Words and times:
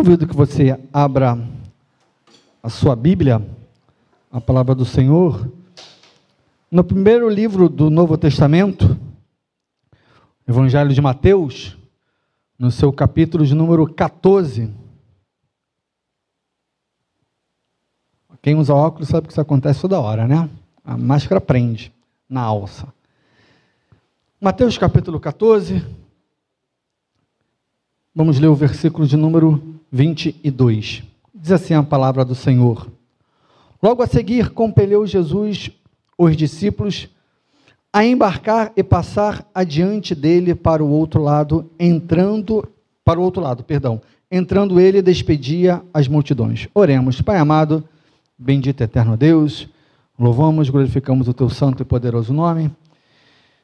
Convido 0.00 0.26
que 0.26 0.34
você 0.34 0.80
abra 0.90 1.38
a 2.62 2.70
sua 2.70 2.96
Bíblia, 2.96 3.46
a 4.32 4.40
palavra 4.40 4.74
do 4.74 4.86
Senhor, 4.86 5.52
no 6.70 6.82
primeiro 6.82 7.28
livro 7.28 7.68
do 7.68 7.90
Novo 7.90 8.16
Testamento, 8.16 8.98
Evangelho 10.48 10.94
de 10.94 11.02
Mateus, 11.02 11.76
no 12.58 12.70
seu 12.70 12.90
capítulo 12.90 13.44
de 13.44 13.54
número 13.54 13.92
14. 13.92 14.72
Quem 18.40 18.54
usa 18.54 18.72
óculos 18.72 19.10
sabe 19.10 19.26
que 19.26 19.34
isso 19.34 19.40
acontece 19.42 19.82
toda 19.82 20.00
hora, 20.00 20.26
né? 20.26 20.48
A 20.82 20.96
máscara 20.96 21.42
prende 21.42 21.92
na 22.26 22.40
alça. 22.40 22.88
Mateus 24.40 24.78
capítulo 24.78 25.20
14. 25.20 25.84
Vamos 28.14 28.38
ler 28.38 28.48
o 28.48 28.54
versículo 28.54 29.06
de 29.06 29.18
número 29.18 29.78
22. 29.90 31.02
Diz 31.34 31.52
assim 31.52 31.74
a 31.74 31.82
palavra 31.82 32.24
do 32.24 32.34
Senhor. 32.34 32.88
Logo 33.82 34.02
a 34.02 34.06
seguir, 34.06 34.50
compeleu 34.50 35.06
Jesus 35.06 35.70
os 36.18 36.36
discípulos 36.36 37.08
a 37.92 38.04
embarcar 38.04 38.72
e 38.76 38.82
passar 38.82 39.44
adiante 39.54 40.14
dele 40.14 40.54
para 40.54 40.84
o 40.84 40.90
outro 40.90 41.22
lado, 41.22 41.68
entrando 41.78 42.68
para 43.04 43.18
o 43.18 43.22
outro 43.22 43.42
lado, 43.42 43.64
perdão. 43.64 44.00
Entrando 44.30 44.78
ele, 44.78 45.02
despedia 45.02 45.82
as 45.92 46.06
multidões. 46.06 46.68
Oremos, 46.72 47.20
Pai 47.20 47.36
amado, 47.36 47.82
bendito 48.38 48.80
eterno 48.82 49.16
Deus, 49.16 49.68
louvamos, 50.16 50.70
glorificamos 50.70 51.26
o 51.26 51.34
teu 51.34 51.48
santo 51.48 51.82
e 51.82 51.86
poderoso 51.86 52.32
nome. 52.32 52.70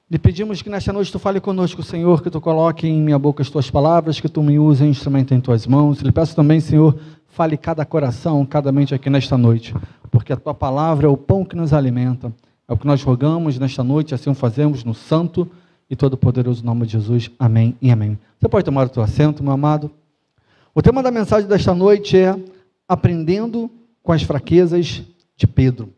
Lhe 0.09 0.21
pedimos 0.21 0.63
que 0.63 0.71
nesta 0.71 0.93
noite 0.93 1.11
tu 1.11 1.19
fale 1.19 1.41
conosco, 1.41 1.83
Senhor, 1.83 2.23
que 2.23 2.31
tu 2.31 2.41
coloque 2.41 2.87
em 2.87 3.03
minha 3.03 3.19
boca 3.19 3.43
as 3.43 3.51
tuas 3.51 3.69
palavras, 3.69 4.21
que 4.21 4.29
tu 4.29 4.41
me 4.41 4.57
use 4.57 4.85
em 4.85 4.91
instrumento 4.91 5.35
em 5.35 5.41
tuas 5.41 5.67
mãos. 5.67 5.99
Lhe 5.99 6.13
peço 6.13 6.37
também, 6.37 6.61
Senhor, 6.61 6.97
fale 7.27 7.57
cada 7.57 7.85
coração, 7.85 8.47
cada 8.47 8.71
mente 8.71 8.95
aqui 8.95 9.11
nesta 9.11 9.37
noite, 9.37 9.75
porque 10.09 10.33
a 10.33 10.37
tua 10.37 10.55
palavra 10.55 11.09
é 11.09 11.11
o 11.11 11.17
pão 11.17 11.45
que 11.45 11.57
nos 11.57 11.73
alimenta. 11.73 12.33
É 12.69 12.73
o 12.73 12.77
que 12.79 12.87
nós 12.87 13.03
rogamos 13.03 13.59
nesta 13.59 13.83
noite, 13.83 14.15
assim 14.15 14.31
o 14.31 14.35
fazemos 14.35 14.85
no 14.85 14.95
santo 14.95 15.51
e 15.91 15.97
todo 15.97 16.17
poderoso 16.17 16.65
nome 16.65 16.87
de 16.87 16.93
Jesus. 16.93 17.29
Amém 17.37 17.77
e 17.83 17.91
amém. 17.91 18.17
Você 18.39 18.49
pode 18.49 18.65
tomar 18.65 18.87
o 18.87 18.89
teu 18.89 19.03
assento, 19.03 19.43
meu 19.43 19.55
amado? 19.55 19.91
O 20.73 20.81
tema 20.83 21.03
da 21.03 21.11
mensagem 21.11 21.49
desta 21.49 21.75
noite 21.75 22.17
é 22.17 22.39
aprendendo 22.89 23.69
com 24.05 24.13
as 24.13 24.23
fraquezas 24.23 25.03
de 25.37 25.49
Pedro. 25.49 25.96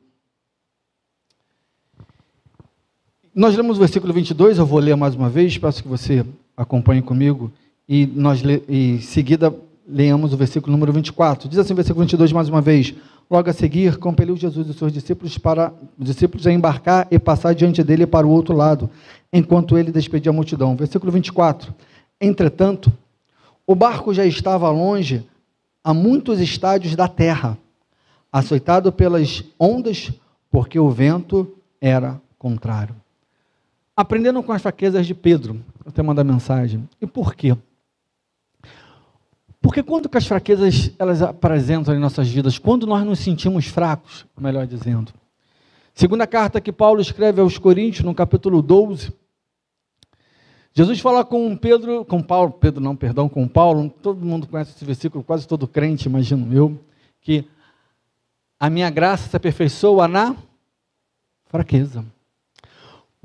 Nós 3.38 3.56
lemos 3.56 3.76
o 3.76 3.78
versículo 3.78 4.12
22, 4.12 4.58
eu 4.58 4.66
vou 4.66 4.80
ler 4.80 4.96
mais 4.96 5.14
uma 5.14 5.30
vez, 5.30 5.56
peço 5.56 5.80
que 5.80 5.88
você 5.88 6.26
acompanhe 6.56 7.00
comigo, 7.00 7.52
e 7.88 8.04
nós 8.04 8.42
e 8.42 8.96
em 8.96 9.00
seguida 9.00 9.54
leamos 9.86 10.32
o 10.32 10.36
versículo 10.36 10.72
número 10.72 10.92
24. 10.92 11.48
Diz 11.48 11.56
assim 11.56 11.72
o 11.72 11.76
versículo 11.76 12.00
22 12.00 12.32
mais 12.32 12.48
uma 12.48 12.60
vez: 12.60 12.92
Logo 13.30 13.48
a 13.48 13.52
seguir, 13.52 13.96
compeliu 13.98 14.36
Jesus 14.36 14.66
e 14.66 14.74
seus 14.74 14.92
discípulos 14.92 15.38
para 15.38 15.72
os 15.96 16.06
discípulos 16.06 16.48
a 16.48 16.52
embarcar 16.52 17.06
e 17.12 17.16
passar 17.16 17.54
diante 17.54 17.80
dele 17.84 18.08
para 18.08 18.26
o 18.26 18.30
outro 18.30 18.56
lado, 18.56 18.90
enquanto 19.32 19.78
ele 19.78 19.92
despedia 19.92 20.30
a 20.30 20.34
multidão. 20.34 20.74
Versículo 20.74 21.12
24. 21.12 21.72
Entretanto, 22.20 22.92
o 23.64 23.72
barco 23.76 24.12
já 24.12 24.26
estava 24.26 24.68
longe 24.68 25.24
a 25.84 25.94
muitos 25.94 26.40
estádios 26.40 26.96
da 26.96 27.06
terra, 27.06 27.56
açoitado 28.32 28.90
pelas 28.90 29.44
ondas, 29.56 30.10
porque 30.50 30.80
o 30.80 30.90
vento 30.90 31.46
era 31.80 32.20
contrário. 32.36 32.96
Aprendendo 33.98 34.40
com 34.44 34.52
as 34.52 34.62
fraquezas 34.62 35.08
de 35.08 35.12
Pedro, 35.12 35.60
o 35.84 35.90
tema 35.90 36.14
da 36.14 36.22
mensagem. 36.22 36.88
E 37.00 37.04
por 37.04 37.34
quê? 37.34 37.56
Porque 39.60 39.82
quando 39.82 40.08
as 40.14 40.24
fraquezas 40.24 40.92
elas 41.00 41.20
apresentam 41.20 41.92
em 41.92 41.98
nossas 41.98 42.28
vidas, 42.28 42.60
quando 42.60 42.86
nós 42.86 43.04
nos 43.04 43.18
sentimos 43.18 43.66
fracos, 43.66 44.24
melhor 44.38 44.68
dizendo. 44.68 45.12
Segunda 45.92 46.28
carta 46.28 46.60
que 46.60 46.70
Paulo 46.70 47.00
escreve 47.00 47.40
aos 47.40 47.58
Coríntios, 47.58 48.04
no 48.04 48.14
capítulo 48.14 48.62
12, 48.62 49.12
Jesus 50.72 51.00
fala 51.00 51.24
com 51.24 51.56
Pedro, 51.56 52.04
com 52.04 52.22
Paulo, 52.22 52.52
Pedro 52.52 52.80
não, 52.80 52.94
perdão, 52.94 53.28
com 53.28 53.48
Paulo, 53.48 53.92
todo 54.00 54.24
mundo 54.24 54.46
conhece 54.46 54.76
esse 54.76 54.84
versículo, 54.84 55.24
quase 55.24 55.48
todo 55.48 55.66
crente, 55.66 56.08
imagino 56.08 56.54
eu, 56.54 56.80
que 57.20 57.44
a 58.60 58.70
minha 58.70 58.90
graça 58.90 59.28
se 59.28 59.36
aperfeiçoa 59.36 60.06
na 60.06 60.36
fraqueza. 61.46 62.04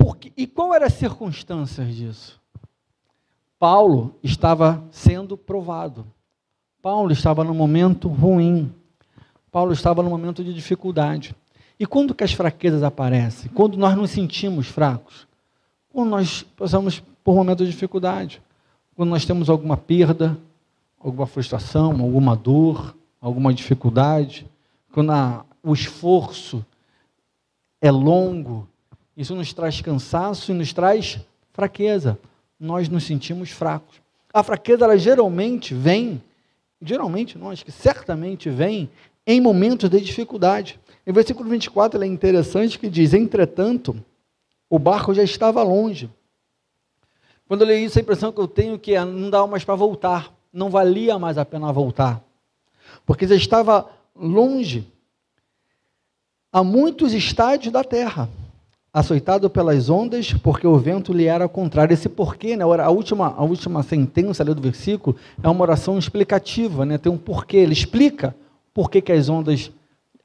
Porque, 0.04 0.34
e 0.36 0.46
qual 0.46 0.74
eram 0.74 0.86
as 0.86 0.96
circunstâncias 0.96 1.96
disso? 1.96 2.42
Paulo 3.58 4.14
estava 4.22 4.84
sendo 4.92 5.38
provado. 5.38 6.06
Paulo 6.82 7.14
estava 7.14 7.42
num 7.42 7.54
momento 7.54 8.10
ruim. 8.10 8.70
Paulo 9.50 9.72
estava 9.72 10.04
num 10.04 10.10
momento 10.10 10.44
de 10.44 10.54
dificuldade. 10.54 11.34
E 11.80 11.86
quando 11.86 12.14
que 12.14 12.22
as 12.22 12.34
fraquezas 12.34 12.84
aparecem? 12.84 13.50
Quando 13.54 13.78
nós 13.78 13.96
nos 13.96 14.12
sentimos 14.12 14.68
fracos? 14.68 15.26
Quando 15.88 16.10
nós 16.10 16.44
passamos 16.58 17.02
por 17.24 17.34
momentos 17.34 17.66
de 17.66 17.72
dificuldade. 17.72 18.42
Quando 18.98 19.10
nós 19.10 19.24
temos 19.24 19.50
alguma 19.50 19.78
perda, 19.78 20.38
alguma 21.00 21.26
frustração, 21.26 21.92
alguma 21.92 22.36
dor, 22.36 22.94
alguma 23.22 23.54
dificuldade. 23.54 24.46
Quando 24.92 25.14
a, 25.14 25.46
o 25.64 25.72
esforço 25.72 26.66
é 27.80 27.90
longo 27.90 28.68
isso 29.16 29.36
nos 29.36 29.54
traz 29.54 29.80
cansaço 29.80 30.52
e 30.52 30.56
nos 30.56 30.74
traz 30.74 31.20
fraqueza. 31.52 32.18
Nós 32.60 32.90
nos 32.90 33.04
sentimos 33.04 33.52
fracos. 33.52 34.02
A 34.34 34.42
fraqueza, 34.42 34.86
ela 34.86 34.98
geralmente 34.98 35.74
vem, 35.74 36.22
geralmente 36.82 37.38
não, 37.38 37.52
acho 37.52 37.64
que 37.64 37.72
certamente 37.72 38.50
vem 38.50 38.90
em 39.26 39.40
momentos 39.40 39.90
de 39.90 40.02
dificuldade. 40.02 40.80
Em 41.06 41.14
versículo 41.14 41.50
24 41.50 42.02
é 42.02 42.08
interessante 42.08 42.80
que 42.80 42.90
diz: 42.90 43.14
Entretanto, 43.14 43.96
o 44.70 44.80
barco 44.80 45.14
já 45.14 45.24
estava 45.24 45.62
longe. 45.62 46.10
Quando 47.48 47.62
eu 47.62 47.68
leio 47.68 47.86
isso, 47.86 48.00
a 48.00 48.02
impressão 48.02 48.32
que 48.32 48.40
eu 48.40 48.48
tenho 48.48 48.76
é 48.76 48.78
que 48.78 49.00
não 49.06 49.30
dava 49.30 49.46
mais 49.46 49.64
para 49.64 49.76
voltar, 49.76 50.34
não 50.52 50.72
valia 50.72 51.20
mais 51.20 51.38
a 51.38 51.46
pena 51.46 51.72
voltar, 51.72 52.24
porque 53.06 53.28
já 53.28 53.36
estava 53.36 53.88
longe 54.16 54.88
a 56.52 56.64
muitos 56.64 57.14
estádios 57.14 57.72
da 57.72 57.84
terra 57.84 58.30
açoitado 58.94 59.50
pelas 59.50 59.90
ondas, 59.90 60.34
porque 60.34 60.68
o 60.68 60.78
vento 60.78 61.12
lhe 61.12 61.26
era 61.26 61.50
contrário. 61.50 61.94
Esse 61.94 62.08
porquê, 62.08 62.56
né, 62.56 62.64
a, 62.64 62.90
última, 62.92 63.34
a 63.36 63.44
última 63.44 63.82
sentença 63.82 64.44
ali 64.44 64.54
do 64.54 64.62
versículo 64.62 65.16
é 65.42 65.50
uma 65.50 65.64
oração 65.64 65.98
explicativa, 65.98 66.86
né, 66.86 67.00
tem 67.00 67.12
um 67.12 67.18
porquê. 67.18 67.58
Ele 67.58 67.74
explica 67.74 68.36
por 68.72 68.92
que, 68.92 69.02
que 69.02 69.12
as 69.12 69.30
ondas 69.30 69.72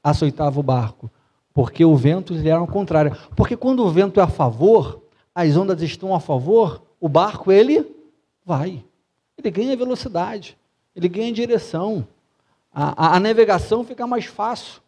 açoitavam 0.03 0.59
o 0.59 0.63
barco. 0.63 1.09
Porque 1.51 1.83
o 1.83 1.95
vento 1.95 2.33
lhe 2.33 2.47
era 2.47 2.65
contrário. 2.67 3.17
Porque 3.35 3.57
quando 3.57 3.83
o 3.83 3.89
vento 3.89 4.19
é 4.19 4.23
a 4.23 4.27
favor, 4.27 5.01
as 5.33 5.57
ondas 5.57 5.81
estão 5.81 6.13
a 6.13 6.19
favor, 6.19 6.83
o 7.01 7.09
barco 7.09 7.51
ele 7.51 7.85
vai. 8.45 8.83
Ele 9.35 9.49
ganha 9.49 9.75
velocidade, 9.75 10.55
ele 10.95 11.09
ganha 11.09 11.33
direção. 11.33 12.05
A, 12.71 13.07
a, 13.07 13.15
a 13.15 13.19
navegação 13.19 13.83
fica 13.83 14.05
mais 14.05 14.25
fácil, 14.25 14.79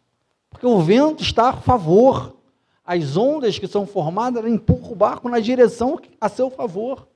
porque 0.48 0.66
o 0.66 0.78
vento 0.80 1.22
está 1.22 1.48
a 1.48 1.52
favor 1.54 2.36
as 2.84 3.16
ondas 3.16 3.58
que 3.58 3.66
são 3.66 3.86
formadas 3.86 4.44
empurram 4.44 4.92
o 4.92 4.96
barco 4.96 5.28
na 5.28 5.38
direção 5.38 6.00
a 6.20 6.28
seu 6.28 6.50
favor. 6.50 7.06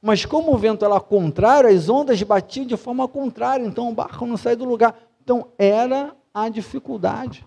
Mas 0.00 0.24
como 0.24 0.52
o 0.52 0.58
vento 0.58 0.84
era 0.84 1.00
contrário, 1.00 1.70
as 1.70 1.88
ondas 1.88 2.22
batiam 2.22 2.66
de 2.66 2.76
forma 2.76 3.08
contrária, 3.08 3.64
então 3.64 3.88
o 3.88 3.94
barco 3.94 4.26
não 4.26 4.36
sai 4.36 4.54
do 4.54 4.64
lugar. 4.64 4.94
Então 5.22 5.48
era 5.58 6.14
a 6.32 6.48
dificuldade, 6.48 7.44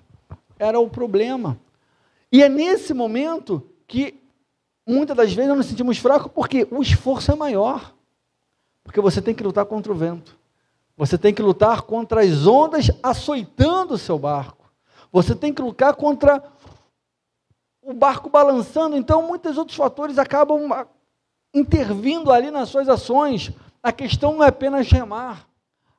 era 0.57 0.79
o 0.79 0.89
problema. 0.89 1.59
E 2.31 2.41
é 2.43 2.49
nesse 2.49 2.93
momento 2.93 3.63
que 3.87 4.19
muitas 4.85 5.15
das 5.15 5.33
vezes 5.33 5.49
nós 5.49 5.57
nos 5.57 5.65
sentimos 5.67 5.97
fracos 5.97 6.31
porque 6.33 6.67
o 6.71 6.81
esforço 6.81 7.31
é 7.31 7.35
maior. 7.35 7.93
Porque 8.83 9.01
você 9.01 9.21
tem 9.21 9.35
que 9.35 9.43
lutar 9.43 9.65
contra 9.65 9.91
o 9.91 9.95
vento. 9.95 10.37
Você 10.97 11.17
tem 11.17 11.33
que 11.33 11.41
lutar 11.41 11.83
contra 11.83 12.21
as 12.21 12.47
ondas 12.47 12.89
açoitando 13.03 13.93
o 13.93 13.97
seu 13.97 14.17
barco. 14.17 14.65
Você 15.11 15.35
tem 15.35 15.53
que 15.53 15.61
lutar 15.61 15.93
contra 15.93 16.43
o 17.87 17.93
barco 17.93 18.29
balançando, 18.29 18.97
então 18.97 19.25
muitos 19.25 19.57
outros 19.57 19.77
fatores 19.77 20.17
acabam 20.17 20.73
ah, 20.73 20.85
intervindo 21.53 22.33
ali 22.33 22.51
nas 22.51 22.67
suas 22.67 22.89
ações. 22.89 23.49
A 23.81 23.93
questão 23.93 24.33
não 24.33 24.43
é 24.43 24.49
apenas 24.49 24.91
remar, 24.91 25.47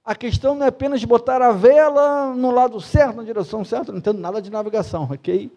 a 0.04 0.14
questão 0.14 0.54
não 0.54 0.66
é 0.66 0.68
apenas 0.68 1.02
botar 1.02 1.40
a 1.40 1.50
vela 1.50 2.34
no 2.34 2.50
lado 2.50 2.78
certo, 2.78 3.16
na 3.16 3.22
direção 3.22 3.64
certa, 3.64 3.90
não 3.90 4.00
entendo 4.00 4.20
nada 4.20 4.42
de 4.42 4.50
navegação, 4.50 5.08
ok? 5.10 5.50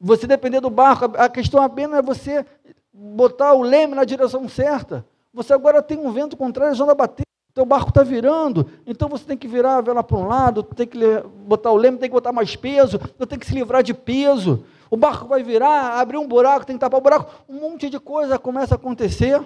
Você 0.00 0.26
depender 0.26 0.60
do 0.60 0.68
barco, 0.68 1.16
a 1.16 1.28
questão 1.28 1.62
apenas 1.62 2.00
é 2.00 2.02
você 2.02 2.44
botar 2.92 3.54
o 3.54 3.62
leme 3.62 3.94
na 3.94 4.04
direção 4.04 4.48
certa. 4.48 5.06
Você 5.32 5.52
agora 5.52 5.80
tem 5.80 5.98
um 5.98 6.10
vento 6.10 6.36
contrário, 6.36 6.82
a 6.82 6.94
bater, 6.96 7.24
teu 7.54 7.64
barco 7.64 7.90
está 7.90 8.02
virando, 8.02 8.68
então 8.84 9.08
você 9.08 9.24
tem 9.24 9.36
que 9.36 9.46
virar 9.46 9.76
a 9.76 9.80
vela 9.80 10.02
para 10.02 10.16
um 10.16 10.26
lado, 10.26 10.64
tem 10.64 10.86
que 10.88 10.98
botar 11.46 11.70
o 11.70 11.76
leme, 11.76 11.98
tem 11.98 12.08
que 12.08 12.14
botar 12.14 12.32
mais 12.32 12.56
peso, 12.56 12.98
tem 13.28 13.38
que 13.38 13.46
se 13.46 13.54
livrar 13.54 13.84
de 13.84 13.94
peso 13.94 14.64
o 14.90 14.96
barco 14.96 15.26
vai 15.26 15.42
virar, 15.42 15.98
abrir 15.98 16.18
um 16.18 16.26
buraco, 16.26 16.66
tem 16.66 16.76
que 16.76 16.80
tapar 16.80 16.98
o 16.98 17.02
buraco, 17.02 17.44
um 17.48 17.60
monte 17.60 17.88
de 17.90 17.98
coisa 17.98 18.38
começa 18.38 18.74
a 18.74 18.76
acontecer. 18.76 19.40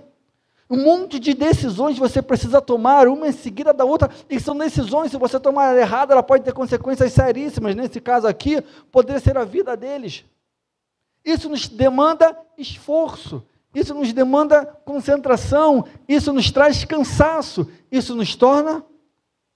Um 0.71 0.85
monte 0.85 1.19
de 1.19 1.33
decisões 1.33 1.99
você 1.99 2.21
precisa 2.21 2.61
tomar, 2.61 3.09
uma 3.09 3.27
em 3.27 3.33
seguida 3.33 3.73
da 3.73 3.87
outra, 3.87 4.11
e 4.29 4.39
são 4.39 4.57
decisões, 4.57 5.11
se 5.11 5.17
você 5.17 5.41
tomar 5.41 5.75
errado, 5.75 6.11
ela 6.11 6.23
pode 6.23 6.45
ter 6.45 6.53
consequências 6.53 7.11
seríssimas. 7.13 7.75
Nesse 7.75 8.03
caso 8.03 8.27
aqui, 8.27 8.61
poderia 8.93 9.19
ser 9.19 9.39
a 9.39 9.45
vida 9.45 9.75
deles. 9.75 10.27
Isso 11.25 11.49
nos 11.49 11.69
demanda 11.69 12.37
esforço, 12.59 13.43
isso 13.75 13.95
nos 13.95 14.13
demanda 14.13 14.67
concentração, 14.85 15.87
isso 16.07 16.33
nos 16.35 16.51
traz 16.51 16.85
cansaço, 16.85 17.67
isso 17.91 18.15
nos 18.15 18.37
torna 18.37 18.85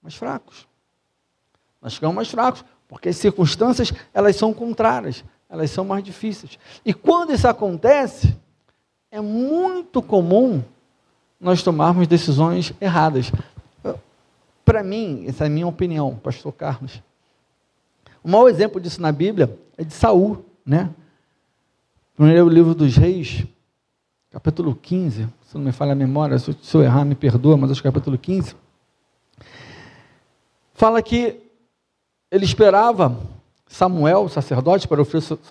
mais 0.01 0.15
fracos. 0.15 0.67
Nós 1.79 1.93
ficamos 1.93 2.15
mais 2.15 2.29
fracos, 2.29 2.65
porque 2.87 3.09
as 3.09 3.17
circunstâncias, 3.17 3.93
elas 4.13 4.35
são 4.35 4.53
contrárias, 4.53 5.23
elas 5.53 5.69
são 5.69 5.85
mais 5.85 6.03
difíceis. 6.03 6.57
E 6.83 6.95
quando 6.95 7.31
isso 7.31 7.47
acontece, 7.47 8.35
é 9.11 9.21
muito 9.21 10.01
comum 10.01 10.63
nós 11.39 11.61
tomarmos 11.61 12.07
decisões 12.07 12.73
erradas. 12.81 13.31
Para 14.65 14.81
mim, 14.81 15.25
essa 15.27 15.43
é 15.43 15.47
a 15.47 15.49
minha 15.51 15.67
opinião, 15.67 16.15
pastor 16.15 16.51
Carlos. 16.53 17.03
O 18.23 18.29
maior 18.29 18.49
exemplo 18.49 18.81
disso 18.81 18.99
na 18.99 19.11
Bíblia 19.11 19.55
é 19.77 19.83
de 19.83 19.93
Saul, 19.93 20.43
né? 20.65 20.89
Primeiro 22.15 22.49
livro 22.49 22.73
dos 22.73 22.97
Reis, 22.97 23.45
capítulo 24.31 24.73
15, 24.73 25.27
se 25.45 25.55
não 25.55 25.61
me 25.61 25.71
falha 25.71 25.91
a 25.91 25.95
memória, 25.95 26.39
se 26.39 26.55
eu 26.73 26.81
errar, 26.81 27.05
me 27.05 27.13
perdoa, 27.13 27.57
mas 27.57 27.69
acho 27.69 27.81
que 27.81 27.87
é 27.87 27.91
capítulo 27.91 28.17
15. 28.17 28.55
Fala 30.73 30.99
que 31.03 31.39
ele 32.31 32.43
esperava 32.43 33.15
Samuel, 33.73 34.25
o 34.25 34.29
sacerdote, 34.29 34.87
para 34.87 35.01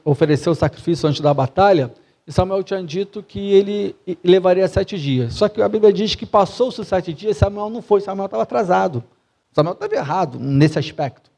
oferecer 0.05 0.49
o 0.49 0.55
sacrifício 0.55 1.09
antes 1.09 1.21
da 1.21 1.35
batalha, 1.35 1.93
e 2.25 2.31
Samuel 2.31 2.63
tinha 2.63 2.81
dito 2.81 3.21
que 3.21 3.53
ele 3.53 3.97
levaria 4.23 4.69
sete 4.69 4.97
dias. 4.97 5.35
Só 5.35 5.49
que 5.49 5.61
a 5.61 5.69
Bíblia 5.69 5.93
diz 5.93 6.15
que 6.15 6.25
passou-se 6.25 6.85
sete 6.85 7.13
dias, 7.13 7.37
Samuel 7.37 7.69
não 7.69 7.83
foi, 7.83 8.01
Samuel 8.01 8.27
estava 8.27 8.45
atrasado. 8.45 9.03
Samuel 9.53 9.73
estava 9.73 9.93
errado 9.97 10.39
nesse 10.39 10.79
aspecto. 10.79 11.33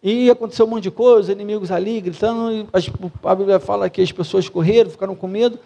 E 0.00 0.30
aconteceu 0.30 0.66
um 0.66 0.68
monte 0.68 0.84
de 0.84 0.92
coisa, 0.92 1.32
inimigos 1.32 1.72
ali 1.72 2.00
gritando, 2.00 2.68
a 3.24 3.34
Bíblia 3.34 3.58
fala 3.58 3.90
que 3.90 4.00
as 4.00 4.12
pessoas 4.12 4.48
correram, 4.48 4.88
ficaram 4.88 5.16
com 5.16 5.26
medo, 5.26 5.58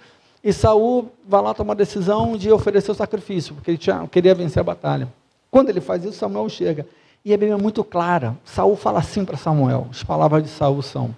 e 0.43 0.51
Saul 0.51 1.13
vai 1.29 1.43
lá 1.43 1.53
tomar 1.53 1.75
a 1.75 1.77
decisão 1.77 2.39
de 2.39 2.51
oferecer 2.51 2.91
o 2.91 2.95
sacrifício, 2.95 3.55
porque 3.55 3.73
ele 3.73 3.79
tinha, 3.79 4.09
queria 4.09 4.35
vencer 4.35 4.61
a 4.61 4.65
batalha. 4.65 5.13
Quando 5.51 5.69
ele 5.69 5.83
faz 5.83 6.03
isso, 6.03 6.15
Samuel 6.15 6.49
chega. 6.49 6.87
E 7.25 7.33
a 7.33 7.37
Bíblia 7.37 7.55
é 7.55 7.61
muito 7.61 7.85
clara. 7.85 8.37
Saul 8.45 8.77
fala 8.77 8.99
assim 8.99 9.25
para 9.25 9.37
Samuel. 9.37 9.87
As 9.91 10.03
palavras 10.03 10.43
de 10.43 10.49
Saul 10.49 10.83
são: 10.83 11.15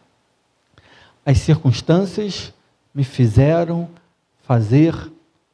As 1.24 1.38
circunstâncias 1.38 2.52
me 2.94 3.04
fizeram 3.04 3.88
fazer 4.42 4.94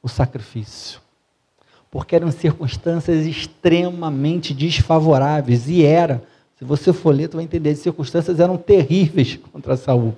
o 0.03 0.09
sacrifício. 0.09 1.01
Porque 1.91 2.17
eram 2.17 2.31
circunstâncias 2.31 3.27
extremamente 3.27 4.53
desfavoráveis, 4.53 5.69
e 5.69 5.85
era. 5.85 6.23
Se 6.57 6.65
você 6.65 6.93
for 6.93 7.15
ler, 7.15 7.29
você 7.29 7.37
vai 7.37 7.45
entender, 7.45 7.71
as 7.71 7.79
circunstâncias 7.79 8.39
eram 8.39 8.57
terríveis 8.57 9.39
contra 9.53 9.77
Saul. 9.77 10.17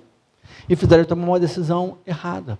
E 0.69 0.75
fizeram 0.75 1.05
tomar 1.05 1.26
uma 1.26 1.40
decisão 1.40 1.99
errada. 2.06 2.58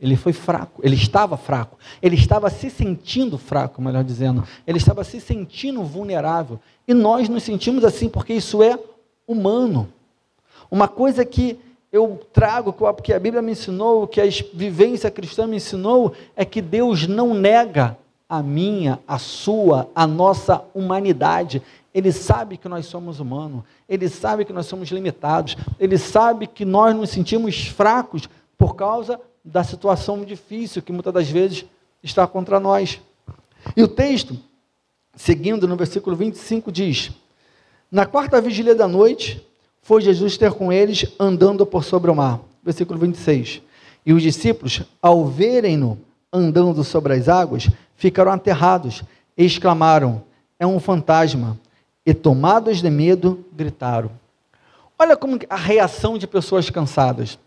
Ele 0.00 0.14
foi 0.14 0.32
fraco, 0.32 0.80
ele 0.84 0.94
estava 0.94 1.36
fraco, 1.36 1.76
ele 2.00 2.14
estava 2.14 2.48
se 2.50 2.70
sentindo 2.70 3.36
fraco, 3.36 3.82
melhor 3.82 4.04
dizendo, 4.04 4.44
ele 4.64 4.78
estava 4.78 5.02
se 5.02 5.20
sentindo 5.20 5.82
vulnerável. 5.82 6.60
E 6.86 6.94
nós 6.94 7.28
nos 7.28 7.42
sentimos 7.42 7.84
assim 7.84 8.08
porque 8.08 8.32
isso 8.32 8.62
é 8.62 8.78
humano. 9.26 9.88
Uma 10.70 10.86
coisa 10.86 11.24
que 11.24 11.58
eu 11.90 12.20
trago, 12.32 12.74
que 13.02 13.12
a 13.12 13.18
Bíblia 13.18 13.42
me 13.42 13.52
ensinou, 13.52 14.06
que 14.06 14.20
a 14.20 14.24
vivência 14.54 15.10
cristã 15.10 15.46
me 15.46 15.56
ensinou, 15.56 16.12
é 16.36 16.44
que 16.44 16.62
Deus 16.62 17.08
não 17.08 17.34
nega 17.34 17.96
a 18.28 18.42
minha, 18.42 19.00
a 19.08 19.18
sua, 19.18 19.88
a 19.94 20.06
nossa 20.06 20.62
humanidade. 20.74 21.60
Ele 21.92 22.12
sabe 22.12 22.56
que 22.56 22.68
nós 22.68 22.86
somos 22.86 23.18
humanos, 23.18 23.64
ele 23.88 24.08
sabe 24.08 24.44
que 24.44 24.52
nós 24.52 24.66
somos 24.66 24.90
limitados, 24.90 25.56
ele 25.80 25.98
sabe 25.98 26.46
que 26.46 26.64
nós 26.64 26.94
nos 26.94 27.10
sentimos 27.10 27.66
fracos 27.66 28.28
por 28.56 28.76
causa 28.76 29.18
da 29.48 29.64
situação 29.64 30.24
difícil 30.24 30.82
que 30.82 30.92
muitas 30.92 31.12
das 31.12 31.30
vezes 31.30 31.64
está 32.02 32.26
contra 32.26 32.60
nós. 32.60 33.00
E 33.74 33.82
o 33.82 33.88
texto, 33.88 34.38
seguindo 35.16 35.66
no 35.66 35.74
versículo 35.74 36.14
25, 36.14 36.70
diz: 36.70 37.10
Na 37.90 38.04
quarta 38.04 38.40
vigília 38.40 38.74
da 38.74 38.86
noite, 38.86 39.44
foi 39.80 40.02
Jesus 40.02 40.36
ter 40.36 40.52
com 40.52 40.70
eles 40.70 41.06
andando 41.18 41.64
por 41.64 41.82
sobre 41.82 42.10
o 42.10 42.14
mar. 42.14 42.40
Versículo 42.62 42.98
26. 42.98 43.62
E 44.04 44.12
os 44.12 44.22
discípulos, 44.22 44.82
ao 45.00 45.26
verem-no 45.26 45.98
andando 46.30 46.84
sobre 46.84 47.14
as 47.14 47.26
águas, 47.26 47.70
ficaram 47.96 48.30
aterrados 48.30 49.02
e 49.36 49.44
exclamaram: 49.44 50.22
É 50.58 50.66
um 50.66 50.78
fantasma. 50.78 51.58
E 52.04 52.14
tomados 52.14 52.80
de 52.80 52.88
medo, 52.88 53.44
gritaram. 53.52 54.10
Olha 54.98 55.16
como 55.16 55.38
a 55.48 55.56
reação 55.56 56.18
de 56.18 56.26
pessoas 56.26 56.68
cansadas. 56.70 57.38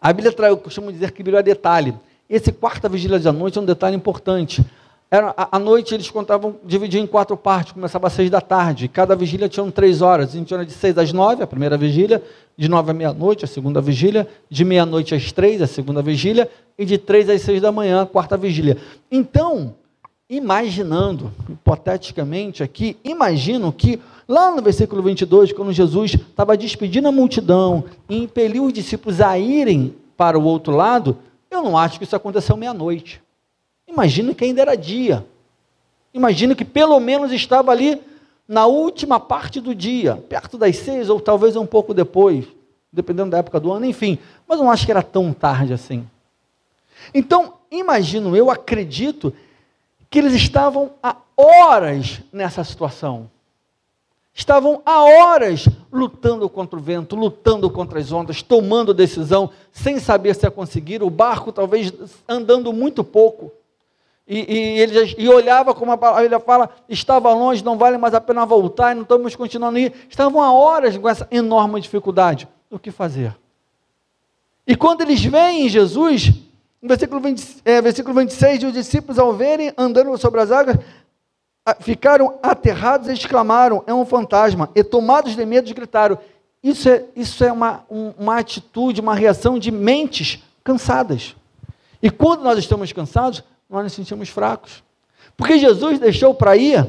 A 0.00 0.12
Bíblia 0.12 0.32
traz, 0.32 0.50
eu 0.50 0.56
costumo 0.56 0.92
dizer 0.92 1.10
que 1.12 1.22
Bíblia 1.22 1.40
é 1.40 1.42
detalhe. 1.42 1.94
Esse 2.28 2.52
quarta 2.52 2.88
vigília 2.88 3.18
da 3.18 3.32
noite 3.32 3.58
é 3.58 3.60
um 3.60 3.64
detalhe 3.64 3.96
importante. 3.96 4.64
Era, 5.08 5.32
a, 5.36 5.56
a, 5.56 5.58
noite 5.58 5.94
eles 5.94 6.10
contavam, 6.10 6.56
dividiam 6.64 7.04
em 7.04 7.06
quatro 7.06 7.36
partes, 7.36 7.72
começava 7.72 8.08
às 8.08 8.12
seis 8.12 8.28
da 8.28 8.40
tarde. 8.40 8.88
Cada 8.88 9.14
vigília 9.14 9.48
tinha 9.48 9.70
três 9.70 10.02
horas. 10.02 10.30
A 10.30 10.32
gente 10.32 10.48
tinha 10.48 10.64
de 10.64 10.72
seis 10.72 10.98
às 10.98 11.12
nove, 11.12 11.44
a 11.44 11.46
primeira 11.46 11.76
vigília, 11.76 12.20
de 12.56 12.68
nove 12.68 12.90
à 12.90 12.94
meia-noite, 12.94 13.44
a 13.44 13.48
segunda 13.48 13.80
vigília, 13.80 14.26
de 14.50 14.64
meia-noite 14.64 15.14
às 15.14 15.30
três, 15.30 15.62
a 15.62 15.66
segunda 15.66 16.02
vigília, 16.02 16.50
e 16.76 16.84
de 16.84 16.98
três 16.98 17.30
às 17.30 17.40
seis 17.42 17.62
da 17.62 17.70
manhã, 17.70 18.02
a 18.02 18.06
quarta 18.06 18.36
vigília. 18.36 18.76
Então, 19.10 19.76
imaginando, 20.28 21.32
hipoteticamente 21.48 22.62
aqui, 22.62 22.96
imagino 23.04 23.72
que 23.72 24.00
lá 24.26 24.50
no 24.50 24.60
versículo 24.60 25.02
22, 25.02 25.52
quando 25.52 25.72
Jesus 25.72 26.14
estava 26.14 26.56
despedindo 26.56 27.06
a 27.06 27.12
multidão 27.12 27.84
e 28.08 28.16
impeliu 28.16 28.64
os 28.64 28.72
discípulos 28.72 29.20
a 29.20 29.38
irem 29.38 29.94
para 30.16 30.38
o 30.38 30.44
outro 30.44 30.74
lado, 30.74 31.18
eu 31.50 31.62
não 31.62 31.78
acho 31.78 31.98
que 31.98 32.04
isso 32.04 32.16
aconteceu 32.16 32.56
meia-noite. 32.56 33.22
Imagina 33.86 34.34
que 34.34 34.44
ainda 34.44 34.62
era 34.62 34.76
dia. 34.76 35.24
Imagina 36.12 36.54
que 36.54 36.64
pelo 36.64 36.98
menos 36.98 37.30
estava 37.30 37.70
ali 37.70 38.00
na 38.48 38.66
última 38.66 39.20
parte 39.20 39.60
do 39.60 39.74
dia, 39.74 40.16
perto 40.28 40.58
das 40.58 40.76
seis 40.76 41.08
ou 41.08 41.20
talvez 41.20 41.54
um 41.56 41.66
pouco 41.66 41.94
depois, 41.94 42.46
dependendo 42.92 43.30
da 43.30 43.38
época 43.38 43.60
do 43.60 43.72
ano, 43.72 43.86
enfim. 43.86 44.18
Mas 44.46 44.58
não 44.58 44.70
acho 44.70 44.84
que 44.84 44.90
era 44.90 45.02
tão 45.02 45.32
tarde 45.32 45.72
assim. 45.72 46.04
Então, 47.14 47.54
imagino, 47.70 48.36
eu 48.36 48.50
acredito 48.50 49.32
que 50.10 50.18
eles 50.18 50.32
estavam 50.32 50.92
há 51.02 51.16
horas 51.36 52.20
nessa 52.32 52.64
situação. 52.64 53.30
Estavam 54.32 54.82
há 54.84 55.02
horas 55.02 55.66
lutando 55.90 56.48
contra 56.48 56.78
o 56.78 56.82
vento, 56.82 57.16
lutando 57.16 57.70
contra 57.70 57.98
as 57.98 58.12
ondas, 58.12 58.42
tomando 58.42 58.92
decisão, 58.92 59.50
sem 59.72 59.98
saber 59.98 60.34
se 60.34 60.44
ia 60.44 60.50
conseguir, 60.50 61.02
o 61.02 61.08
barco 61.08 61.50
talvez 61.50 61.90
andando 62.28 62.70
muito 62.72 63.02
pouco. 63.02 63.50
E, 64.28 64.38
e, 64.38 64.78
ele, 64.80 65.14
e 65.16 65.28
olhava, 65.28 65.72
como 65.72 65.92
a 65.92 65.96
Bíblia 65.96 66.40
fala, 66.40 66.68
estava 66.88 67.32
longe, 67.32 67.64
não 67.64 67.78
vale 67.78 67.96
mais 67.96 68.12
a 68.12 68.20
pena 68.20 68.44
voltar, 68.44 68.94
não 68.94 69.02
estamos 69.02 69.34
continuando 69.34 69.78
a 69.78 69.80
ir. 69.80 69.92
Estavam 70.08 70.42
há 70.42 70.52
horas 70.52 70.98
com 70.98 71.08
essa 71.08 71.26
enorme 71.30 71.80
dificuldade. 71.80 72.48
O 72.70 72.78
que 72.78 72.90
fazer? 72.90 73.34
E 74.66 74.74
quando 74.74 75.02
eles 75.02 75.24
veem 75.24 75.68
Jesus, 75.68 76.32
no 76.86 76.88
versículo, 76.88 77.20
20, 77.20 77.56
é, 77.64 77.82
versículo 77.82 78.14
26, 78.14 78.62
os 78.62 78.72
discípulos, 78.72 79.18
ao 79.18 79.32
verem 79.32 79.72
andando 79.76 80.16
sobre 80.16 80.40
as 80.40 80.52
águas, 80.52 80.76
ficaram 81.80 82.38
aterrados 82.42 83.08
e 83.08 83.12
exclamaram: 83.12 83.82
é 83.86 83.92
um 83.92 84.06
fantasma. 84.06 84.70
E 84.74 84.84
tomados 84.84 85.34
de 85.34 85.44
medo, 85.44 85.74
gritaram. 85.74 86.16
Isso 86.62 86.88
é, 86.88 87.04
isso 87.14 87.44
é 87.44 87.52
uma, 87.52 87.84
uma 87.90 88.38
atitude, 88.38 89.00
uma 89.00 89.14
reação 89.14 89.58
de 89.58 89.70
mentes 89.70 90.42
cansadas. 90.64 91.36
E 92.00 92.08
quando 92.10 92.42
nós 92.42 92.58
estamos 92.58 92.92
cansados, 92.92 93.42
nós 93.68 93.82
nos 93.82 93.92
sentimos 93.92 94.28
fracos. 94.28 94.82
Porque 95.36 95.58
Jesus 95.58 95.98
deixou 95.98 96.34
para 96.34 96.56
ir 96.56 96.86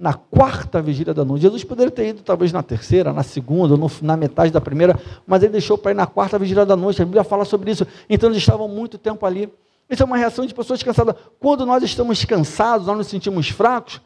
na 0.00 0.14
quarta 0.14 0.80
vigília 0.80 1.12
da 1.12 1.26
noite. 1.26 1.42
Jesus 1.42 1.62
poderia 1.62 1.90
ter 1.90 2.08
ido 2.08 2.22
talvez 2.22 2.50
na 2.52 2.62
terceira, 2.62 3.12
na 3.12 3.22
segunda, 3.22 3.76
no, 3.76 3.90
na 4.00 4.16
metade 4.16 4.50
da 4.50 4.58
primeira, 4.58 4.98
mas 5.26 5.42
ele 5.42 5.52
deixou 5.52 5.76
para 5.76 5.90
ir 5.90 5.94
na 5.94 6.06
quarta 6.06 6.38
vigília 6.38 6.64
da 6.64 6.74
noite. 6.74 7.02
A 7.02 7.04
Bíblia 7.04 7.22
fala 7.22 7.44
sobre 7.44 7.70
isso. 7.70 7.86
Então 8.08 8.30
eles 8.30 8.38
estavam 8.38 8.66
muito 8.66 8.96
tempo 8.96 9.26
ali. 9.26 9.52
Isso 9.90 10.02
é 10.02 10.06
uma 10.06 10.16
reação 10.16 10.46
de 10.46 10.54
pessoas 10.54 10.82
cansadas. 10.82 11.14
Quando 11.38 11.66
nós 11.66 11.82
estamos 11.82 12.24
cansados, 12.24 12.86
nós 12.86 12.96
nos 12.96 13.08
sentimos 13.08 13.50
fracos, 13.50 14.00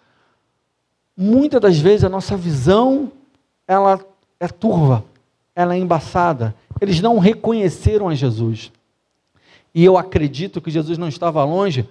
muitas 1.16 1.60
das 1.60 1.78
vezes 1.78 2.02
a 2.02 2.08
nossa 2.08 2.36
visão 2.36 3.12
ela 3.68 4.00
é 4.40 4.48
turva, 4.48 5.04
ela 5.54 5.76
é 5.76 5.78
embaçada. 5.78 6.56
Eles 6.80 7.00
não 7.00 7.20
reconheceram 7.20 8.08
a 8.08 8.16
Jesus. 8.16 8.72
E 9.72 9.84
eu 9.84 9.96
acredito 9.96 10.60
que 10.60 10.72
Jesus 10.72 10.98
não 10.98 11.06
estava 11.06 11.44
longe, 11.44 11.88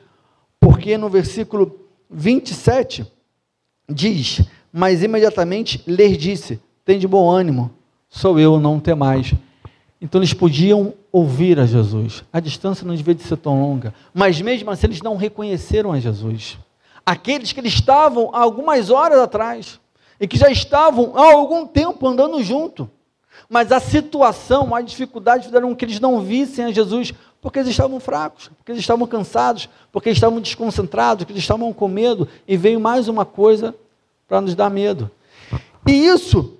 porque 0.59 0.97
no 0.97 1.07
versículo 1.07 1.79
27 2.09 3.12
diz: 3.89 4.41
Mas 4.71 5.03
imediatamente 5.03 5.83
lhes 5.87 6.17
disse: 6.17 6.61
Tem 6.85 6.99
de 6.99 7.07
bom 7.07 7.29
ânimo, 7.29 7.71
sou 8.09 8.39
eu, 8.39 8.59
não 8.59 8.79
temais. 8.79 9.33
Então 10.01 10.19
eles 10.19 10.33
podiam 10.33 10.93
ouvir 11.11 11.59
a 11.59 11.65
Jesus. 11.65 12.23
A 12.33 12.39
distância 12.39 12.85
não 12.85 12.93
devia 12.93 13.15
de 13.15 13.23
ser 13.23 13.37
tão 13.37 13.61
longa, 13.61 13.93
mas 14.13 14.41
mesmo 14.41 14.69
assim 14.69 14.87
eles 14.87 15.01
não 15.01 15.15
reconheceram 15.15 15.91
a 15.91 15.99
Jesus. 15.99 16.57
Aqueles 17.05 17.53
que 17.53 17.59
eles 17.59 17.73
estavam 17.73 18.29
há 18.33 18.39
algumas 18.39 18.89
horas 18.89 19.19
atrás 19.19 19.79
e 20.19 20.27
que 20.27 20.37
já 20.37 20.49
estavam 20.49 21.13
há 21.15 21.33
algum 21.33 21.65
tempo 21.65 22.07
andando 22.07 22.41
junto, 22.43 22.89
mas 23.49 23.71
a 23.71 23.79
situação, 23.79 24.73
a 24.73 24.81
dificuldade 24.81 25.45
fizeram 25.45 25.73
que 25.75 25.85
eles 25.85 25.99
não 25.99 26.21
vissem 26.21 26.65
a 26.65 26.71
Jesus 26.71 27.13
porque 27.43 27.59
eles 27.59 27.71
estavam 27.71 27.99
fracos, 27.99 28.49
porque 28.57 28.71
eles 28.71 28.81
estavam 28.81 29.05
cansados, 29.05 29.67
porque 29.91 30.07
eles 30.07 30.17
estavam 30.17 30.39
desconcentrados, 30.39 31.23
porque 31.23 31.33
eles 31.33 31.43
estavam 31.43 31.73
com 31.73 31.89
medo 31.89 32.25
e 32.47 32.55
veio 32.55 32.79
mais 32.79 33.09
uma 33.09 33.25
coisa 33.25 33.75
para 34.29 34.39
nos 34.39 34.55
dar 34.55 34.69
medo. 34.69 35.11
E 35.85 35.91
isso, 35.91 36.57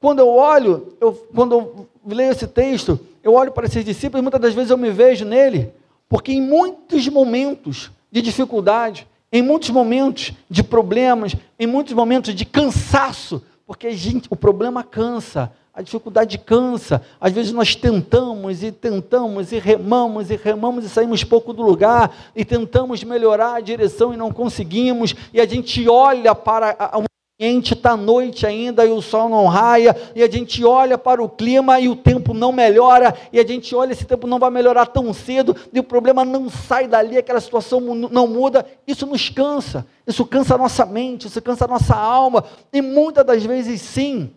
quando 0.00 0.18
eu 0.18 0.28
olho, 0.28 0.96
eu, 1.00 1.12
quando 1.32 1.54
eu 1.54 1.88
leio 2.04 2.32
esse 2.32 2.48
texto, 2.48 2.98
eu 3.22 3.34
olho 3.34 3.52
para 3.52 3.66
esses 3.66 3.84
discípulos 3.84 4.18
e 4.18 4.22
muitas 4.22 4.40
das 4.40 4.52
vezes 4.52 4.70
eu 4.70 4.76
me 4.76 4.90
vejo 4.90 5.24
nele, 5.24 5.72
porque 6.08 6.32
em 6.32 6.40
muitos 6.40 7.06
momentos 7.08 7.92
de 8.10 8.20
dificuldade, 8.20 9.06
em 9.30 9.40
muitos 9.40 9.70
momentos 9.70 10.32
de 10.50 10.64
problemas, 10.64 11.36
em 11.56 11.66
muitos 11.68 11.94
momentos 11.94 12.34
de 12.34 12.44
cansaço, 12.44 13.40
porque 13.64 13.92
gente, 13.92 14.26
o 14.28 14.34
problema 14.34 14.82
cansa, 14.82 15.52
a 15.74 15.82
dificuldade 15.82 16.38
cansa. 16.38 17.02
Às 17.20 17.32
vezes 17.32 17.52
nós 17.52 17.74
tentamos 17.74 18.62
e 18.62 18.70
tentamos 18.70 19.50
e 19.50 19.58
remamos 19.58 20.30
e 20.30 20.36
remamos 20.36 20.84
e 20.84 20.88
saímos 20.88 21.24
pouco 21.24 21.52
do 21.52 21.62
lugar 21.62 22.14
e 22.36 22.44
tentamos 22.44 23.02
melhorar 23.02 23.56
a 23.56 23.60
direção 23.60 24.14
e 24.14 24.16
não 24.16 24.30
conseguimos. 24.30 25.14
E 25.32 25.40
a 25.40 25.46
gente 25.46 25.88
olha 25.88 26.32
para 26.32 26.76
o 26.96 27.04
ambiente, 27.40 27.74
está 27.74 27.96
noite 27.96 28.46
ainda 28.46 28.86
e 28.86 28.90
o 28.90 29.02
sol 29.02 29.28
não 29.28 29.46
raia, 29.46 29.96
e 30.14 30.22
a 30.22 30.30
gente 30.30 30.64
olha 30.64 30.96
para 30.96 31.20
o 31.20 31.28
clima 31.28 31.80
e 31.80 31.88
o 31.88 31.96
tempo 31.96 32.32
não 32.32 32.52
melhora, 32.52 33.12
e 33.32 33.40
a 33.40 33.44
gente 33.44 33.74
olha, 33.74 33.90
esse 33.90 34.04
tempo 34.04 34.28
não 34.28 34.38
vai 34.38 34.50
melhorar 34.50 34.86
tão 34.86 35.12
cedo, 35.12 35.56
e 35.72 35.80
o 35.80 35.82
problema 35.82 36.24
não 36.24 36.48
sai 36.48 36.86
dali, 36.86 37.18
aquela 37.18 37.40
situação 37.40 37.80
não 37.80 38.28
muda, 38.28 38.64
isso 38.86 39.04
nos 39.04 39.28
cansa, 39.28 39.84
isso 40.06 40.24
cansa 40.24 40.54
a 40.54 40.58
nossa 40.58 40.86
mente, 40.86 41.26
isso 41.26 41.42
cansa 41.42 41.64
a 41.64 41.68
nossa 41.68 41.96
alma, 41.96 42.44
e 42.72 42.80
muitas 42.80 43.26
das 43.26 43.44
vezes 43.44 43.80
sim, 43.80 44.30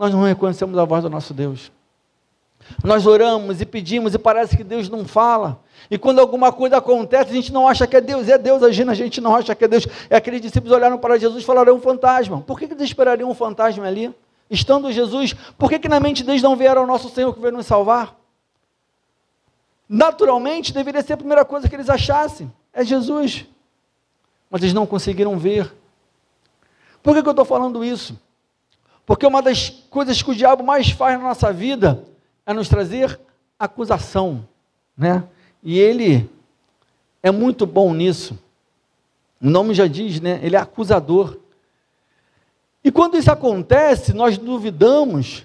nós 0.00 0.14
não 0.14 0.22
reconhecemos 0.22 0.78
a 0.78 0.84
voz 0.86 1.02
do 1.02 1.10
nosso 1.10 1.34
Deus. 1.34 1.70
Nós 2.82 3.06
oramos 3.06 3.60
e 3.60 3.66
pedimos 3.66 4.14
e 4.14 4.18
parece 4.18 4.56
que 4.56 4.64
Deus 4.64 4.88
não 4.88 5.04
fala. 5.04 5.60
E 5.90 5.98
quando 5.98 6.20
alguma 6.20 6.50
coisa 6.50 6.78
acontece, 6.78 7.30
a 7.30 7.34
gente 7.34 7.52
não 7.52 7.68
acha 7.68 7.86
que 7.86 7.94
é 7.94 8.00
Deus, 8.00 8.26
é 8.26 8.38
Deus 8.38 8.62
agindo, 8.62 8.90
a 8.90 8.94
gente 8.94 9.20
não 9.20 9.36
acha 9.36 9.54
que 9.54 9.62
é 9.62 9.68
Deus. 9.68 9.86
É 10.08 10.16
aqueles 10.16 10.40
discípulos 10.40 10.74
olharam 10.74 10.96
para 10.96 11.18
Jesus 11.18 11.42
e 11.42 11.46
falaram: 11.46 11.74
é 11.74 11.76
um 11.76 11.80
fantasma. 11.82 12.40
Por 12.40 12.58
que, 12.58 12.66
que 12.66 12.72
eles 12.72 12.84
esperariam 12.84 13.28
um 13.28 13.34
fantasma 13.34 13.86
ali? 13.86 14.10
Estando 14.48 14.90
Jesus, 14.90 15.34
por 15.58 15.68
que, 15.68 15.78
que 15.78 15.88
na 15.88 16.00
mente 16.00 16.24
deles 16.24 16.40
não 16.40 16.56
vieram 16.56 16.84
o 16.84 16.86
nosso 16.86 17.10
Senhor 17.10 17.34
que 17.34 17.40
veio 17.40 17.52
nos 17.52 17.66
salvar? 17.66 18.16
Naturalmente, 19.86 20.72
deveria 20.72 21.02
ser 21.02 21.12
a 21.12 21.18
primeira 21.18 21.44
coisa 21.44 21.68
que 21.68 21.76
eles 21.76 21.90
achassem: 21.90 22.50
é 22.72 22.82
Jesus. 22.82 23.44
Mas 24.48 24.62
eles 24.62 24.72
não 24.72 24.86
conseguiram 24.86 25.38
ver. 25.38 25.70
Por 27.02 27.14
que, 27.14 27.22
que 27.22 27.28
eu 27.28 27.32
estou 27.32 27.44
falando 27.44 27.84
isso? 27.84 28.18
Porque 29.10 29.26
uma 29.26 29.42
das 29.42 29.70
coisas 29.90 30.22
que 30.22 30.30
o 30.30 30.34
diabo 30.36 30.62
mais 30.62 30.90
faz 30.90 31.18
na 31.18 31.24
nossa 31.26 31.52
vida 31.52 32.04
é 32.46 32.54
nos 32.54 32.68
trazer 32.68 33.18
acusação, 33.58 34.46
né? 34.96 35.24
E 35.64 35.80
ele 35.80 36.30
é 37.20 37.32
muito 37.32 37.66
bom 37.66 37.92
nisso. 37.92 38.38
O 39.42 39.50
nome 39.50 39.74
já 39.74 39.88
diz, 39.88 40.20
né? 40.20 40.38
Ele 40.44 40.54
é 40.54 40.60
acusador. 40.60 41.36
E 42.84 42.92
quando 42.92 43.16
isso 43.16 43.32
acontece, 43.32 44.12
nós 44.12 44.38
duvidamos. 44.38 45.40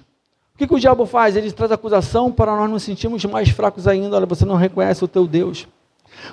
O 0.53 0.59
que, 0.59 0.67
que 0.67 0.75
o 0.75 0.79
diabo 0.79 1.07
faz? 1.07 1.35
Ele 1.35 1.51
traz 1.51 1.71
acusação 1.71 2.31
para 2.31 2.55
nós 2.55 2.69
nos 2.69 2.83
sentirmos 2.83 3.25
mais 3.25 3.49
fracos 3.49 3.87
ainda. 3.87 4.15
Olha, 4.15 4.27
você 4.27 4.45
não 4.45 4.57
reconhece 4.57 5.03
o 5.03 5.07
teu 5.07 5.25
Deus. 5.25 5.67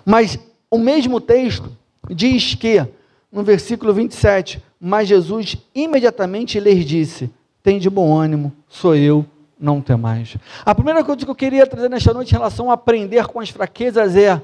Mas 0.04 0.38
o 0.70 0.76
mesmo 0.76 1.18
texto 1.18 1.74
diz 2.10 2.54
que, 2.54 2.86
no 3.32 3.42
versículo 3.42 3.94
27, 3.94 4.62
mas 4.84 5.06
Jesus 5.06 5.56
imediatamente 5.72 6.58
lhes 6.58 6.84
disse: 6.84 7.30
Tem 7.62 7.78
de 7.78 7.88
bom 7.88 8.12
ânimo, 8.18 8.52
sou 8.68 8.96
eu, 8.96 9.24
não 9.56 9.80
tem 9.80 9.96
mais. 9.96 10.36
A 10.64 10.74
primeira 10.74 11.04
coisa 11.04 11.24
que 11.24 11.30
eu 11.30 11.36
queria 11.36 11.64
trazer 11.68 11.88
nesta 11.88 12.12
noite 12.12 12.30
em 12.30 12.36
relação 12.36 12.68
a 12.68 12.74
aprender 12.74 13.24
com 13.28 13.38
as 13.38 13.48
fraquezas 13.48 14.16
é: 14.16 14.42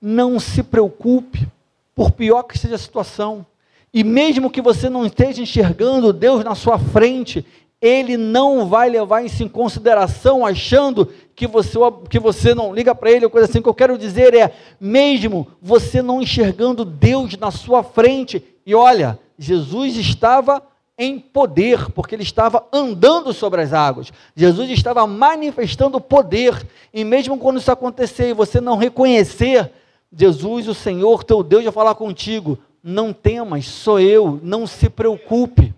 não 0.00 0.38
se 0.38 0.62
preocupe, 0.62 1.48
por 1.92 2.12
pior 2.12 2.44
que 2.44 2.56
seja 2.56 2.76
a 2.76 2.78
situação. 2.78 3.44
E 3.92 4.04
mesmo 4.04 4.48
que 4.48 4.62
você 4.62 4.88
não 4.88 5.04
esteja 5.04 5.42
enxergando 5.42 6.12
Deus 6.12 6.44
na 6.44 6.54
sua 6.54 6.78
frente, 6.78 7.44
Ele 7.82 8.16
não 8.16 8.68
vai 8.68 8.88
levar 8.88 9.24
isso 9.24 9.42
em 9.42 9.48
consideração, 9.48 10.46
achando 10.46 11.10
que 11.34 11.48
você, 11.48 11.76
que 12.08 12.20
você 12.20 12.54
não 12.54 12.72
liga 12.72 12.94
para 12.94 13.10
Ele, 13.10 13.24
ou 13.24 13.30
coisa 13.30 13.48
assim. 13.48 13.58
O 13.58 13.62
que 13.62 13.68
eu 13.68 13.74
quero 13.74 13.98
dizer 13.98 14.34
é: 14.34 14.54
mesmo 14.80 15.48
você 15.60 16.00
não 16.00 16.22
enxergando 16.22 16.84
Deus 16.84 17.36
na 17.36 17.50
sua 17.50 17.82
frente, 17.82 18.53
e 18.66 18.74
olha, 18.74 19.18
Jesus 19.38 19.96
estava 19.96 20.62
em 20.96 21.18
poder, 21.18 21.90
porque 21.90 22.14
ele 22.14 22.22
estava 22.22 22.66
andando 22.72 23.32
sobre 23.32 23.60
as 23.60 23.72
águas. 23.72 24.12
Jesus 24.34 24.70
estava 24.70 25.06
manifestando 25.06 26.00
poder. 26.00 26.66
E 26.92 27.04
mesmo 27.04 27.36
quando 27.36 27.58
isso 27.58 27.70
acontecer 27.70 28.30
e 28.30 28.34
você 28.34 28.60
não 28.60 28.76
reconhecer, 28.76 29.70
Jesus, 30.16 30.68
o 30.68 30.74
Senhor, 30.74 31.24
teu 31.24 31.42
Deus, 31.42 31.64
vai 31.64 31.72
falar 31.72 31.94
contigo: 31.96 32.58
não 32.82 33.12
temas, 33.12 33.66
sou 33.66 33.98
eu, 33.98 34.38
não 34.42 34.66
se 34.66 34.88
preocupe. 34.88 35.74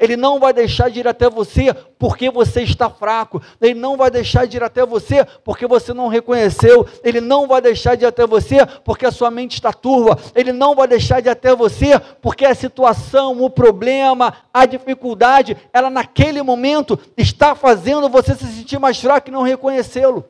Ele 0.00 0.16
não 0.16 0.40
vai 0.40 0.54
deixar 0.54 0.88
de 0.90 0.98
ir 0.98 1.06
até 1.06 1.28
você 1.28 1.74
porque 1.98 2.30
você 2.30 2.62
está 2.62 2.88
fraco. 2.88 3.40
Ele 3.60 3.74
não 3.78 3.98
vai 3.98 4.10
deixar 4.10 4.46
de 4.46 4.56
ir 4.56 4.62
até 4.62 4.84
você 4.86 5.26
porque 5.44 5.66
você 5.66 5.92
não 5.92 6.08
reconheceu. 6.08 6.88
Ele 7.04 7.20
não 7.20 7.46
vai 7.46 7.60
deixar 7.60 7.96
de 7.96 8.04
ir 8.04 8.06
até 8.06 8.26
você 8.26 8.64
porque 8.82 9.04
a 9.04 9.12
sua 9.12 9.30
mente 9.30 9.52
está 9.52 9.74
turva. 9.74 10.18
Ele 10.34 10.54
não 10.54 10.74
vai 10.74 10.88
deixar 10.88 11.20
de 11.20 11.28
ir 11.28 11.30
até 11.30 11.54
você 11.54 11.98
porque 12.22 12.46
a 12.46 12.54
situação, 12.54 13.42
o 13.42 13.50
problema, 13.50 14.32
a 14.54 14.64
dificuldade, 14.64 15.54
ela 15.70 15.90
naquele 15.90 16.40
momento 16.42 16.98
está 17.14 17.54
fazendo 17.54 18.08
você 18.08 18.34
se 18.34 18.46
sentir 18.46 18.78
mais 18.78 18.98
fraco 18.98 19.28
e 19.28 19.32
não 19.32 19.42
reconhecê-lo. 19.42 20.24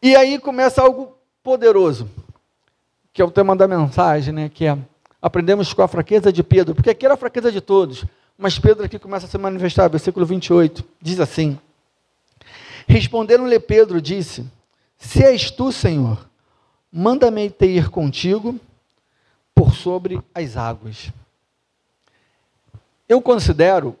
E 0.00 0.16
aí 0.16 0.38
começa 0.38 0.80
algo 0.80 1.18
poderoso, 1.42 2.08
que 3.12 3.20
é 3.20 3.24
o 3.24 3.30
tema 3.30 3.54
da 3.54 3.68
mensagem, 3.68 4.32
né? 4.32 4.48
Que 4.48 4.64
é 4.64 4.78
aprendemos 5.20 5.72
com 5.72 5.82
a 5.82 5.88
fraqueza 5.88 6.32
de 6.32 6.42
Pedro, 6.42 6.74
porque 6.74 6.90
aqui 6.90 7.04
era 7.04 7.14
a 7.14 7.18
fraqueza 7.18 7.50
de 7.50 7.60
todos, 7.60 8.04
mas 8.36 8.58
Pedro 8.58 8.84
aqui 8.84 8.98
começa 8.98 9.26
a 9.26 9.28
se 9.28 9.36
manifestar, 9.36 9.88
versículo 9.88 10.24
28, 10.24 10.84
diz 11.00 11.18
assim: 11.18 11.58
Respondendo-lhe 12.86 13.58
Pedro, 13.58 14.00
disse: 14.00 14.46
Se 14.96 15.24
és 15.24 15.50
tu, 15.50 15.72
Senhor, 15.72 16.28
manda-me 16.92 17.52
ir 17.60 17.90
contigo 17.90 18.58
por 19.54 19.74
sobre 19.74 20.20
as 20.34 20.56
águas. 20.56 21.10
Eu 23.08 23.20
considero, 23.20 23.96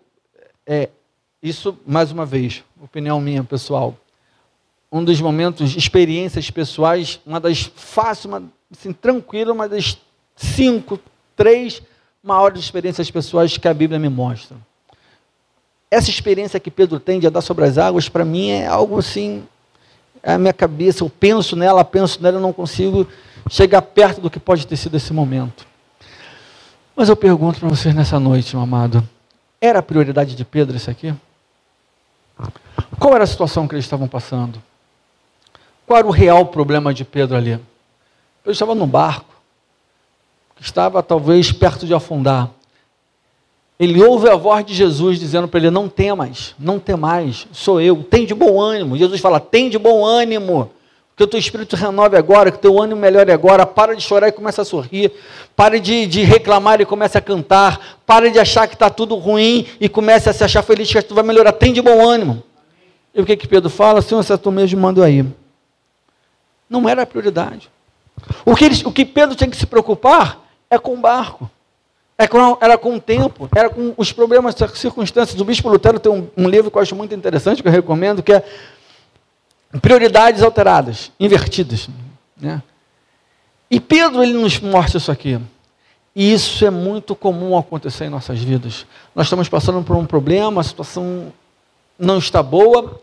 é, 0.64 0.88
isso 1.42 1.78
mais 1.86 2.12
uma 2.12 2.24
vez, 2.24 2.62
opinião 2.80 3.20
minha 3.20 3.42
pessoal, 3.42 3.96
um 4.90 5.04
dos 5.04 5.20
momentos, 5.20 5.76
experiências 5.76 6.50
pessoais, 6.50 7.20
uma 7.26 7.40
das 7.40 7.64
fáceis, 7.74 8.24
uma, 8.24 8.42
assim, 8.70 8.92
tranquila, 8.92 9.52
uma 9.52 9.68
das 9.68 9.98
cinco, 10.38 10.98
três 11.36 11.82
maiores 12.22 12.60
experiências 12.60 13.10
pessoais 13.10 13.56
que 13.56 13.68
a 13.68 13.74
Bíblia 13.74 13.98
me 13.98 14.08
mostra. 14.08 14.56
Essa 15.90 16.10
experiência 16.10 16.60
que 16.60 16.70
Pedro 16.70 17.00
tem 17.00 17.18
de 17.18 17.26
andar 17.26 17.40
sobre 17.40 17.64
as 17.64 17.78
águas, 17.78 18.08
para 18.08 18.24
mim 18.24 18.50
é 18.50 18.66
algo 18.66 18.98
assim, 18.98 19.44
é 20.22 20.34
a 20.34 20.38
minha 20.38 20.52
cabeça, 20.52 21.02
eu 21.02 21.10
penso 21.10 21.56
nela, 21.56 21.84
penso 21.84 22.22
nela, 22.22 22.36
eu 22.36 22.40
não 22.40 22.52
consigo 22.52 23.06
chegar 23.50 23.82
perto 23.82 24.20
do 24.20 24.30
que 24.30 24.38
pode 24.38 24.66
ter 24.66 24.76
sido 24.76 24.96
esse 24.96 25.12
momento. 25.12 25.66
Mas 26.94 27.08
eu 27.08 27.16
pergunto 27.16 27.60
para 27.60 27.68
vocês 27.68 27.94
nessa 27.94 28.20
noite, 28.20 28.54
meu 28.54 28.62
amado, 28.62 29.06
era 29.60 29.78
a 29.78 29.82
prioridade 29.82 30.34
de 30.34 30.44
Pedro 30.44 30.76
isso 30.76 30.90
aqui? 30.90 31.14
Qual 32.98 33.14
era 33.14 33.24
a 33.24 33.26
situação 33.26 33.66
que 33.66 33.74
eles 33.74 33.84
estavam 33.84 34.06
passando? 34.06 34.62
Qual 35.86 35.98
era 35.98 36.06
o 36.06 36.10
real 36.10 36.46
problema 36.46 36.92
de 36.92 37.04
Pedro 37.04 37.36
ali? 37.36 37.52
Ele 37.52 37.62
estava 38.46 38.74
no 38.74 38.86
barco 38.86 39.27
estava 40.60 41.02
talvez 41.02 41.52
perto 41.52 41.86
de 41.86 41.94
afundar. 41.94 42.50
Ele 43.78 44.02
ouve 44.02 44.28
a 44.28 44.34
voz 44.34 44.66
de 44.66 44.74
Jesus 44.74 45.20
dizendo 45.20 45.46
para 45.46 45.60
ele: 45.60 45.70
Não 45.70 45.88
temas, 45.88 46.54
não 46.58 46.80
temais, 46.80 47.46
sou 47.52 47.80
eu, 47.80 48.02
tem 48.02 48.26
de 48.26 48.34
bom 48.34 48.60
ânimo. 48.60 48.98
Jesus 48.98 49.20
fala: 49.20 49.38
Tem 49.38 49.70
de 49.70 49.78
bom 49.78 50.04
ânimo, 50.04 50.70
que 51.16 51.22
o 51.22 51.26
teu 51.26 51.38
espírito 51.38 51.76
renove 51.76 52.16
agora, 52.16 52.50
que 52.50 52.58
o 52.58 52.60
teu 52.60 52.80
ânimo 52.80 53.00
melhore 53.00 53.30
agora. 53.30 53.64
Para 53.64 53.94
de 53.94 54.02
chorar 54.02 54.28
e 54.28 54.32
comece 54.32 54.60
a 54.60 54.64
sorrir. 54.64 55.12
Pare 55.54 55.78
de, 55.78 56.06
de 56.06 56.22
reclamar 56.22 56.80
e 56.80 56.84
comece 56.84 57.16
a 57.16 57.20
cantar. 57.20 57.98
Pare 58.04 58.30
de 58.30 58.38
achar 58.38 58.66
que 58.66 58.74
está 58.74 58.90
tudo 58.90 59.14
ruim 59.14 59.66
e 59.80 59.88
comece 59.88 60.28
a 60.28 60.32
se 60.32 60.42
achar 60.42 60.62
feliz 60.62 60.92
que 60.92 61.02
tudo 61.02 61.16
vai 61.16 61.24
melhorar. 61.24 61.52
Tem 61.52 61.72
de 61.72 61.80
bom 61.80 62.04
ânimo. 62.04 62.42
E 63.14 63.20
o 63.20 63.26
que, 63.26 63.36
que 63.36 63.48
Pedro 63.48 63.70
fala? 63.70 64.02
Senhor, 64.02 64.22
se 64.22 64.32
é 64.32 64.36
tu 64.36 64.50
mesmo, 64.50 64.80
manda 64.80 65.04
aí. 65.04 65.24
Não 66.68 66.88
era 66.88 67.02
a 67.02 67.06
prioridade. 67.06 67.70
O 68.44 68.54
que, 68.54 68.66
o 68.84 68.92
que 68.92 69.04
Pedro 69.04 69.34
tinha 69.34 69.48
que 69.48 69.56
se 69.56 69.66
preocupar 69.66 70.47
é 70.70 70.78
com 70.78 70.94
o 70.94 70.96
barco. 70.98 71.50
É 72.20 72.28
era 72.60 72.76
com 72.76 72.96
o 72.96 73.00
tempo, 73.00 73.48
era 73.54 73.70
com 73.70 73.94
os 73.96 74.12
problemas, 74.12 74.60
as 74.60 74.78
circunstâncias. 74.78 75.40
O 75.40 75.44
Bispo 75.44 75.68
Lutero 75.68 76.00
tem 76.00 76.10
um, 76.10 76.28
um, 76.36 76.48
livro 76.48 76.68
que 76.68 76.76
eu 76.76 76.82
acho 76.82 76.96
muito 76.96 77.14
interessante, 77.14 77.62
que 77.62 77.68
eu 77.68 77.72
recomendo, 77.72 78.24
que 78.24 78.32
é 78.32 78.44
prioridades 79.80 80.42
alteradas, 80.42 81.12
invertidas. 81.20 81.88
Né? 82.36 82.60
E 83.70 83.78
Pedro 83.78 84.22
ele 84.22 84.32
nos 84.32 84.58
mostra 84.58 84.98
isso 84.98 85.12
aqui. 85.12 85.38
E 86.12 86.32
isso 86.32 86.66
é 86.66 86.70
muito 86.70 87.14
comum 87.14 87.56
acontecer 87.56 88.06
em 88.06 88.10
nossas 88.10 88.40
vidas. 88.40 88.84
Nós 89.14 89.26
estamos 89.26 89.48
passando 89.48 89.84
por 89.84 89.94
um 89.94 90.04
problema, 90.04 90.60
a 90.60 90.64
situação 90.64 91.32
não 91.96 92.18
está 92.18 92.42
boa, 92.42 93.00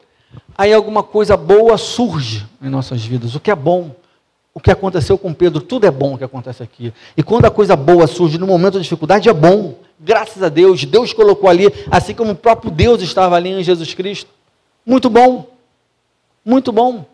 aí 0.57 0.74
alguma 0.74 1.01
coisa 1.01 1.38
boa 1.38 1.77
surge 1.77 2.45
em 2.62 2.67
nossas 2.67 3.05
vidas, 3.05 3.34
o 3.34 3.39
que 3.39 3.50
é 3.50 3.55
bom. 3.55 3.95
O 4.55 4.59
que 4.62 4.71
aconteceu 4.71 5.17
com 5.17 5.33
Pedro, 5.33 5.59
tudo 5.59 5.85
é 5.85 5.91
bom 5.91 6.13
o 6.13 6.17
que 6.17 6.24
acontece 6.24 6.63
aqui. 6.63 6.93
E 7.17 7.21
quando 7.21 7.43
a 7.43 7.51
coisa 7.51 7.75
boa 7.75 8.07
surge 8.07 8.38
no 8.38 8.47
momento 8.47 8.75
de 8.75 8.83
dificuldade, 8.83 9.27
é 9.27 9.33
bom. 9.33 9.75
Graças 10.00 10.41
a 10.41 10.47
Deus, 10.47 10.85
Deus 10.85 11.12
colocou 11.12 11.50
ali, 11.50 11.65
assim 11.91 12.13
como 12.13 12.31
o 12.31 12.35
próprio 12.35 12.71
Deus 12.71 13.01
estava 13.01 13.35
ali 13.35 13.50
em 13.50 13.62
Jesus 13.62 13.93
Cristo. 13.93 14.31
Muito 14.85 15.09
bom. 15.09 15.50
Muito 16.43 16.71
bom. 16.71 17.05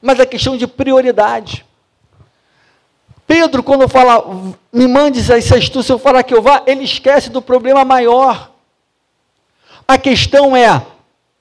Mas 0.00 0.20
é 0.20 0.24
questão 0.24 0.56
de 0.56 0.68
prioridade. 0.68 1.66
Pedro, 3.26 3.64
quando 3.64 3.88
fala, 3.88 4.54
me 4.72 4.86
mande 4.86 5.20
és 5.32 5.68
tu, 5.68 5.82
se 5.82 5.90
eu 5.92 5.98
falar 5.98 6.22
que 6.22 6.34
eu 6.34 6.40
vá, 6.40 6.62
ele 6.66 6.84
esquece 6.84 7.30
do 7.30 7.42
problema 7.42 7.84
maior. 7.84 8.52
A 9.88 9.98
questão 9.98 10.56
é 10.56 10.66
a 10.68 10.84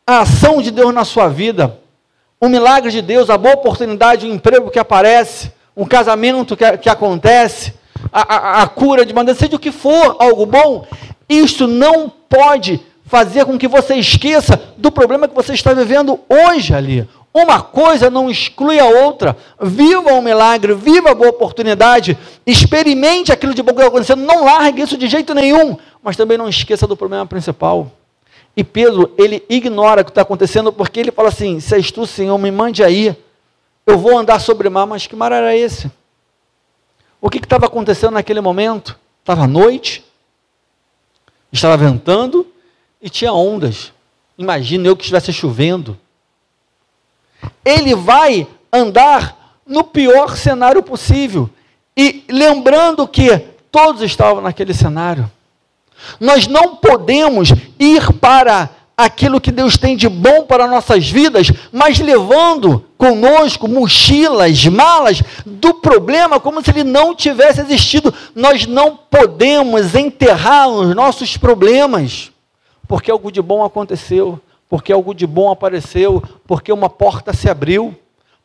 ação 0.07 0.59
de 0.59 0.71
Deus 0.71 0.91
na 0.91 1.05
sua 1.05 1.27
vida, 1.27 1.78
o 2.41 2.47
milagre 2.47 2.89
de 2.89 3.01
Deus, 3.01 3.29
a 3.29 3.37
boa 3.37 3.55
oportunidade, 3.55 4.25
o 4.25 4.33
emprego 4.33 4.71
que 4.71 4.79
aparece, 4.79 5.51
um 5.75 5.85
casamento 5.85 6.55
que, 6.55 6.77
que 6.77 6.89
acontece, 6.89 7.73
a, 8.11 8.35
a, 8.35 8.63
a 8.63 8.67
cura 8.67 9.05
de 9.05 9.13
maneira, 9.13 9.37
seja 9.37 9.57
o 9.57 9.59
que 9.59 9.71
for, 9.71 10.15
algo 10.19 10.45
bom, 10.45 10.85
isto 11.27 11.67
não 11.67 12.09
pode 12.09 12.79
fazer 13.05 13.43
com 13.43 13.57
que 13.57 13.67
você 13.67 13.95
esqueça 13.95 14.59
do 14.77 14.91
problema 14.91 15.27
que 15.27 15.35
você 15.35 15.53
está 15.53 15.73
vivendo 15.73 16.19
hoje 16.29 16.73
ali. 16.73 17.07
Uma 17.33 17.61
coisa 17.61 18.09
não 18.09 18.29
exclui 18.29 18.79
a 18.79 18.85
outra. 18.85 19.35
Viva 19.61 20.13
o 20.13 20.21
milagre, 20.21 20.73
viva 20.73 21.11
a 21.11 21.15
boa 21.15 21.29
oportunidade, 21.29 22.17
experimente 22.45 23.31
aquilo 23.31 23.53
de 23.53 23.61
bom 23.61 23.73
que 23.73 23.79
está 23.79 23.87
acontecendo, 23.87 24.23
não 24.23 24.45
largue 24.45 24.81
isso 24.81 24.97
de 24.97 25.07
jeito 25.07 25.33
nenhum, 25.33 25.77
mas 26.01 26.15
também 26.15 26.37
não 26.37 26.49
esqueça 26.49 26.87
do 26.87 26.95
problema 26.95 27.25
principal. 27.25 27.91
E 28.59 28.63
Pedro, 28.65 29.13
ele 29.17 29.41
ignora 29.47 30.01
o 30.01 30.03
que 30.03 30.11
está 30.11 30.21
acontecendo, 30.21 30.73
porque 30.73 30.99
ele 30.99 31.13
fala 31.13 31.29
assim: 31.29 31.61
se 31.61 31.73
és 31.75 31.93
tu, 31.93 32.05
Senhor, 32.05 32.37
me 32.37 32.51
mande 32.51 32.83
aí, 32.83 33.15
eu 33.87 33.97
vou 33.97 34.17
andar 34.17 34.37
sobre 34.41 34.67
o 34.67 34.71
mar, 34.71 34.85
mas 34.85 35.07
que 35.07 35.15
mar 35.15 35.31
era 35.31 35.55
esse? 35.55 35.89
O 37.21 37.29
que 37.29 37.37
estava 37.37 37.67
acontecendo 37.67 38.15
naquele 38.15 38.41
momento? 38.41 38.99
Estava 39.21 39.47
noite, 39.47 40.03
estava 41.53 41.77
ventando 41.77 42.45
e 43.01 43.09
tinha 43.09 43.31
ondas. 43.31 43.93
Imagina 44.37 44.89
eu 44.89 44.97
que 44.97 45.03
estivesse 45.03 45.31
chovendo. 45.31 45.97
Ele 47.63 47.95
vai 47.95 48.45
andar 48.73 49.55
no 49.65 49.85
pior 49.85 50.35
cenário 50.35 50.83
possível. 50.83 51.49
E 51.95 52.25
lembrando 52.27 53.07
que 53.07 53.37
todos 53.71 54.01
estavam 54.01 54.41
naquele 54.41 54.73
cenário. 54.73 55.31
Nós 56.19 56.47
não 56.47 56.75
podemos 56.75 57.49
ir 57.79 58.13
para 58.13 58.69
aquilo 58.99 59.39
que 59.39 59.51
Deus 59.51 59.77
tem 59.77 59.95
de 59.95 60.09
bom 60.09 60.43
para 60.43 60.67
nossas 60.67 61.09
vidas, 61.09 61.49
mas 61.71 61.99
levando 61.99 62.83
conosco 62.97 63.65
mochilas, 63.65 64.65
malas 64.65 65.23
do 65.45 65.75
problema 65.75 66.37
como 66.37 66.61
se 66.61 66.69
ele 66.69 66.83
não 66.83 67.15
tivesse 67.15 67.61
existido. 67.61 68.13
Nós 68.35 68.65
não 68.65 68.97
podemos 69.09 69.95
enterrar 69.95 70.67
os 70.67 70.93
nossos 70.93 71.37
problemas, 71.37 72.29
porque 72.87 73.09
algo 73.09 73.31
de 73.31 73.41
bom 73.41 73.63
aconteceu, 73.63 74.39
porque 74.67 74.91
algo 74.91 75.13
de 75.13 75.25
bom 75.25 75.49
apareceu, 75.49 76.21
porque 76.45 76.71
uma 76.71 76.89
porta 76.89 77.31
se 77.31 77.49
abriu 77.49 77.95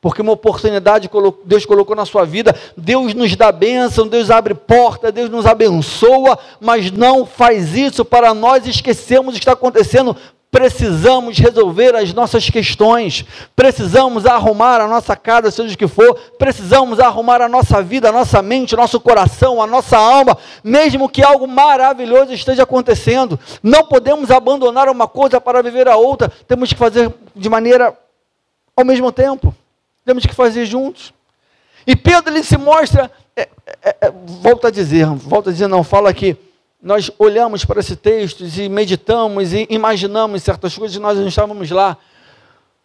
porque 0.05 0.21
uma 0.21 0.33
oportunidade 0.33 1.09
Deus 1.47 1.65
colocou 1.65 1.97
na 1.97 2.05
sua 2.05 2.27
vida, 2.27 2.55
Deus 2.77 3.15
nos 3.15 3.35
dá 3.35 3.51
bênção, 3.51 4.07
Deus 4.07 4.31
abre 4.31 4.53
porta, 4.53 5.11
Deus 5.11 5.31
nos 5.31 5.47
abençoa, 5.47 6.39
mas 6.61 6.91
não 6.91 7.25
faz 7.25 7.75
isso 7.75 8.05
para 8.05 8.35
nós 8.35 8.67
esquecermos 8.67 9.33
o 9.33 9.39
que 9.39 9.45
está 9.45 9.53
acontecendo. 9.53 10.15
Precisamos 10.51 11.39
resolver 11.39 11.97
as 11.97 12.13
nossas 12.13 12.51
questões, 12.51 13.25
precisamos 13.57 14.27
arrumar 14.27 14.79
a 14.79 14.87
nossa 14.87 15.17
casa, 15.17 15.51
seja 15.51 15.75
o 15.75 15.79
que 15.79 15.89
for, 15.89 16.15
precisamos 16.39 17.01
arrumar 17.01 17.41
a 17.41 17.49
nossa 17.49 17.83
vida, 17.83 18.11
a 18.11 18.13
nossa 18.13 18.43
mente, 18.43 18.75
o 18.75 18.77
nosso 18.77 19.01
coração, 19.01 19.63
a 19.63 19.67
nossa 19.67 19.97
alma, 19.97 20.37
mesmo 20.63 21.09
que 21.09 21.23
algo 21.23 21.49
maravilhoso 21.49 22.31
esteja 22.35 22.65
acontecendo. 22.65 23.41
Não 23.63 23.87
podemos 23.87 24.31
abandonar 24.31 24.87
uma 24.91 25.09
coisa 25.09 25.41
para 25.41 25.63
viver 25.63 25.89
a 25.89 25.97
outra, 25.97 26.31
temos 26.47 26.71
que 26.71 26.79
fazer 26.79 27.11
de 27.35 27.49
maneira 27.49 27.97
ao 28.77 28.85
mesmo 28.85 29.11
tempo. 29.11 29.55
Temos 30.05 30.27
que 30.27 30.35
fazer 30.35 30.67
juntos. 30.67 31.13
E 31.87 31.95
Pedro 31.95 32.33
ele 32.33 32.43
se 32.43 32.57
mostra, 32.57 33.11
é, 33.37 33.49
é, 33.83 33.97
é, 34.03 34.13
volta 34.27 34.69
a 34.69 34.71
dizer, 34.71 35.07
volta 35.07 35.51
a 35.51 35.53
dizer, 35.53 35.69
não, 35.69 35.85
fala 35.85 36.13
que 36.13 36.37
nós 36.83 37.11
olhamos 37.19 37.65
para 37.65 37.81
esse 37.81 37.97
texto 37.97 38.45
e 38.45 38.69
meditamos 38.69 39.53
e 39.53 39.67
imaginamos 39.71 40.43
certas 40.43 40.77
coisas 40.77 40.97
e 40.97 41.01
nós 41.01 41.19
não 41.19 41.27
estávamos 41.27 41.71
lá. 41.71 41.97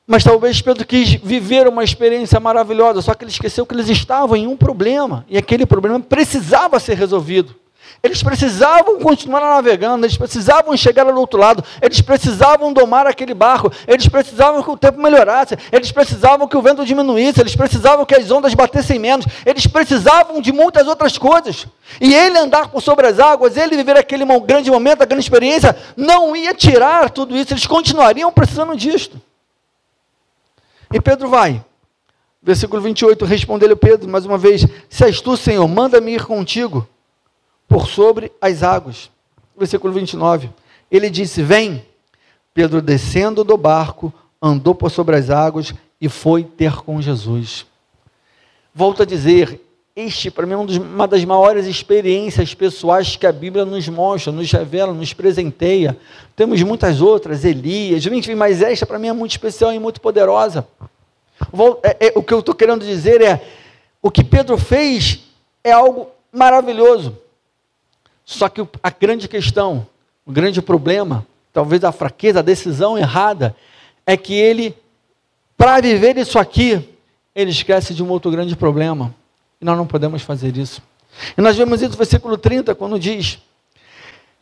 Mas 0.08 0.24
talvez 0.24 0.62
Pedro 0.62 0.86
quis 0.86 1.14
viver 1.16 1.68
uma 1.68 1.84
experiência 1.84 2.40
maravilhosa, 2.40 3.02
só 3.02 3.14
que 3.14 3.24
ele 3.24 3.32
esqueceu 3.32 3.66
que 3.66 3.76
eles 3.76 3.90
estavam 3.90 4.36
em 4.36 4.48
um 4.48 4.58
problema 4.58 5.26
e 5.30 5.38
aquele 5.38 5.66
problema 5.66 6.00
precisava 6.00 6.80
ser 6.80 6.96
resolvido. 6.96 7.56
Eles 8.02 8.24
precisavam 8.24 9.00
continuar 9.00 9.42
navegando, 9.42 10.06
eles 10.06 10.16
precisavam 10.16 10.76
chegar 10.78 11.06
ao 11.06 11.16
outro 11.18 11.38
lado, 11.38 11.62
eles 11.82 12.00
precisavam 12.00 12.72
domar 12.72 13.06
aquele 13.06 13.34
barco, 13.34 13.70
eles 13.86 14.08
precisavam 14.08 14.64
que 14.64 14.70
o 14.70 14.78
tempo 14.78 15.02
melhorasse, 15.02 15.58
eles 15.70 15.92
precisavam 15.92 16.48
que 16.48 16.56
o 16.56 16.62
vento 16.62 16.86
diminuísse, 16.86 17.42
eles 17.42 17.58
precisavam 17.58 18.06
que 18.06 18.16
as 18.16 18.32
ondas 18.32 18.54
batessem 18.54 18.98
menos, 18.98 19.26
eles 19.46 19.68
precisavam 19.68 20.40
de 20.40 20.54
muitas 20.54 20.88
outras 20.88 21.18
coisas. 21.18 21.68
E 22.00 22.14
ele 22.14 22.38
andar 22.38 22.70
por 22.70 22.82
sobre 22.82 23.06
as 23.06 23.20
águas, 23.20 23.58
ele 23.58 23.76
viver 23.76 23.98
aquele 23.98 24.24
grande 24.46 24.72
momento, 24.72 25.02
a 25.02 25.06
grande 25.06 25.24
experiência, 25.24 25.76
não 25.98 26.34
ia 26.34 26.54
tirar 26.54 27.10
tudo 27.10 27.36
isso, 27.36 27.52
eles 27.52 27.68
continuariam 27.68 28.32
precisando 28.32 28.78
disto. 28.78 29.22
E 30.94 31.02
Pedro 31.02 31.28
vai. 31.28 31.62
Versículo 32.42 32.82
28, 32.82 33.26
respondeu-lhe 33.26 33.76
Pedro 33.76 34.10
mais 34.10 34.26
uma 34.26 34.38
vez: 34.38 34.66
Se 34.90 35.04
és 35.04 35.20
tu, 35.20 35.36
Senhor, 35.36 35.68
manda-me 35.68 36.14
ir 36.14 36.26
contigo 36.26 36.88
por 37.70 37.88
sobre 37.88 38.32
as 38.42 38.64
águas. 38.64 39.10
Versículo 39.58 39.94
29. 39.94 40.50
Ele 40.92 41.10
disse: 41.10 41.42
Vem. 41.42 41.86
Pedro, 42.52 42.82
descendo 42.82 43.44
do 43.44 43.56
barco, 43.56 44.12
andou 44.42 44.76
por 44.76 44.90
sobre 44.90 45.16
as 45.16 45.30
águas 45.30 45.74
e 46.02 46.10
foi 46.10 46.44
ter 46.44 46.76
com 46.78 47.02
Jesus. 47.02 47.66
Volto 48.74 49.04
a 49.04 49.06
dizer, 49.06 49.62
este 49.96 50.32
para 50.32 50.46
mim 50.46 50.54
é 50.54 50.58
uma 50.58 51.08
das 51.08 51.24
maiores 51.24 51.68
experiências 51.68 52.54
pessoais 52.54 53.16
que 53.16 53.26
a 53.26 53.32
Bíblia 53.32 53.66
nos 53.66 53.88
mostra, 53.88 54.32
nos 54.32 54.52
revela, 54.52 54.94
nos 54.94 55.14
presenteia. 55.14 55.98
Temos 56.36 56.62
muitas 56.64 57.02
outras, 57.02 57.46
Elias, 57.46 58.04
mas 58.36 58.62
esta 58.62 58.86
para 58.86 59.00
mim 59.00 59.08
é 59.08 59.14
muito 59.14 59.32
especial 59.32 59.72
e 59.72 59.80
muito 59.80 60.02
poderosa. 60.02 60.68
É, 61.84 62.08
é, 62.08 62.14
o 62.16 62.24
que 62.24 62.34
eu 62.34 62.40
estou 62.40 62.56
querendo 62.56 62.86
dizer 62.86 63.22
é: 63.22 63.42
o 64.02 64.12
que 64.12 64.24
Pedro 64.24 64.58
fez 64.58 65.20
é 65.64 65.72
algo 65.72 66.08
maravilhoso. 66.32 67.18
Só 68.30 68.48
que 68.48 68.62
a 68.84 68.92
grande 68.92 69.28
questão, 69.28 69.88
o 70.24 70.32
grande 70.32 70.62
problema, 70.62 71.26
talvez 71.52 71.84
a 71.84 71.92
fraqueza, 71.92 72.38
a 72.38 72.44
decisão 72.44 72.96
errada, 72.96 73.56
é 74.06 74.16
que 74.16 74.36
ele, 74.36 74.78
para 75.58 75.82
viver 75.82 76.16
isso 76.16 76.38
aqui, 76.38 76.88
ele 77.34 77.50
esquece 77.50 77.92
de 77.92 78.04
um 78.04 78.10
outro 78.10 78.30
grande 78.30 78.56
problema. 78.56 79.16
E 79.60 79.66
nós 79.66 79.76
não 79.76 79.88
podemos 79.88 80.22
fazer 80.22 80.56
isso. 80.56 80.80
E 81.36 81.42
nós 81.42 81.58
vemos 81.58 81.82
isso 81.82 81.90
no 81.90 81.98
versículo 81.98 82.38
30, 82.38 82.76
quando 82.76 83.00
diz: 83.00 83.40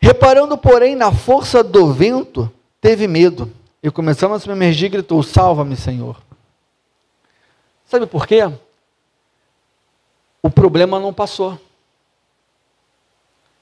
Reparando, 0.01 0.57
porém, 0.57 0.93
na 0.93 1.13
força 1.13 1.63
do 1.63 1.93
vento, 1.93 2.51
teve 2.81 3.07
medo. 3.07 3.49
E 3.81 3.89
começando 3.89 4.33
a 4.33 4.39
se 4.39 4.49
emergir, 4.49 4.89
gritou: 4.89 5.23
Salva-me, 5.23 5.77
Senhor. 5.77 6.21
Sabe 7.85 8.05
por 8.05 8.27
quê? 8.27 8.51
O 10.43 10.49
problema 10.49 10.99
não 10.99 11.13
passou. 11.13 11.57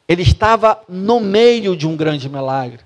Ele 0.07 0.21
estava 0.21 0.81
no 0.87 1.19
meio 1.19 1.75
de 1.75 1.87
um 1.87 1.95
grande 1.95 2.29
milagre. 2.29 2.79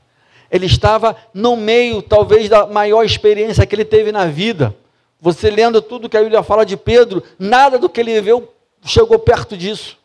Ele 0.51 0.65
estava 0.65 1.15
no 1.33 1.55
meio, 1.55 2.01
talvez, 2.01 2.49
da 2.49 2.65
maior 2.65 3.03
experiência 3.03 3.65
que 3.65 3.75
ele 3.75 3.85
teve 3.85 4.11
na 4.11 4.25
vida. 4.25 4.75
Você 5.21 5.49
lendo 5.49 5.81
tudo 5.81 6.09
que 6.09 6.17
a 6.17 6.21
Bíblia 6.21 6.41
fala 6.41 6.65
de 6.65 6.77
Pedro, 6.77 7.21
nada 7.37 7.77
do 7.77 7.89
que 7.89 7.99
ele 7.99 8.13
viveu 8.13 8.51
chegou 8.83 9.19
perto 9.19 9.57
disso. 9.57 9.97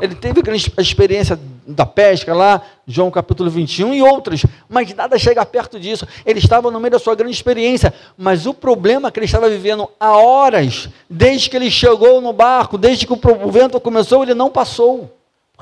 Ele 0.00 0.14
teve 0.14 0.40
a 0.76 0.80
experiência 0.80 1.38
da 1.66 1.84
pesca 1.84 2.34
lá, 2.34 2.62
João 2.86 3.10
capítulo 3.10 3.50
21 3.50 3.94
e 3.94 4.02
outras, 4.02 4.42
mas 4.68 4.92
nada 4.94 5.18
chega 5.18 5.44
perto 5.44 5.78
disso. 5.78 6.08
Ele 6.24 6.38
estava 6.38 6.70
no 6.70 6.80
meio 6.80 6.92
da 6.92 6.98
sua 6.98 7.14
grande 7.14 7.34
experiência, 7.34 7.92
mas 8.16 8.46
o 8.46 8.54
problema 8.54 9.12
que 9.12 9.18
ele 9.18 9.26
estava 9.26 9.48
vivendo 9.48 9.88
há 10.00 10.16
horas, 10.16 10.88
desde 11.08 11.48
que 11.48 11.56
ele 11.56 11.70
chegou 11.70 12.20
no 12.20 12.32
barco, 12.32 12.78
desde 12.78 13.06
que 13.06 13.12
o 13.12 13.50
vento 13.50 13.78
começou, 13.78 14.22
ele 14.22 14.34
não 14.34 14.50
passou 14.50 15.10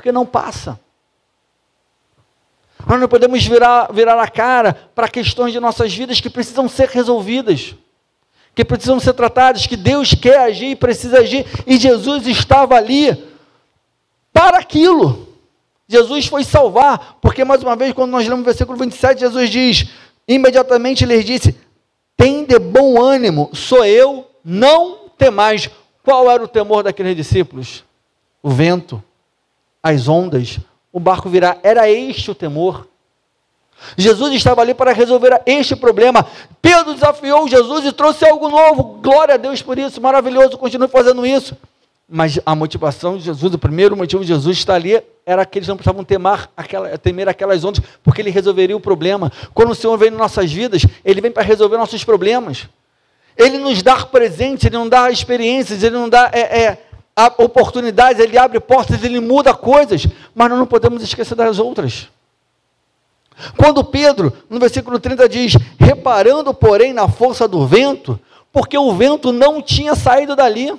porque 0.00 0.10
não 0.10 0.24
passa. 0.24 0.80
Nós 2.86 2.98
não 2.98 3.06
podemos 3.06 3.44
virar, 3.44 3.92
virar 3.92 4.18
a 4.18 4.26
cara 4.26 4.72
para 4.94 5.10
questões 5.10 5.52
de 5.52 5.60
nossas 5.60 5.94
vidas 5.94 6.22
que 6.22 6.30
precisam 6.30 6.66
ser 6.70 6.88
resolvidas, 6.88 7.74
que 8.54 8.64
precisam 8.64 8.98
ser 8.98 9.12
tratadas, 9.12 9.66
que 9.66 9.76
Deus 9.76 10.14
quer 10.14 10.38
agir 10.38 10.76
precisa 10.76 11.18
agir, 11.18 11.44
e 11.66 11.76
Jesus 11.76 12.26
estava 12.26 12.76
ali 12.76 13.30
para 14.32 14.56
aquilo. 14.56 15.28
Jesus 15.86 16.24
foi 16.24 16.44
salvar, 16.44 17.18
porque 17.20 17.44
mais 17.44 17.62
uma 17.62 17.76
vez, 17.76 17.92
quando 17.92 18.10
nós 18.10 18.26
lemos 18.26 18.40
o 18.40 18.46
versículo 18.46 18.78
27, 18.78 19.20
Jesus 19.20 19.50
diz: 19.50 19.86
imediatamente 20.26 21.04
lhes 21.04 21.26
disse: 21.26 21.54
Tem 22.16 22.42
de 22.46 22.58
bom 22.58 22.98
ânimo, 22.98 23.50
sou 23.52 23.84
eu, 23.84 24.26
não 24.42 25.10
temais. 25.18 25.68
Qual 26.02 26.30
era 26.30 26.42
o 26.42 26.48
temor 26.48 26.84
daqueles 26.84 27.14
discípulos? 27.14 27.84
O 28.42 28.48
vento, 28.48 29.04
as 29.82 30.08
ondas, 30.08 30.58
o 30.92 31.00
barco 31.00 31.28
virá. 31.28 31.58
Era 31.62 31.90
este 31.90 32.30
o 32.30 32.34
temor. 32.34 32.86
Jesus 33.96 34.34
estava 34.34 34.60
ali 34.60 34.74
para 34.74 34.92
resolver 34.92 35.40
este 35.46 35.74
problema. 35.74 36.26
Pedro 36.60 36.94
desafiou 36.94 37.48
Jesus 37.48 37.84
e 37.86 37.92
trouxe 37.92 38.28
algo 38.28 38.48
novo. 38.48 39.00
Glória 39.02 39.34
a 39.34 39.38
Deus 39.38 39.62
por 39.62 39.78
isso, 39.78 40.00
maravilhoso, 40.00 40.58
continue 40.58 40.88
fazendo 40.88 41.24
isso. 41.24 41.56
Mas 42.12 42.40
a 42.44 42.54
motivação 42.54 43.16
de 43.16 43.22
Jesus, 43.22 43.54
o 43.54 43.58
primeiro 43.58 43.96
motivo 43.96 44.22
de 44.22 44.28
Jesus 44.28 44.58
estar 44.58 44.74
ali 44.74 45.00
era 45.24 45.46
que 45.46 45.58
eles 45.58 45.68
não 45.68 45.76
precisavam 45.76 46.02
temer, 46.02 46.48
aquela, 46.56 46.98
temer 46.98 47.28
aquelas 47.28 47.64
ondas, 47.64 47.82
porque 48.02 48.20
ele 48.20 48.30
resolveria 48.30 48.76
o 48.76 48.80
problema. 48.80 49.30
Quando 49.54 49.70
o 49.70 49.74
Senhor 49.74 49.96
vem 49.96 50.08
em 50.08 50.16
nossas 50.16 50.52
vidas, 50.52 50.84
ele 51.04 51.20
vem 51.20 51.30
para 51.30 51.44
resolver 51.44 51.76
nossos 51.76 52.02
problemas. 52.02 52.68
Ele 53.36 53.58
nos 53.58 53.80
dá 53.82 54.04
presentes, 54.04 54.66
ele 54.66 54.76
não 54.76 54.88
dá 54.88 55.10
experiências, 55.10 55.84
ele 55.84 55.94
não 55.94 56.08
dá 56.08 56.28
é, 56.32 56.40
é, 56.40 56.78
oportunidades, 57.26 58.22
ele 58.22 58.38
abre 58.38 58.60
portas, 58.60 59.02
ele 59.02 59.20
muda 59.20 59.54
coisas, 59.54 60.06
mas 60.34 60.48
nós 60.48 60.58
não 60.58 60.66
podemos 60.66 61.02
esquecer 61.02 61.34
das 61.34 61.58
outras. 61.58 62.08
Quando 63.56 63.82
Pedro, 63.82 64.32
no 64.48 64.58
versículo 64.58 64.98
30, 64.98 65.28
diz: 65.28 65.56
reparando, 65.78 66.52
porém, 66.52 66.92
na 66.92 67.08
força 67.08 67.48
do 67.48 67.66
vento, 67.66 68.18
porque 68.52 68.76
o 68.76 68.92
vento 68.94 69.32
não 69.32 69.62
tinha 69.62 69.94
saído 69.94 70.36
dali. 70.36 70.72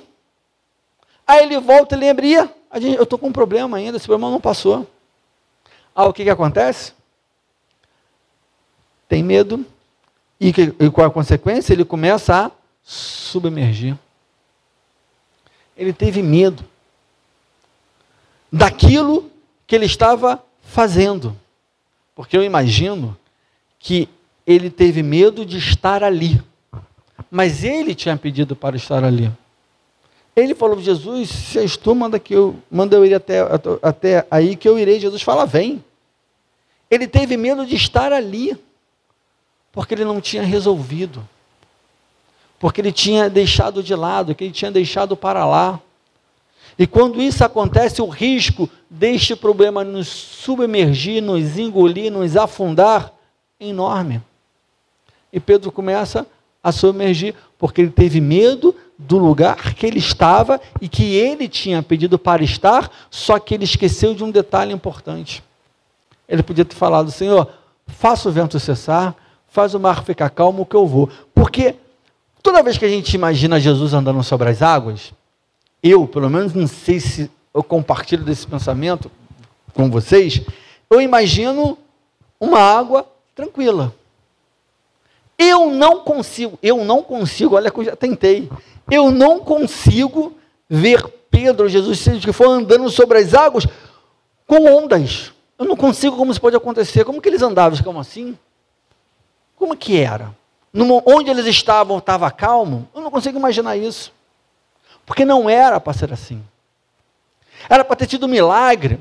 Aí 1.26 1.44
ele 1.44 1.58
volta 1.58 1.94
e 1.94 1.98
lembra: 1.98 2.26
eu 2.26 3.02
estou 3.02 3.18
com 3.18 3.28
um 3.28 3.32
problema 3.32 3.76
ainda, 3.76 3.96
esse 3.96 4.06
problema 4.06 4.30
não 4.30 4.40
passou. 4.40 4.86
Ah, 5.94 6.06
o 6.06 6.12
que, 6.12 6.24
que 6.24 6.30
acontece? 6.30 6.92
Tem 9.08 9.22
medo, 9.22 9.66
e, 10.40 10.52
que, 10.52 10.74
e 10.80 10.90
qual 10.90 11.06
a 11.06 11.10
consequência? 11.10 11.72
Ele 11.72 11.84
começa 11.84 12.46
a 12.46 12.50
submergir. 12.82 13.96
Ele 15.76 15.92
teve 15.92 16.22
medo 16.22 16.64
daquilo 18.50 19.30
que 19.66 19.74
ele 19.74 19.86
estava 19.86 20.44
fazendo. 20.62 21.36
Porque 22.14 22.36
eu 22.36 22.42
imagino 22.42 23.16
que 23.78 24.08
ele 24.46 24.70
teve 24.70 25.02
medo 25.02 25.46
de 25.46 25.58
estar 25.58 26.04
ali. 26.04 26.42
Mas 27.30 27.64
ele 27.64 27.94
tinha 27.94 28.16
pedido 28.16 28.54
para 28.54 28.76
estar 28.76 29.02
ali. 29.02 29.30
Ele 30.34 30.54
falou: 30.54 30.80
Jesus, 30.80 31.30
se 31.30 31.58
és 31.58 31.76
tu, 31.76 31.94
manda, 31.94 32.18
que 32.18 32.34
eu, 32.34 32.56
manda 32.70 32.96
eu 32.96 33.04
ir 33.04 33.14
até, 33.14 33.40
até 33.82 34.26
aí 34.30 34.56
que 34.56 34.68
eu 34.68 34.78
irei. 34.78 35.00
Jesus 35.00 35.22
fala: 35.22 35.46
vem. 35.46 35.82
Ele 36.90 37.06
teve 37.06 37.38
medo 37.38 37.64
de 37.64 37.74
estar 37.74 38.12
ali, 38.12 38.54
porque 39.72 39.94
ele 39.94 40.04
não 40.04 40.20
tinha 40.20 40.42
resolvido, 40.42 41.26
porque 42.62 42.80
ele 42.80 42.92
tinha 42.92 43.28
deixado 43.28 43.82
de 43.82 43.92
lado, 43.92 44.36
que 44.36 44.44
ele 44.44 44.52
tinha 44.52 44.70
deixado 44.70 45.16
para 45.16 45.44
lá. 45.44 45.80
E 46.78 46.86
quando 46.86 47.20
isso 47.20 47.44
acontece, 47.44 48.00
o 48.00 48.06
risco 48.06 48.70
deste 48.88 49.34
problema 49.34 49.82
nos 49.82 50.06
submergir, 50.06 51.20
nos 51.20 51.58
engolir, 51.58 52.12
nos 52.12 52.36
afundar 52.36 53.12
é 53.58 53.66
enorme. 53.66 54.22
E 55.32 55.40
Pedro 55.40 55.72
começa 55.72 56.24
a 56.62 56.70
submergir, 56.70 57.34
porque 57.58 57.80
ele 57.80 57.90
teve 57.90 58.20
medo 58.20 58.76
do 58.96 59.18
lugar 59.18 59.74
que 59.74 59.84
ele 59.84 59.98
estava 59.98 60.60
e 60.80 60.88
que 60.88 61.16
ele 61.16 61.48
tinha 61.48 61.82
pedido 61.82 62.16
para 62.16 62.44
estar, 62.44 62.88
só 63.10 63.40
que 63.40 63.54
ele 63.54 63.64
esqueceu 63.64 64.14
de 64.14 64.22
um 64.22 64.30
detalhe 64.30 64.72
importante. 64.72 65.42
Ele 66.28 66.44
podia 66.44 66.64
ter 66.64 66.76
falado: 66.76 67.10
Senhor, 67.10 67.48
faça 67.88 68.28
o 68.28 68.32
vento 68.32 68.60
cessar, 68.60 69.16
faz 69.48 69.74
o 69.74 69.80
mar 69.80 70.04
ficar 70.04 70.30
calmo 70.30 70.64
que 70.64 70.76
eu 70.76 70.86
vou. 70.86 71.10
Porque 71.34 71.74
toda 72.42 72.62
vez 72.62 72.76
que 72.76 72.84
a 72.84 72.88
gente 72.88 73.14
imagina 73.14 73.60
Jesus 73.60 73.94
andando 73.94 74.22
sobre 74.22 74.48
as 74.50 74.62
águas, 74.62 75.12
eu, 75.82 76.06
pelo 76.06 76.28
menos, 76.28 76.52
não 76.54 76.66
sei 76.66 77.00
se 77.00 77.30
eu 77.54 77.62
compartilho 77.62 78.24
desse 78.24 78.46
pensamento 78.46 79.10
com 79.74 79.90
vocês, 79.90 80.42
eu 80.90 81.00
imagino 81.00 81.78
uma 82.40 82.58
água 82.58 83.06
tranquila. 83.34 83.94
Eu 85.38 85.70
não 85.70 86.00
consigo, 86.00 86.58
eu 86.62 86.84
não 86.84 87.02
consigo, 87.02 87.56
olha 87.56 87.70
que 87.70 87.80
eu 87.80 87.84
já 87.84 87.96
tentei, 87.96 88.50
eu 88.90 89.10
não 89.10 89.40
consigo 89.40 90.36
ver 90.68 91.02
Pedro, 91.30 91.68
Jesus, 91.68 91.98
seja 91.98 92.20
que 92.20 92.32
for 92.32 92.46
andando 92.46 92.90
sobre 92.90 93.18
as 93.18 93.32
águas 93.32 93.66
com 94.46 94.66
ondas. 94.66 95.32
Eu 95.58 95.64
não 95.64 95.76
consigo 95.76 96.16
como 96.16 96.30
isso 96.30 96.40
pode 96.40 96.54
acontecer. 96.54 97.04
Como 97.04 97.22
que 97.22 97.28
eles 97.28 97.40
andavam? 97.40 97.82
Como 97.82 97.98
assim? 97.98 98.36
Como 99.56 99.74
que 99.74 99.96
era? 99.96 100.34
Onde 100.74 101.30
eles 101.30 101.46
estavam 101.46 101.98
estava 101.98 102.30
calmo? 102.30 102.88
Eu 102.94 103.02
não 103.02 103.10
consigo 103.10 103.38
imaginar 103.38 103.76
isso. 103.76 104.12
Porque 105.04 105.24
não 105.24 105.50
era 105.50 105.78
para 105.78 105.92
ser 105.92 106.12
assim. 106.12 106.42
Era 107.68 107.84
para 107.84 107.96
ter 107.96 108.06
tido 108.06 108.24
um 108.24 108.28
milagre. 108.28 108.98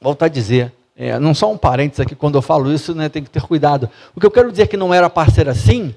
Voltar 0.00 0.26
a 0.26 0.28
dizer, 0.28 0.72
é, 0.96 1.18
não 1.18 1.34
só 1.34 1.50
um 1.50 1.56
parênteses 1.56 2.00
aqui, 2.00 2.14
quando 2.14 2.36
eu 2.36 2.42
falo 2.42 2.72
isso, 2.72 2.94
né, 2.94 3.08
tem 3.08 3.22
que 3.22 3.30
ter 3.30 3.42
cuidado. 3.42 3.88
O 4.14 4.20
que 4.20 4.26
eu 4.26 4.30
quero 4.30 4.50
dizer 4.50 4.66
que 4.66 4.76
não 4.76 4.92
era 4.92 5.08
para 5.08 5.30
ser 5.30 5.48
assim, 5.48 5.94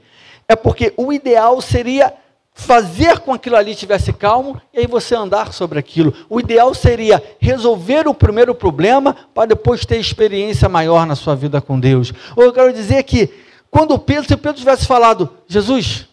é 0.47 0.55
porque 0.55 0.93
o 0.95 1.11
ideal 1.11 1.59
seria 1.61 2.13
fazer 2.53 3.19
com 3.19 3.33
que 3.33 3.37
aquilo 3.37 3.55
ali 3.55 3.71
estivesse 3.71 4.11
calmo 4.11 4.59
e 4.73 4.79
aí 4.79 4.87
você 4.87 5.13
andar 5.13 5.53
sobre 5.53 5.77
aquilo. 5.77 6.13
O 6.27 6.39
ideal 6.39 6.73
seria 6.73 7.21
resolver 7.39 8.07
o 8.07 8.13
primeiro 8.13 8.55
problema 8.55 9.15
para 9.33 9.49
depois 9.49 9.85
ter 9.85 9.99
experiência 9.99 10.67
maior 10.67 11.05
na 11.05 11.15
sua 11.15 11.35
vida 11.35 11.61
com 11.61 11.79
Deus. 11.79 12.11
Ou 12.35 12.43
eu 12.43 12.51
quero 12.53 12.73
dizer 12.73 13.03
que 13.03 13.29
quando 13.77 13.99
Pedro, 13.99 14.27
se 14.27 14.35
Pedro 14.35 14.57
tivesse 14.57 14.87
falado, 14.87 15.29
Jesus, 15.47 16.07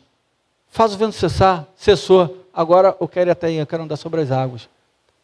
faz 0.68 0.92
o 0.92 0.98
vento 0.98 1.14
cessar, 1.14 1.66
cessou, 1.74 2.46
agora 2.52 2.94
eu 3.00 3.08
quero 3.08 3.30
ir 3.30 3.32
até 3.32 3.46
aí, 3.46 3.56
eu 3.56 3.66
quero 3.66 3.82
andar 3.82 3.96
sobre 3.96 4.20
as 4.20 4.30
águas. 4.30 4.68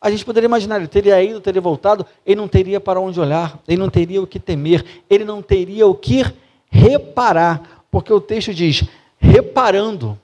A 0.01 0.11
gente 0.11 0.25
poderia 0.25 0.47
imaginar, 0.47 0.77
ele 0.77 0.89
teria 0.89 1.23
ido, 1.23 1.39
teria 1.39 1.61
voltado, 1.61 2.07
ele 2.25 2.41
não 2.41 2.49
teria 2.49 2.81
para 2.81 2.99
onde 2.99 3.21
olhar, 3.21 3.59
ele 3.69 3.77
não 3.77 3.91
teria 3.91 4.23
o 4.23 4.27
que 4.27 4.41
temer, 4.41 4.83
ele 5.11 5.23
não 5.23 5.43
teria 5.43 5.87
o 5.87 5.95
que 5.95 6.25
reparar, 6.71 7.85
porque 7.91 8.11
o 8.11 8.23
texto 8.23 8.55
diz: 8.55 8.85
reparando. 9.19 10.19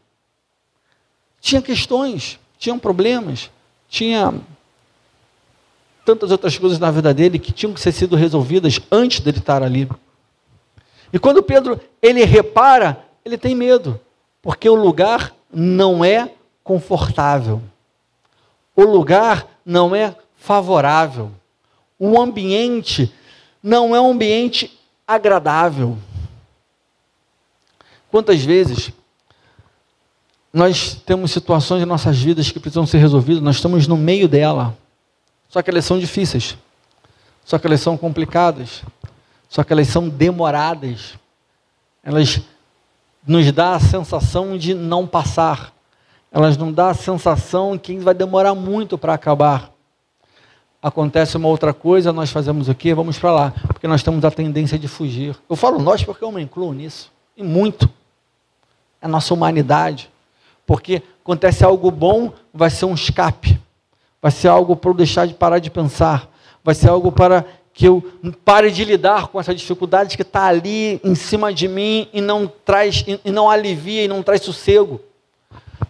Tinha 1.39 1.61
questões, 1.61 2.41
tinham 2.59 2.79
problemas, 2.79 3.51
tinha 3.91 4.33
tantas 6.03 6.31
outras 6.31 6.57
coisas 6.57 6.79
na 6.79 6.91
vida 6.91 7.13
dele 7.13 7.39
que 7.39 7.53
tinham 7.53 7.75
que 7.75 7.81
ser 7.81 7.93
sido 7.93 8.17
resolvidas 8.17 8.81
antes 8.91 9.21
dele 9.21 9.37
estar 9.37 9.63
ali. 9.63 9.87
E 11.13 11.19
quando 11.19 11.43
Pedro 11.43 11.81
ele 12.03 12.25
repara, 12.25 13.05
ele 13.25 13.39
tem 13.39 13.55
medo, 13.55 14.01
porque 14.43 14.69
o 14.69 14.75
lugar 14.75 15.35
não 15.53 16.05
é 16.05 16.31
confortável. 16.63 17.63
O 18.75 18.85
lugar 18.85 19.47
não 19.65 19.95
é 19.95 20.15
favorável. 20.37 21.31
O 21.99 22.21
ambiente 22.21 23.13
não 23.63 23.97
é 23.97 24.01
um 24.01 24.11
ambiente 24.11 24.79
agradável. 25.07 25.97
Quantas 28.11 28.43
vezes 28.45 28.93
nós 30.53 30.95
temos 31.05 31.33
situações 31.33 31.83
em 31.83 31.87
nossas 31.87 32.19
vidas 32.19 32.51
que 32.51 32.59
precisam 32.59 32.87
ser 32.87 32.99
resolvidas, 32.99 33.43
nós 33.43 33.57
estamos 33.57 33.87
no 33.87 33.97
meio 33.97 34.29
dela. 34.29 34.77
Só 35.49 35.61
que 35.63 35.71
elas 35.71 35.85
são 35.85 35.99
difíceis. 35.99 36.57
Só 37.45 37.59
que 37.59 37.67
elas 37.67 37.81
são 37.81 37.97
complicadas. 37.97 38.83
Só 39.49 39.63
que 39.65 39.73
elas 39.73 39.89
são 39.89 40.09
demoradas. 40.09 41.15
Elas 42.03 42.41
nos 43.27 43.51
dão 43.53 43.75
a 43.75 43.81
sensação 43.81 44.57
de 44.57 44.75
não 44.75 45.07
passar 45.07 45.73
elas 46.37 46.55
não 46.59 46.71
dão 46.71 46.89
a 46.89 46.93
sensação 46.95 47.79
que 47.79 47.97
vai 47.99 48.13
demorar 48.13 48.55
muito 48.55 48.99
para 48.99 49.15
acabar. 49.15 49.71
Acontece 50.83 51.35
uma 51.35 51.49
outra 51.49 51.73
coisa, 51.73 52.13
nós 52.13 52.31
fazemos 52.31 52.69
o 52.69 52.75
quê? 52.75 52.93
Vamos 52.93 53.19
para 53.19 53.33
lá, 53.33 53.55
porque 53.69 53.89
nós 53.89 54.03
temos 54.03 54.23
a 54.23 54.31
tendência 54.31 54.79
de 54.79 54.87
fugir. 54.87 55.35
Eu 55.49 55.57
falo 55.57 55.79
nós 55.79 56.05
porque 56.05 56.23
eu 56.23 56.31
me 56.31 56.43
incluo 56.43 56.75
nisso, 56.75 57.11
e 57.35 57.43
muito. 57.43 57.89
É 59.01 59.07
a 59.07 59.09
nossa 59.09 59.33
humanidade. 59.33 60.11
Porque 60.67 61.03
acontece 61.23 61.65
algo 61.65 61.91
bom, 61.91 62.35
vai 62.53 62.69
ser 62.69 62.85
um 62.85 62.93
escape. 62.93 63.59
Vai 64.21 64.31
ser 64.31 64.49
algo 64.49 64.77
para 64.77 64.91
eu 64.91 64.95
deixar 64.95 65.27
de 65.27 65.33
parar 65.33 65.59
de 65.59 65.71
pensar. 65.71 66.29
Vai 66.63 66.75
ser 66.75 66.91
algo 66.91 67.11
para 67.11 67.47
que 67.77 67.87
eu 67.87 68.03
pare 68.43 68.71
de 68.71 68.83
lidar 68.87 69.27
com 69.27 69.39
essa 69.39 69.55
dificuldade 69.55 70.17
que 70.17 70.23
está 70.23 70.47
ali 70.47 70.99
em 71.05 71.15
cima 71.15 71.53
de 71.53 71.69
mim 71.69 72.09
e 72.11 72.23
não 72.23 72.51
traz, 72.65 73.05
e 73.07 73.31
não 73.31 73.51
alivia 73.51 74.03
e 74.03 74.09
não 74.09 74.23
traz 74.23 74.41
sossego. 74.41 74.99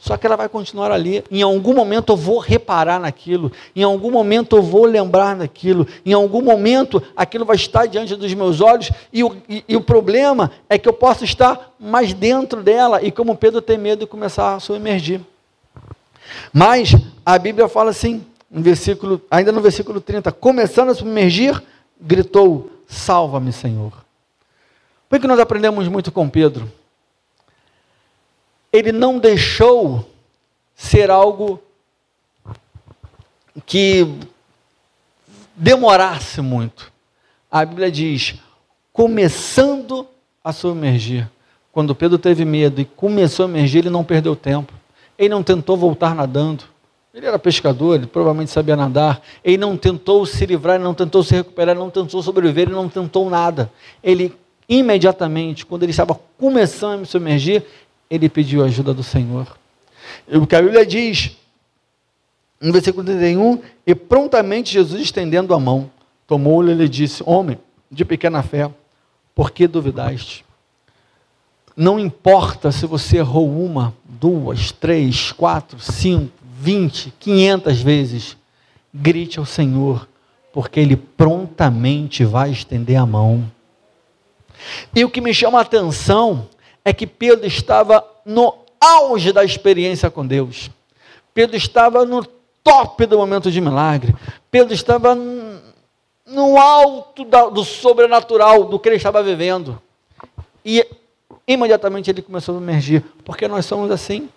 Só 0.01 0.17
que 0.17 0.27
ela 0.27 0.37
vai 0.37 0.49
continuar 0.49 0.91
ali. 0.91 1.23
Em 1.31 1.43
algum 1.43 1.73
momento 1.73 2.13
eu 2.13 2.17
vou 2.17 2.41
reparar 2.41 2.99
naquilo. 2.99 3.53
Em 3.75 3.85
algum 3.85 4.11
momento 4.11 4.57
eu 4.57 4.63
vou 4.63 4.85
lembrar 4.85 5.37
daquilo. 5.37 5.87
Em 6.05 6.13
algum 6.13 6.43
momento 6.43 7.01
aquilo 7.17 7.45
vai 7.45 7.55
estar 7.55 7.87
diante 7.87 8.17
dos 8.17 8.35
meus 8.35 8.61
olhos. 8.61 8.91
E 9.13 9.23
o, 9.23 9.37
e, 9.49 9.65
e 9.69 9.77
o 9.77 9.81
problema 9.81 10.51
é 10.69 10.77
que 10.77 10.89
eu 10.89 10.93
posso 10.93 11.23
estar 11.23 11.73
mais 11.79 12.13
dentro 12.13 12.65
dela. 12.65 13.01
E 13.01 13.13
como 13.13 13.37
Pedro 13.37 13.63
tem 13.63 13.79
medo 13.79 14.01
de 14.01 14.07
começar 14.07 14.57
a 14.57 14.61
submergir. 14.61 15.21
Mas 16.53 16.97
a 17.25 17.39
Bíblia 17.39 17.69
fala 17.69 17.91
assim, 17.91 18.27
no 18.51 18.61
versículo, 18.61 19.23
ainda 19.31 19.53
no 19.53 19.61
versículo 19.61 20.01
30, 20.01 20.33
começando 20.33 20.91
a 20.91 20.95
submergir, 20.95 21.63
gritou: 22.01 22.71
Salva-me, 22.87 23.53
Senhor. 23.53 23.93
Por 25.09 25.21
que 25.21 25.27
nós 25.27 25.39
aprendemos 25.39 25.89
muito 25.89 26.11
com 26.11 26.29
Pedro? 26.29 26.71
Ele 28.73 28.93
não 28.93 29.19
deixou 29.19 30.09
ser 30.75 31.11
algo 31.11 31.63
que 33.65 34.07
demorasse 35.55 36.41
muito. 36.41 36.93
A 37.51 37.65
Bíblia 37.65 37.91
diz: 37.91 38.35
começando 38.93 40.07
a 40.43 40.53
submergir. 40.53 41.29
Quando 41.73 41.95
Pedro 41.95 42.19
teve 42.19 42.45
medo 42.45 42.81
e 42.81 42.87
começou 42.87 43.45
a 43.45 43.49
emergir, 43.49 43.81
ele 43.81 43.91
não 43.91 44.03
perdeu 44.03 44.35
tempo. 44.35 44.73
Ele 45.19 45.29
não 45.29 45.43
tentou 45.43 45.77
voltar 45.77 46.15
nadando. 46.15 46.65
Ele 47.17 47.25
era 47.25 47.39
pescador, 47.39 47.95
ele 47.95 48.07
provavelmente 48.07 48.51
sabia 48.51 48.77
nadar. 48.77 49.23
Ele 49.43 49.57
não 49.57 49.75
tentou 49.75 50.27
se 50.27 50.45
livrar, 50.45 50.75
ele 50.75 50.85
não 50.85 50.93
tentou 50.93 51.23
se 51.23 51.35
recuperar, 51.35 51.75
ele 51.75 51.83
não 51.83 51.89
tentou 51.89 52.23
sobreviver, 52.23 52.65
ele 52.65 52.75
não 52.75 52.91
tentou 52.91 53.31
nada. 53.31 53.73
Ele 54.05 54.37
imediatamente, 54.69 55.65
quando 55.65 55.83
ele 55.85 55.93
estava 55.93 56.15
começando 56.37 56.93
a 56.93 56.97
me 56.99 57.07
submergir, 57.07 57.65
ele 58.11 58.29
pediu 58.29 58.63
a 58.63 58.67
ajuda 58.67 58.93
do 58.93 59.03
Senhor. 59.03 59.47
O 60.31 60.47
que 60.47 60.55
a 60.55 60.61
Bíblia 60.61 60.85
diz, 60.85 61.35
no 62.61 62.71
versículo 62.71 63.03
31, 63.03 63.63
e 63.87 63.95
prontamente 63.95 64.75
Jesus 64.75 65.01
estendendo 65.01 65.55
a 65.55 65.59
mão, 65.59 65.91
tomou-lhe 66.27 66.85
e 66.85 66.87
disse: 66.87 67.23
Homem 67.25 67.57
de 67.91 68.05
pequena 68.05 68.43
fé, 68.43 68.71
por 69.35 69.53
que 69.53 69.67
duvidaste? 69.67 70.45
Não 71.75 71.99
importa 71.99 72.71
se 72.71 72.85
você 72.85 73.17
errou 73.17 73.51
uma, 73.51 73.95
duas, 74.05 74.71
três, 74.71 75.33
quatro, 75.33 75.81
cinco, 75.81 76.46
vinte, 76.67 77.15
quinhentas 77.21 77.81
vezes, 77.81 78.37
grite 78.93 79.39
ao 79.39 79.47
Senhor, 79.47 80.09
porque 80.53 80.81
Ele 80.81 80.97
prontamente 80.97 82.25
vai 82.25 82.51
estender 82.51 82.97
a 82.97 83.07
mão. 83.07 83.49
E 84.93 85.05
o 85.05 85.09
que 85.09 85.21
me 85.21 85.33
chama 85.33 85.61
a 85.61 85.63
atenção 85.63 86.49
é 86.85 86.93
que 86.93 87.07
Pedro 87.07 87.47
estava 87.47 88.05
no 88.25 88.53
auge 88.81 89.33
da 89.33 89.45
experiência 89.45 90.11
com 90.11 90.27
Deus. 90.27 90.69
Pedro 91.33 91.57
estava 91.57 92.05
no 92.05 92.25
top 92.65 93.07
do 93.07 93.17
momento 93.17 93.49
de 93.49 93.61
milagre. 93.61 94.13
Pedro 94.51 94.75
estava 94.75 95.15
no 95.15 96.59
alto 96.59 97.25
do 97.53 97.63
sobrenatural 97.63 98.65
do 98.65 98.81
que 98.81 98.89
ele 98.89 98.97
estava 98.97 99.23
vivendo. 99.23 99.81
E 100.65 100.85
imediatamente 101.47 102.11
ele 102.11 102.23
começou 102.23 102.57
a 102.57 102.61
emergir, 102.61 103.05
porque 103.25 103.47
nós 103.47 103.67
somos 103.67 103.89
assim. 103.89 104.29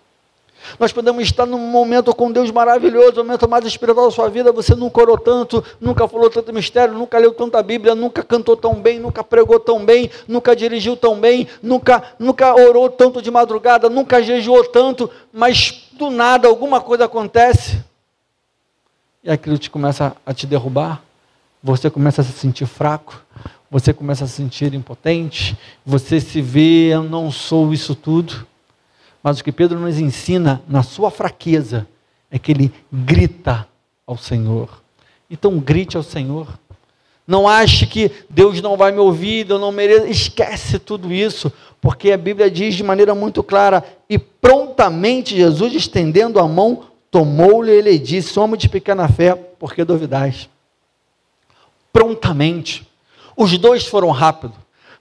Nós 0.79 0.91
podemos 0.91 1.23
estar 1.23 1.45
num 1.45 1.57
momento 1.57 2.13
com 2.15 2.31
Deus 2.31 2.51
maravilhoso, 2.51 3.21
o 3.21 3.23
momento 3.23 3.47
mais 3.47 3.65
espiritual 3.65 4.07
da 4.07 4.11
sua 4.11 4.29
vida, 4.29 4.51
você 4.51 4.75
nunca 4.75 5.01
orou 5.01 5.17
tanto, 5.17 5.63
nunca 5.79 6.07
falou 6.07 6.29
tanto 6.29 6.53
mistério, 6.53 6.93
nunca 6.93 7.17
leu 7.17 7.33
tanta 7.33 7.61
Bíblia, 7.61 7.95
nunca 7.95 8.23
cantou 8.23 8.55
tão 8.55 8.75
bem, 8.75 8.99
nunca 8.99 9.23
pregou 9.23 9.59
tão 9.59 9.85
bem, 9.85 10.09
nunca 10.27 10.55
dirigiu 10.55 10.95
tão 10.95 11.19
bem, 11.19 11.47
nunca, 11.61 12.03
nunca 12.17 12.53
orou 12.53 12.89
tanto 12.89 13.21
de 13.21 13.31
madrugada, 13.31 13.89
nunca 13.89 14.21
jejuou 14.21 14.63
tanto, 14.65 15.09
mas 15.31 15.89
do 15.93 16.09
nada 16.09 16.47
alguma 16.47 16.79
coisa 16.81 17.05
acontece 17.05 17.89
e 19.23 19.29
aquilo 19.29 19.57
te 19.57 19.69
começa 19.69 20.15
a 20.25 20.33
te 20.33 20.47
derrubar, 20.47 21.01
você 21.61 21.89
começa 21.89 22.21
a 22.21 22.23
se 22.23 22.31
sentir 22.31 22.65
fraco, 22.65 23.21
você 23.69 23.93
começa 23.93 24.23
a 24.23 24.27
se 24.27 24.35
sentir 24.35 24.73
impotente, 24.73 25.57
você 25.85 26.21
se 26.21 26.41
vê, 26.41 26.93
eu 26.93 27.03
não 27.03 27.29
sou 27.29 27.73
isso 27.73 27.93
tudo. 27.93 28.47
Mas 29.21 29.39
o 29.39 29.43
que 29.43 29.51
Pedro 29.51 29.79
nos 29.79 29.99
ensina 29.99 30.61
na 30.67 30.83
sua 30.83 31.11
fraqueza 31.11 31.87
é 32.31 32.39
que 32.39 32.51
ele 32.51 32.71
grita 32.91 33.67
ao 34.05 34.17
Senhor. 34.17 34.81
Então 35.29 35.59
grite 35.59 35.97
ao 35.97 36.03
Senhor. 36.03 36.47
Não 37.27 37.47
ache 37.47 37.85
que 37.85 38.11
Deus 38.27 38.59
não 38.59 38.75
vai 38.75 38.91
me 38.91 38.97
ouvir, 38.97 39.47
eu 39.49 39.59
não 39.59 39.71
mereço. 39.71 40.07
Esquece 40.07 40.79
tudo 40.79 41.13
isso, 41.13 41.51
porque 41.79 42.11
a 42.11 42.17
Bíblia 42.17 42.49
diz 42.49 42.73
de 42.73 42.83
maneira 42.83 43.13
muito 43.13 43.43
clara: 43.43 43.83
e 44.09 44.17
prontamente 44.17 45.35
Jesus, 45.35 45.73
estendendo 45.75 46.39
a 46.39 46.47
mão, 46.47 46.85
tomou-lhe 47.11 47.71
e 47.71 47.75
ele 47.75 47.99
disse: 47.99 48.39
Homem 48.39 48.57
de 48.57 48.67
pequena 48.67 49.07
fé, 49.07 49.35
por 49.35 49.75
que 49.75 49.83
duvidais? 49.83 50.49
Prontamente. 51.93 52.87
Os 53.37 53.57
dois 53.57 53.85
foram 53.85 54.09
rápidos. 54.09 54.57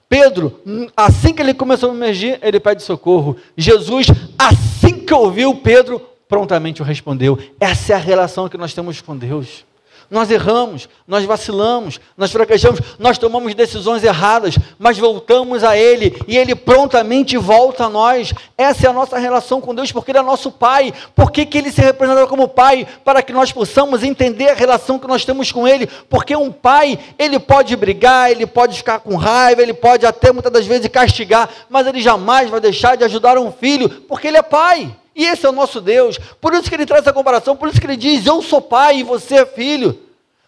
Pedro, 0.09 0.61
assim 0.97 1.35
que 1.35 1.42
ele 1.42 1.53
começou 1.53 1.90
a 1.90 1.94
emergir, 1.94 2.38
ele 2.42 2.59
pede 2.59 2.83
socorro. 2.83 3.37
Jesus, 3.57 4.07
assim 4.38 5.01
que 5.01 5.12
ouviu 5.12 5.55
Pedro, 5.57 6.01
prontamente 6.27 6.81
o 6.81 6.85
respondeu. 6.85 7.38
Essa 7.61 7.92
é 7.92 7.97
a 7.97 7.99
relação 7.99 8.49
que 8.49 8.57
nós 8.57 8.73
temos 8.73 9.01
com 9.01 9.16
Deus. 9.16 9.68
Nós 10.11 10.31
erramos, 10.31 10.88
nós 11.07 11.25
vacilamos, 11.25 12.01
nós 12.16 12.33
fraquejamos, 12.33 12.81
nós 12.99 13.18
tomamos 13.18 13.55
decisões 13.55 14.03
erradas, 14.03 14.59
mas 14.79 14.99
voltamos 14.99 15.62
a 15.62 15.77
Ele 15.77 16.16
e 16.27 16.37
Ele 16.37 16.55
prontamente 16.55 17.37
volta 17.37 17.85
a 17.85 17.90
nós. 17.90 18.33
Essa 18.57 18.87
é 18.87 18.90
a 18.90 18.92
nossa 18.92 19.18
relação 19.18 19.61
com 19.61 19.75
Deus, 19.75 19.92
porque 19.92 20.11
Ele 20.11 20.18
é 20.18 20.23
nosso 20.23 20.51
Pai. 20.51 20.92
Por 21.14 21.31
que, 21.31 21.44
que 21.44 21.59
Ele 21.59 21.71
se 21.71 21.81
representa 21.81 22.27
como 22.27 22.49
Pai? 22.49 22.87
Para 23.05 23.23
que 23.23 23.33
nós 23.33 23.53
possamos 23.53 24.03
entender 24.03 24.49
a 24.49 24.55
relação 24.55 24.99
que 24.99 25.07
nós 25.07 25.25
temos 25.25 25.53
com 25.53 25.68
Ele. 25.68 25.87
Porque 26.09 26.35
um 26.35 26.51
pai, 26.51 26.99
ele 27.18 27.38
pode 27.38 27.75
brigar, 27.77 28.31
ele 28.31 28.47
pode 28.47 28.77
ficar 28.77 29.01
com 29.01 29.16
raiva, 29.16 29.62
ele 29.62 29.75
pode 29.75 30.07
até 30.07 30.33
muitas 30.33 30.53
das 30.53 30.66
vezes 30.66 30.88
castigar, 30.88 31.49
mas 31.68 31.87
ele 31.87 32.01
jamais 32.01 32.51
vai 32.51 32.61
deixar 32.61 32.97
de 32.97 33.05
ajudar 33.05 33.38
um 33.38 33.53
filho, 33.53 33.88
porque 34.09 34.29
ele 34.29 34.37
é 34.37 34.42
pai. 34.42 34.94
E 35.19 35.25
esse 35.25 35.45
é 35.45 35.49
o 35.49 35.53
nosso 35.53 35.81
Deus. 35.81 36.17
Por 36.41 36.55
isso 36.55 36.69
que 36.69 36.77
ele 36.77 36.87
traz 36.87 37.03
essa 37.03 37.13
comparação, 37.13 37.57
por 37.57 37.69
isso 37.69 37.81
que 37.81 37.87
ele 37.89 37.97
diz: 37.97 38.25
Eu 38.25 38.41
sou 38.41 38.63
pai 38.63 38.99
e 38.99 39.03
você 39.03 39.41
é 39.41 39.45
filho. 39.45 40.01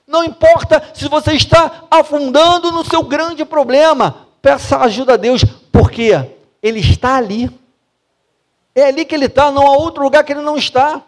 Não 0.06 0.22
importa 0.22 0.90
se 0.94 1.08
você 1.08 1.32
está 1.32 1.84
afundando 1.90 2.70
no 2.70 2.84
seu 2.84 3.02
grande 3.02 3.44
problema, 3.44 4.28
peça 4.40 4.78
ajuda 4.78 5.14
a 5.14 5.16
Deus, 5.16 5.44
porque 5.72 6.12
Ele 6.62 6.80
está 6.80 7.16
ali. 7.16 7.50
É 8.74 8.84
ali 8.86 9.04
que 9.04 9.14
Ele 9.14 9.26
está, 9.26 9.50
não 9.50 9.66
há 9.66 9.76
outro 9.76 10.02
lugar 10.02 10.22
que 10.24 10.32
Ele 10.32 10.40
não 10.40 10.56
está. 10.56 11.02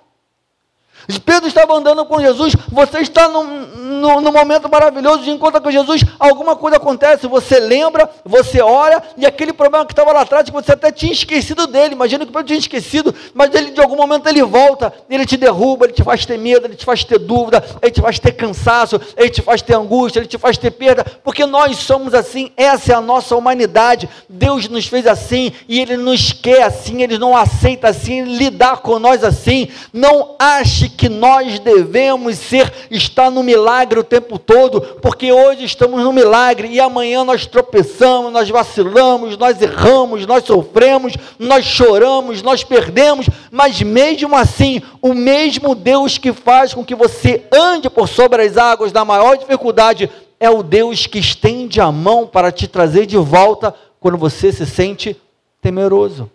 Pedro 1.25 1.49
estava 1.49 1.75
andando 1.75 2.05
com 2.05 2.21
Jesus, 2.21 2.55
você 2.71 2.99
está 2.99 3.29
num, 3.29 3.45
num, 3.45 4.21
num, 4.21 4.33
momento 4.33 4.69
maravilhoso 4.71 5.23
de 5.23 5.31
encontro 5.31 5.61
com 5.61 5.71
Jesus, 5.71 6.03
alguma 6.19 6.57
coisa 6.57 6.77
acontece, 6.77 7.27
você 7.27 7.59
lembra, 7.59 8.09
você 8.25 8.61
ora, 8.61 9.03
e 9.17 9.27
aquele 9.27 9.53
problema 9.53 9.85
que 9.85 9.93
estava 9.93 10.13
lá 10.13 10.23
atrás, 10.23 10.47
que 10.47 10.53
você 10.53 10.73
até 10.73 10.91
tinha 10.91 11.13
esquecido 11.13 11.67
dele, 11.67 11.95
imagina 11.95 12.25
que 12.25 12.33
Pedro 12.33 12.47
tinha 12.47 12.59
esquecido, 12.59 13.15
mas 13.35 13.55
ele 13.55 13.71
de 13.71 13.81
algum 13.81 13.97
momento 13.97 14.27
ele 14.29 14.43
volta, 14.43 14.93
ele 15.09 15.27
te 15.27 15.37
derruba, 15.37 15.87
ele 15.87 15.93
te 15.93 16.03
faz 16.03 16.25
ter 16.25 16.39
medo, 16.39 16.67
ele 16.67 16.75
te 16.75 16.85
faz 16.85 17.05
ter 17.05 17.19
dúvida, 17.19 17.63
ele 17.81 17.93
te 17.93 18.01
faz 18.01 18.19
ter 18.19 18.33
cansaço, 18.33 19.01
ele 19.17 19.31
te 19.31 19.43
faz 19.43 19.63
ter 19.63 19.75
angústia, 19.75 20.21
ele 20.21 20.27
te 20.27 20.39
faz 20.39 20.57
ter 20.57 20.71
perda, 20.71 21.05
porque 21.25 21.45
nós 21.47 21.77
somos 21.79 22.15
assim, 22.15 22.51
essa 22.57 22.93
é 22.93 22.95
a 22.95 23.01
nossa 23.01 23.37
humanidade, 23.37 24.09
Deus 24.29 24.69
nos 24.69 24.87
fez 24.87 25.07
assim, 25.07 25.53
e 25.69 25.81
Ele 25.81 25.97
nos 25.97 26.33
quer 26.33 26.63
assim, 26.63 27.03
Ele 27.03 27.19
não 27.19 27.37
aceita 27.37 27.89
assim, 27.89 28.23
lidar 28.23 28.79
com 28.79 28.99
nós 28.99 29.23
assim, 29.25 29.69
não 29.93 30.37
ache 30.39 30.89
que 30.97 31.09
nós 31.09 31.59
devemos 31.59 32.37
ser, 32.39 32.73
estar 32.91 33.31
no 33.31 33.43
milagre 33.43 33.99
o 33.99 34.05
tempo 34.05 34.39
todo, 34.39 34.81
porque 35.01 35.33
hoje 35.33 35.65
estamos 35.65 36.03
no 36.03 36.13
milagre 36.13 36.69
e 36.69 36.81
amanhã 36.81 37.25
nós 37.25 37.47
tropeçamos, 37.47 38.33
nós 38.33 38.49
vacilamos, 38.49 39.37
nós 39.37 39.61
erramos, 39.61 40.27
nós 40.27 40.45
sofremos, 40.45 41.15
nós 41.39 41.65
choramos, 41.65 42.43
nós 42.43 42.63
perdemos, 42.63 43.27
mas 43.51 43.83
mesmo 43.83 44.37
assim, 44.37 44.81
o 45.01 45.15
mesmo 45.15 45.75
Deus 45.75 46.19
que 46.19 46.33
faz 46.33 46.73
com 46.73 46.85
que 46.85 46.95
você 46.95 47.45
ande 47.53 47.91
por 47.91 48.09
sobre 48.09 48.43
as 48.43 48.57
águas 48.57 48.93
da 48.93 49.05
maior 49.05 49.37
dificuldade 49.37 50.11
é 50.39 50.51
o 50.51 50.63
Deus 50.63 51.07
que 51.07 51.19
estende 51.19 51.81
a 51.81 51.91
mão 51.91 52.27
para 52.27 52.53
te 52.53 52.67
trazer 52.69 53.07
de 53.07 53.17
volta 53.17 53.75
quando 53.99 54.19
você 54.19 54.53
se 54.53 54.67
sente 54.67 55.17
temeroso, 55.61 56.31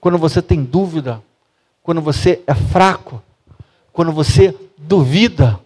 quando 0.00 0.18
você 0.18 0.42
tem 0.42 0.62
dúvida, 0.62 1.22
quando 1.82 2.00
você 2.00 2.42
é 2.46 2.54
fraco 2.54 3.22
quando 3.94 4.10
você 4.10 4.52
duvida. 4.76 5.58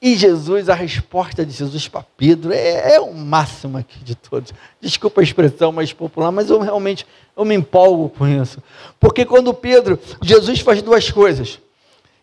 E 0.00 0.16
Jesus, 0.16 0.68
a 0.68 0.74
resposta 0.74 1.44
de 1.44 1.52
Jesus 1.52 1.86
para 1.86 2.02
Pedro 2.16 2.50
é, 2.52 2.94
é, 2.94 3.00
o 3.00 3.12
máximo 3.12 3.76
aqui 3.76 4.02
de 4.02 4.14
todos. 4.14 4.54
Desculpa 4.80 5.20
a 5.20 5.24
expressão 5.24 5.70
mais 5.72 5.92
popular, 5.92 6.32
mas 6.32 6.48
eu 6.48 6.60
realmente 6.60 7.06
eu 7.36 7.44
me 7.44 7.54
empolgo 7.54 8.08
com 8.08 8.26
isso. 8.26 8.62
Porque 8.98 9.26
quando 9.26 9.52
Pedro, 9.52 10.00
Jesus 10.22 10.60
faz 10.60 10.80
duas 10.80 11.10
coisas. 11.10 11.60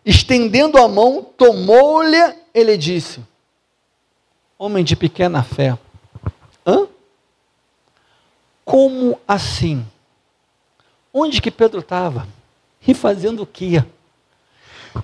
Estendendo 0.04 0.76
a 0.76 0.88
mão, 0.88 1.22
tomou-lhe, 1.22 2.34
ele 2.52 2.76
disse: 2.76 3.20
Homem 4.58 4.82
de 4.82 4.96
pequena 4.96 5.42
fé. 5.44 5.78
Hã? 6.66 6.88
Como 8.64 9.20
assim? 9.28 9.86
Onde 11.12 11.40
que 11.40 11.50
Pedro 11.50 11.80
estava? 11.80 12.26
E 12.86 12.94
fazendo 12.94 13.42
o 13.42 13.46
quê? 13.46 13.82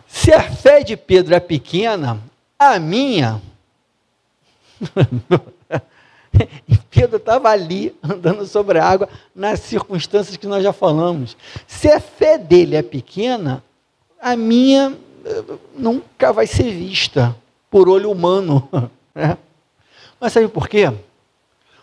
Se 0.07 0.33
a 0.33 0.43
fé 0.43 0.83
de 0.83 0.97
Pedro 0.97 1.35
é 1.35 1.41
pequena, 1.41 2.21
a 2.59 2.79
minha. 2.79 3.41
e 6.69 6.77
Pedro 6.91 7.17
estava 7.17 7.49
ali, 7.49 7.95
andando 8.03 8.47
sobre 8.47 8.79
a 8.79 8.87
água, 8.87 9.09
nas 9.35 9.61
circunstâncias 9.61 10.37
que 10.37 10.47
nós 10.47 10.63
já 10.63 10.73
falamos. 10.73 11.37
Se 11.67 11.91
a 11.91 11.99
fé 11.99 12.39
dele 12.39 12.77
é 12.77 12.83
pequena, 12.83 13.65
a 14.21 14.37
minha 14.37 14.97
eh, 15.25 15.45
nunca 15.75 16.33
vai 16.33 16.47
ser 16.47 16.71
vista 16.73 17.35
por 17.71 17.89
olho 17.89 18.11
humano. 18.11 18.69
Né? 19.13 19.37
Mas 20.21 20.33
sabe 20.33 20.47
por 20.47 20.69
quê? 20.69 20.89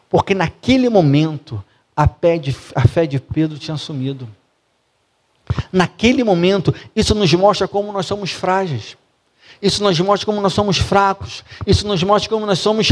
Porque 0.10 0.34
naquele 0.34 0.88
momento 0.88 1.62
a 1.94 2.08
fé 2.08 2.38
de, 2.38 2.56
a 2.74 2.88
fé 2.88 3.06
de 3.06 3.20
Pedro 3.20 3.60
tinha 3.60 3.76
sumido. 3.76 4.30
Naquele 5.72 6.24
momento, 6.24 6.74
isso 6.96 7.14
nos 7.16 7.34
mostra 7.34 7.68
como 7.68 7.92
nós 7.92 8.06
somos 8.06 8.32
frágeis. 8.32 8.98
Isso 9.62 9.84
nos 9.84 10.00
mostra 10.00 10.26
como 10.26 10.42
nós 10.42 10.54
somos 10.54 10.78
fracos. 10.78 11.44
Isso 11.66 11.88
nos 11.88 12.04
mostra 12.04 12.30
como 12.30 12.46
nós 12.46 12.60
somos 12.60 12.92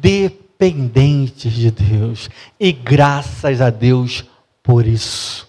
dependentes 0.00 1.52
de 1.52 1.70
Deus. 1.70 2.30
E 2.58 2.72
graças 2.72 3.60
a 3.60 3.70
Deus 3.70 4.24
por 4.62 4.86
isso. 4.86 5.46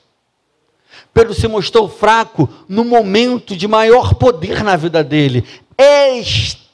Pedro 1.14 1.34
se 1.34 1.48
mostrou 1.48 1.90
fraco 1.90 2.48
no 2.70 2.86
momento 2.86 3.56
de 3.56 3.68
maior 3.68 4.14
poder 4.14 4.64
na 4.64 4.76
vida 4.76 5.04
dele. 5.04 5.44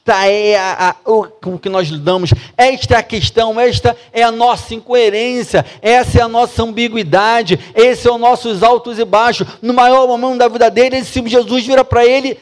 Esta 0.06 0.28
é 0.28 0.58
a, 0.58 0.90
a, 0.90 1.10
o 1.10 1.24
com 1.24 1.58
que 1.58 1.70
nós 1.70 1.88
lidamos, 1.88 2.34
esta 2.58 2.96
é 2.96 2.98
a 2.98 3.04
questão, 3.04 3.58
esta 3.58 3.96
é 4.12 4.22
a 4.22 4.34
nossa 4.34 4.76
incoerência, 4.76 5.66
essa 5.82 6.20
é 6.20 6.22
a 6.22 6.28
nossa 6.28 6.62
ambiguidade, 6.62 7.58
esse 7.74 8.06
é 8.06 8.12
o 8.12 8.18
nossos 8.18 8.64
altos 8.64 9.00
e 9.00 9.06
baixos. 9.06 9.48
No 9.62 9.74
maior 9.74 10.06
momento 10.06 10.40
da 10.40 10.50
vida 10.50 10.70
dele, 10.70 10.98
esse 10.98 11.26
Jesus 11.26 11.66
vira 11.66 11.86
para 11.86 12.06
ele, 12.06 12.38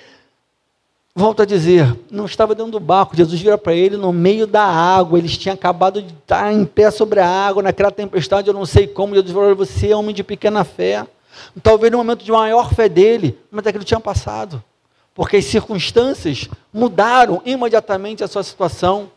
volta 1.13 1.43
a 1.43 1.45
dizer, 1.45 1.95
não 2.10 2.26
estava 2.26 2.56
dentro 2.56 2.71
do 2.71 2.80
barco, 2.80 3.15
Jesus 3.15 3.39
vira 3.39 3.60
para 3.60 3.76
ele 3.76 3.95
no 3.95 4.12
meio 4.12 4.47
da 4.47 4.63
água, 4.63 5.19
eles 5.19 5.38
tinham 5.38 5.54
acabado 5.54 6.02
de 6.02 6.12
estar 6.13 6.52
em 6.52 6.65
pé 6.65 6.89
sobre 6.89 7.19
a 7.19 7.28
água, 7.28 7.62
naquela 7.62 7.91
tempestade, 7.91 8.47
eu 8.47 8.56
não 8.56 8.65
sei 8.65 8.88
como, 8.88 9.13
Jesus 9.13 9.32
falou, 9.32 9.56
você 9.56 9.91
é 9.91 9.95
homem 9.95 10.15
de 10.15 10.24
pequena 10.24 10.63
fé. 10.63 11.06
Talvez 11.62 11.91
no 11.91 12.00
momento 12.00 12.26
de 12.26 12.32
maior 12.32 12.74
fé 12.74 12.89
dele, 12.89 13.38
mas 13.52 13.67
aquilo 13.67 13.84
tinha 13.84 14.00
passado. 14.00 14.63
Porque 15.13 15.38
as 15.38 15.45
circunstâncias 15.45 16.50
mudaram 16.74 17.41
imediatamente 17.45 18.24
a 18.24 18.28
sua 18.28 18.43
situação. 18.43 19.12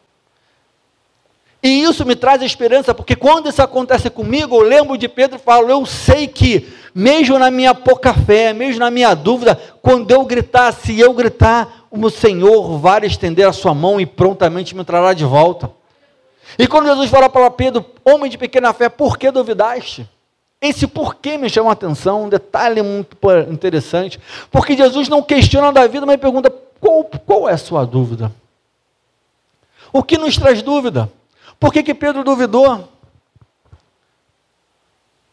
E 1.63 1.83
isso 1.83 2.05
me 2.05 2.15
traz 2.15 2.43
esperança, 2.43 2.93
porque 2.93 3.17
quando 3.17 3.49
isso 3.49 3.63
acontece 3.63 4.11
comigo, 4.11 4.57
eu 4.57 4.61
lembro 4.61 4.99
de 4.99 5.09
Pedro 5.09 5.39
e 5.39 5.41
falo, 5.41 5.71
eu 5.71 5.87
sei 5.87 6.27
que, 6.27 6.71
mesmo 6.95 7.39
na 7.39 7.51
minha 7.51 7.75
pouca 7.75 8.13
fé, 8.13 8.53
mesmo 8.53 8.81
na 8.81 8.91
minha 8.91 9.15
dúvida, 9.15 9.59
quando 9.81 10.11
eu 10.11 10.25
gritar, 10.27 10.73
se 10.73 11.01
eu 11.01 11.15
gritar, 11.15 11.87
o 11.91 12.11
Senhor 12.11 12.77
vai 12.79 13.07
estender 13.07 13.49
a 13.49 13.53
sua 13.53 13.73
mão 13.73 13.99
e 13.99 14.05
prontamente 14.05 14.77
me 14.77 14.85
trará 14.85 15.15
de 15.15 15.25
volta. 15.25 15.71
E 16.59 16.67
quando 16.67 16.87
Jesus 16.87 17.09
fala 17.09 17.31
para 17.31 17.51
Pedro, 17.51 17.85
homem 18.05 18.31
de 18.31 18.37
pequena 18.37 18.73
fé, 18.75 18.89
por 18.89 19.17
que 19.17 19.31
duvidaste? 19.31 20.07
Esse 20.65 20.87
porquê 20.87 21.37
me 21.37 21.51
chama 21.51 21.69
a 21.69 21.73
atenção, 21.75 22.25
um 22.25 22.29
detalhe 22.31 22.81
muito 22.81 23.15
interessante, 23.51 24.19
porque 24.51 24.75
Jesus 24.75 25.11
não 25.11 25.23
questiona 25.23 25.71
da 25.71 25.87
vida, 25.87 26.07
mas 26.07 26.19
pergunta: 26.19 26.51
qual, 26.81 27.05
qual 27.05 27.47
é 27.47 27.53
a 27.53 27.59
sua 27.59 27.85
dúvida? 27.85 28.33
O 29.93 30.03
que 30.03 30.17
nos 30.17 30.39
traz 30.39 30.63
dúvida? 30.63 31.13
Por 31.61 31.71
que, 31.71 31.83
que 31.83 31.93
Pedro 31.93 32.25
duvidou? 32.25 32.89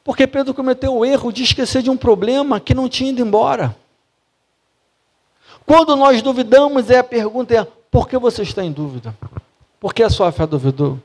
Porque 0.03 0.27
Pedro 0.27 0.53
cometeu 0.53 0.97
o 0.97 1.05
erro 1.05 1.31
de 1.31 1.43
esquecer 1.43 1.81
de 1.81 1.89
um 1.89 1.95
problema 1.95 2.59
que 2.59 2.73
não 2.73 2.89
tinha 2.89 3.11
ido 3.11 3.21
embora. 3.21 3.73
Quando 5.65 5.95
nós 5.95 6.21
duvidamos, 6.21 6.89
é 6.89 6.97
a 6.97 7.03
pergunta 7.05 7.55
é: 7.55 7.65
por 7.89 8.09
que 8.09 8.17
você 8.17 8.41
está 8.41 8.65
em 8.65 8.71
dúvida? 8.73 9.15
Por 9.79 9.93
que 9.93 10.03
a 10.03 10.09
sua 10.09 10.29
fé 10.33 10.45
duvidou? 10.45 10.99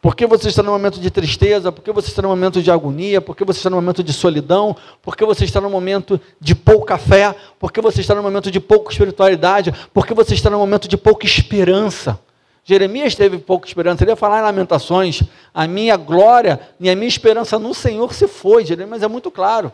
Porque 0.00 0.26
você 0.26 0.48
está 0.48 0.62
num 0.62 0.72
momento 0.72 1.00
de 1.00 1.10
tristeza, 1.10 1.72
porque 1.72 1.90
você 1.90 2.08
está 2.08 2.22
num 2.22 2.28
momento 2.28 2.62
de 2.62 2.70
agonia, 2.70 3.20
porque 3.20 3.44
você 3.44 3.58
está 3.58 3.70
num 3.70 3.76
momento 3.76 4.02
de 4.04 4.12
solidão, 4.12 4.76
porque 5.02 5.24
você 5.24 5.44
está 5.44 5.60
num 5.60 5.70
momento 5.70 6.20
de 6.40 6.54
pouca 6.54 6.98
fé, 6.98 7.34
porque 7.58 7.80
você 7.80 8.02
está 8.02 8.14
num 8.14 8.22
momento 8.22 8.50
de 8.50 8.60
pouca 8.60 8.92
espiritualidade, 8.92 9.74
porque 9.92 10.14
você 10.14 10.34
está 10.34 10.50
num 10.50 10.58
momento 10.58 10.86
de 10.86 10.96
pouca 10.96 11.24
esperança. 11.26 12.20
Jeremias 12.62 13.14
teve 13.14 13.38
pouca 13.38 13.66
esperança, 13.66 14.02
ele 14.02 14.10
ia 14.10 14.16
falar 14.16 14.40
em 14.40 14.42
Lamentações: 14.42 15.22
a 15.54 15.66
minha 15.66 15.96
glória 15.96 16.60
e 16.78 16.90
a 16.90 16.96
minha 16.96 17.08
esperança 17.08 17.58
no 17.58 17.72
Senhor 17.72 18.12
se 18.12 18.28
foi. 18.28 18.64
Jeremias 18.64 19.02
é 19.02 19.08
muito 19.08 19.30
claro. 19.30 19.72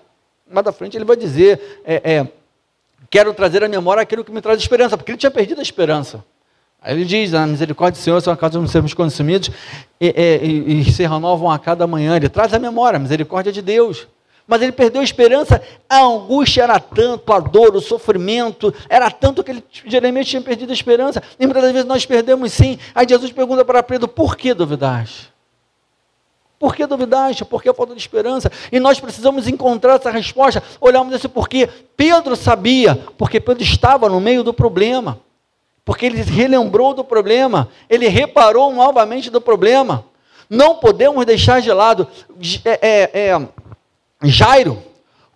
Mais 0.50 0.64
da 0.64 0.72
frente 0.72 0.96
ele 0.96 1.04
vai 1.04 1.16
dizer: 1.16 1.82
é, 1.84 2.02
é, 2.04 2.28
quero 3.10 3.32
trazer 3.34 3.64
à 3.64 3.68
memória 3.68 4.02
aquilo 4.02 4.22
que 4.22 4.30
me 4.30 4.40
traz 4.40 4.60
esperança, 4.60 4.96
porque 4.96 5.10
ele 5.10 5.18
tinha 5.18 5.30
perdido 5.30 5.58
a 5.58 5.62
esperança. 5.62 6.24
Aí 6.82 6.94
ele 6.94 7.04
diz: 7.04 7.32
a 7.32 7.46
misericórdia 7.46 8.00
do 8.00 8.02
Senhor 8.02 8.20
são 8.20 8.32
a 8.32 8.36
causa 8.36 8.58
de 8.58 8.58
não 8.58 8.68
sermos 8.68 8.92
consumidos 8.92 9.50
e, 10.00 10.08
e, 10.08 10.80
e, 10.80 10.92
se 10.92 11.02
renovam 11.02 11.50
a 11.50 11.58
cada 11.58 11.86
manhã. 11.86 12.16
Ele 12.16 12.28
traz 12.28 12.52
a 12.52 12.58
memória, 12.58 12.96
a 12.96 13.00
misericórdia 13.00 13.52
de 13.52 13.62
Deus. 13.62 14.08
Mas 14.44 14.60
ele 14.60 14.72
perdeu 14.72 15.00
a 15.00 15.04
esperança, 15.04 15.62
a 15.88 16.00
angústia 16.00 16.64
era 16.64 16.80
tanto, 16.80 17.32
a 17.32 17.38
dor, 17.38 17.76
o 17.76 17.80
sofrimento, 17.80 18.74
era 18.88 19.08
tanto 19.08 19.44
que 19.44 19.52
ele, 19.52 19.64
Jeremias 19.86 20.26
tinha 20.26 20.42
perdido 20.42 20.70
a 20.70 20.72
esperança. 20.72 21.22
E 21.38 21.46
muitas 21.46 21.70
vezes 21.70 21.84
nós 21.84 22.04
perdemos 22.04 22.52
sim. 22.52 22.76
Aí 22.92 23.06
Jesus 23.08 23.30
pergunta 23.30 23.64
para 23.64 23.82
Pedro: 23.84 24.08
por 24.08 24.36
que 24.36 24.52
duvidaste? 24.52 25.30
Por 26.58 26.74
que 26.74 26.84
duvidaste? 26.86 27.44
Por 27.44 27.62
que 27.62 27.68
a 27.68 27.74
falta 27.74 27.94
de 27.94 28.00
esperança? 28.00 28.50
E 28.70 28.80
nós 28.80 28.98
precisamos 28.98 29.46
encontrar 29.46 29.94
essa 29.94 30.10
resposta. 30.10 30.62
Olharmos 30.80 31.14
esse 31.14 31.28
porquê. 31.28 31.68
Pedro 31.96 32.36
sabia, 32.36 32.96
porque 33.16 33.40
Pedro 33.40 33.62
estava 33.62 34.08
no 34.08 34.20
meio 34.20 34.42
do 34.42 34.52
problema 34.52 35.18
porque 35.84 36.06
ele 36.06 36.22
relembrou 36.22 36.94
do 36.94 37.04
problema, 37.04 37.68
ele 37.88 38.08
reparou 38.08 38.72
novamente 38.72 39.30
do 39.30 39.40
problema. 39.40 40.04
Não 40.48 40.76
podemos 40.76 41.24
deixar 41.24 41.60
de 41.60 41.72
lado. 41.72 42.06
É, 42.64 42.78
é, 42.82 43.30
é, 43.30 43.48
Jairo, 44.24 44.82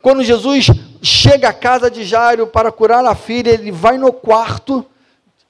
quando 0.03 0.23
Jesus 0.23 0.67
chega 1.03 1.49
à 1.49 1.53
casa 1.53 1.91
de 1.91 2.05
Jairo 2.05 2.47
para 2.47 2.71
curar 2.71 3.05
a 3.05 3.15
filha, 3.15 3.51
ele 3.51 3.73
vai 3.73 3.99
no 3.99 4.13
quarto 4.13 4.85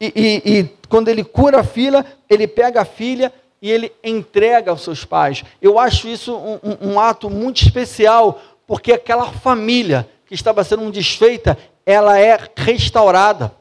e, 0.00 0.12
e, 0.14 0.58
e 0.58 0.70
quando 0.88 1.08
ele 1.08 1.24
cura 1.24 1.60
a 1.60 1.64
filha, 1.64 2.04
ele 2.28 2.46
pega 2.46 2.82
a 2.82 2.84
filha 2.84 3.32
e 3.60 3.70
ele 3.70 3.92
entrega 4.04 4.70
aos 4.70 4.82
seus 4.82 5.04
pais. 5.04 5.42
Eu 5.60 5.78
acho 5.78 6.08
isso 6.08 6.34
um, 6.34 6.58
um, 6.62 6.92
um 6.92 7.00
ato 7.00 7.30
muito 7.30 7.62
especial, 7.62 8.40
porque 8.66 8.92
aquela 8.92 9.32
família 9.32 10.08
que 10.26 10.34
estava 10.34 10.62
sendo 10.64 10.90
desfeita, 10.90 11.56
ela 11.84 12.18
é 12.18 12.38
restaurada. 12.56 13.52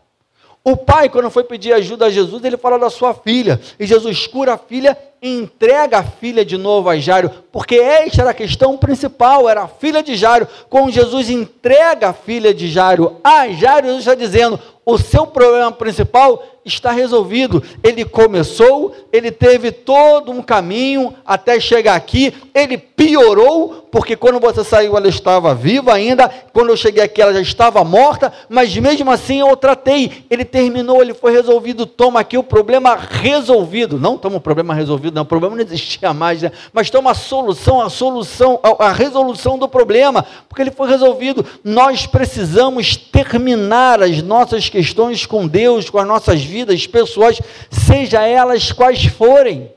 O 0.67 0.75
pai, 0.75 1.10
quando 1.10 1.30
foi 1.30 1.43
pedir 1.43 1.73
ajuda 1.73 2.08
a 2.08 2.10
Jesus, 2.10 2.43
ele 2.43 2.58
fala 2.58 2.80
da 2.80 2.89
sua 2.89 3.13
filha. 3.13 3.62
E 3.80 3.86
Jesus 3.86 4.25
cura 4.25 4.54
a 4.54 4.58
filha 4.58 4.97
entrega 5.27 5.99
a 5.99 6.03
filha 6.03 6.45
de 6.45 6.57
novo 6.57 6.89
a 6.89 6.97
Jairo, 6.97 7.31
porque 7.51 7.75
esta 7.75 8.21
era 8.21 8.31
a 8.31 8.33
questão 8.33 8.77
principal, 8.77 9.49
era 9.49 9.63
a 9.63 9.67
filha 9.67 10.03
de 10.03 10.15
Jairo. 10.15 10.47
Quando 10.69 10.91
Jesus 10.91 11.29
entrega 11.29 12.09
a 12.09 12.13
filha 12.13 12.53
de 12.53 12.69
Jairo 12.69 13.17
a 13.23 13.47
Jairo, 13.49 13.88
Jesus 13.88 14.01
está 14.01 14.15
dizendo: 14.15 14.59
o 14.85 14.99
seu 14.99 15.25
problema 15.25 15.71
principal 15.71 16.43
está 16.63 16.91
resolvido. 16.91 17.63
Ele 17.83 18.05
começou, 18.05 18.95
ele 19.11 19.31
teve 19.31 19.71
todo 19.71 20.31
um 20.31 20.41
caminho 20.41 21.13
até 21.25 21.59
chegar 21.59 21.95
aqui, 21.95 22.33
ele 22.53 22.77
piorou, 22.77 23.88
porque 23.91 24.15
quando 24.15 24.39
você 24.39 24.63
saiu 24.63 24.95
ela 24.95 25.07
estava 25.07 25.55
viva 25.55 25.93
ainda, 25.93 26.29
quando 26.53 26.69
eu 26.69 26.77
cheguei 26.77 27.03
aqui 27.03 27.21
ela 27.21 27.33
já 27.33 27.41
estava 27.41 27.83
morta, 27.83 28.31
mas 28.47 28.75
mesmo 28.77 29.09
assim 29.09 29.39
eu 29.39 29.55
tratei. 29.55 30.25
Ele 30.29 30.45
terminou, 30.45 31.01
ele 31.01 31.13
foi 31.13 31.31
resolvido. 31.31 31.85
Toma 31.85 32.19
aqui 32.19 32.38
o 32.38 32.43
problema 32.43 32.95
resolvido. 32.95 33.97
Não 33.97 34.17
toma 34.17 34.38
o 34.38 34.41
problema 34.41 34.73
resolvido, 34.73 35.14
não, 35.15 35.23
o 35.23 35.25
problema 35.25 35.56
não 35.56 35.63
existia 35.63 36.12
mais, 36.13 36.41
né? 36.41 36.51
mas 36.73 36.89
toma 36.89 37.12
a 37.12 37.15
solução, 37.15 37.82
a 37.82 37.89
solução, 37.89 38.60
a, 38.62 38.88
a 38.88 38.91
resolução 38.91 39.58
do 39.58 39.67
problema, 39.67 40.25
porque 40.49 40.62
ele 40.62 40.71
foi 40.71 40.89
resolvido. 40.89 41.45
Nós 41.63 42.06
precisamos 42.06 42.97
terminar 42.97 44.04
as 44.04 44.21
nossas 44.21 44.69
questões 44.69 45.25
com 45.25 45.47
Deus, 45.47 45.89
com 45.89 45.97
as 45.97 46.08
nossas 46.08 46.43
vidas 46.43 46.65
vidas 46.65 46.88
pessoais, 46.88 47.41
seja 47.69 48.21
elas 48.25 48.71
quais 48.71 49.06
forem. 49.06 49.71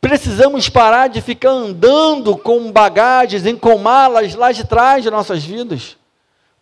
Precisamos 0.00 0.68
parar 0.68 1.08
de 1.08 1.20
ficar 1.20 1.50
andando 1.50 2.36
com 2.36 2.70
bagagens, 2.70 3.42
com 3.60 3.78
malas 3.78 4.34
lá 4.34 4.52
de 4.52 4.64
trás 4.64 5.02
de 5.02 5.10
nossas 5.10 5.42
vidas, 5.42 5.96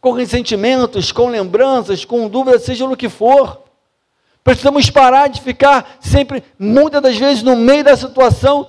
com 0.01 0.12
ressentimentos, 0.12 1.12
com 1.12 1.29
lembranças, 1.29 2.05
com 2.05 2.29
dúvidas, 2.29 2.62
seja 2.62 2.87
o 2.87 2.97
que 2.97 3.09
for. 3.09 3.64
Precisamos 4.45 4.88
parar 4.90 5.28
de 5.28 5.40
ficar 5.40 5.97
sempre, 5.99 6.45
muitas 6.59 7.03
das 7.03 7.16
vezes, 7.16 7.42
no 7.42 7.57
meio 7.57 7.82
da 7.82 7.97
situação, 7.97 8.68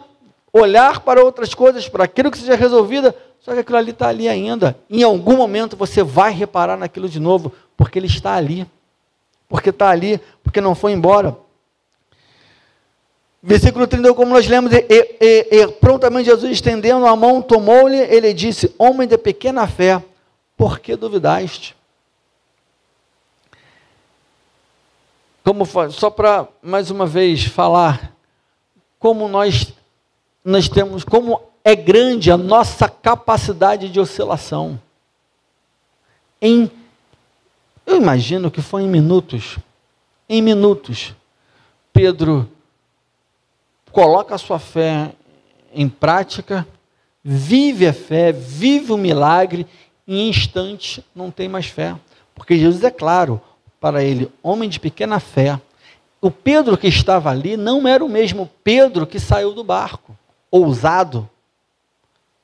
olhar 0.52 1.02
para 1.02 1.24
outras 1.24 1.54
coisas, 1.54 1.88
para 1.88 2.06
aquilo 2.06 2.32
que 2.32 2.38
seja 2.38 2.56
resolvido, 2.56 3.14
só 3.42 3.54
que 3.54 3.60
aquilo 3.60 3.78
ali 3.78 3.92
está 3.92 4.08
ali 4.08 4.28
ainda. 4.28 4.76
Em 4.90 5.04
algum 5.04 5.36
momento 5.38 5.78
você 5.78 6.02
vai 6.02 6.32
reparar 6.32 6.78
naquilo 6.78 7.08
de 7.08 7.20
novo, 7.20 7.52
porque 7.78 8.00
ele 8.00 8.08
está 8.08 8.34
ali 8.34 8.66
porque 9.48 9.70
está 9.70 9.90
ali, 9.90 10.20
porque 10.44 10.62
não 10.62 10.76
foi 10.76 10.92
embora. 10.92 11.38
Versículo 13.42 13.86
31, 13.86 14.14
como 14.16 14.34
nós 14.34 14.48
lemos, 14.48 14.72
e, 14.74 14.86
e, 14.90 15.48
e 15.52 15.68
prontamente 15.74 16.26
Jesus 16.26 16.52
estendendo 16.52 17.06
a 17.06 17.16
mão, 17.16 17.42
tomou-lhe, 17.42 17.98
ele 17.98 18.34
disse: 18.34 18.74
Homem 18.78 19.08
de 19.08 19.18
pequena 19.18 19.68
fé, 19.68 20.02
por 20.58 20.80
que 20.80 20.96
duvidaste? 20.96 21.76
Como 25.46 25.64
só 25.92 26.10
para 26.10 26.48
mais 26.60 26.90
uma 26.90 27.06
vez 27.06 27.46
falar 27.46 28.12
como 28.98 29.28
nós 29.28 29.72
nós 30.44 30.68
temos 30.68 31.04
como 31.04 31.40
é 31.64 31.76
grande 31.76 32.32
a 32.32 32.38
nossa 32.38 32.90
capacidade 32.90 33.90
de 33.90 34.00
oscilação. 34.00 34.82
Em 36.42 36.72
eu 37.86 37.96
imagino 37.96 38.50
que 38.50 38.60
foi 38.60 38.84
em 38.84 38.88
minutos. 38.88 39.60
Em 40.28 40.42
minutos, 40.42 41.14
Pedro 41.94 42.50
coloca 43.92 44.34
a 44.34 44.40
sua 44.40 44.58
fé 44.58 45.14
em 45.72 45.88
prática, 45.88 46.68
vive 47.24 47.88
a 47.88 47.94
fé, 47.94 48.32
vive 48.32 48.92
o 48.92 48.98
milagre, 48.98 49.68
em 50.08 50.28
instantes 50.28 51.04
não 51.14 51.30
tem 51.30 51.48
mais 51.48 51.68
fé. 51.68 51.96
Porque 52.34 52.58
Jesus 52.58 52.84
é 52.84 52.90
claro 52.90 53.40
para 53.86 54.04
ele, 54.04 54.32
homem 54.42 54.68
de 54.68 54.80
pequena 54.80 55.20
fé. 55.20 55.62
O 56.20 56.32
Pedro 56.32 56.76
que 56.76 56.88
estava 56.88 57.30
ali 57.30 57.56
não 57.56 57.88
era 57.88 58.04
o 58.04 58.10
mesmo 58.10 58.50
Pedro 58.64 59.06
que 59.06 59.20
saiu 59.20 59.54
do 59.54 59.64
barco, 59.64 60.18
ousado, 60.50 61.30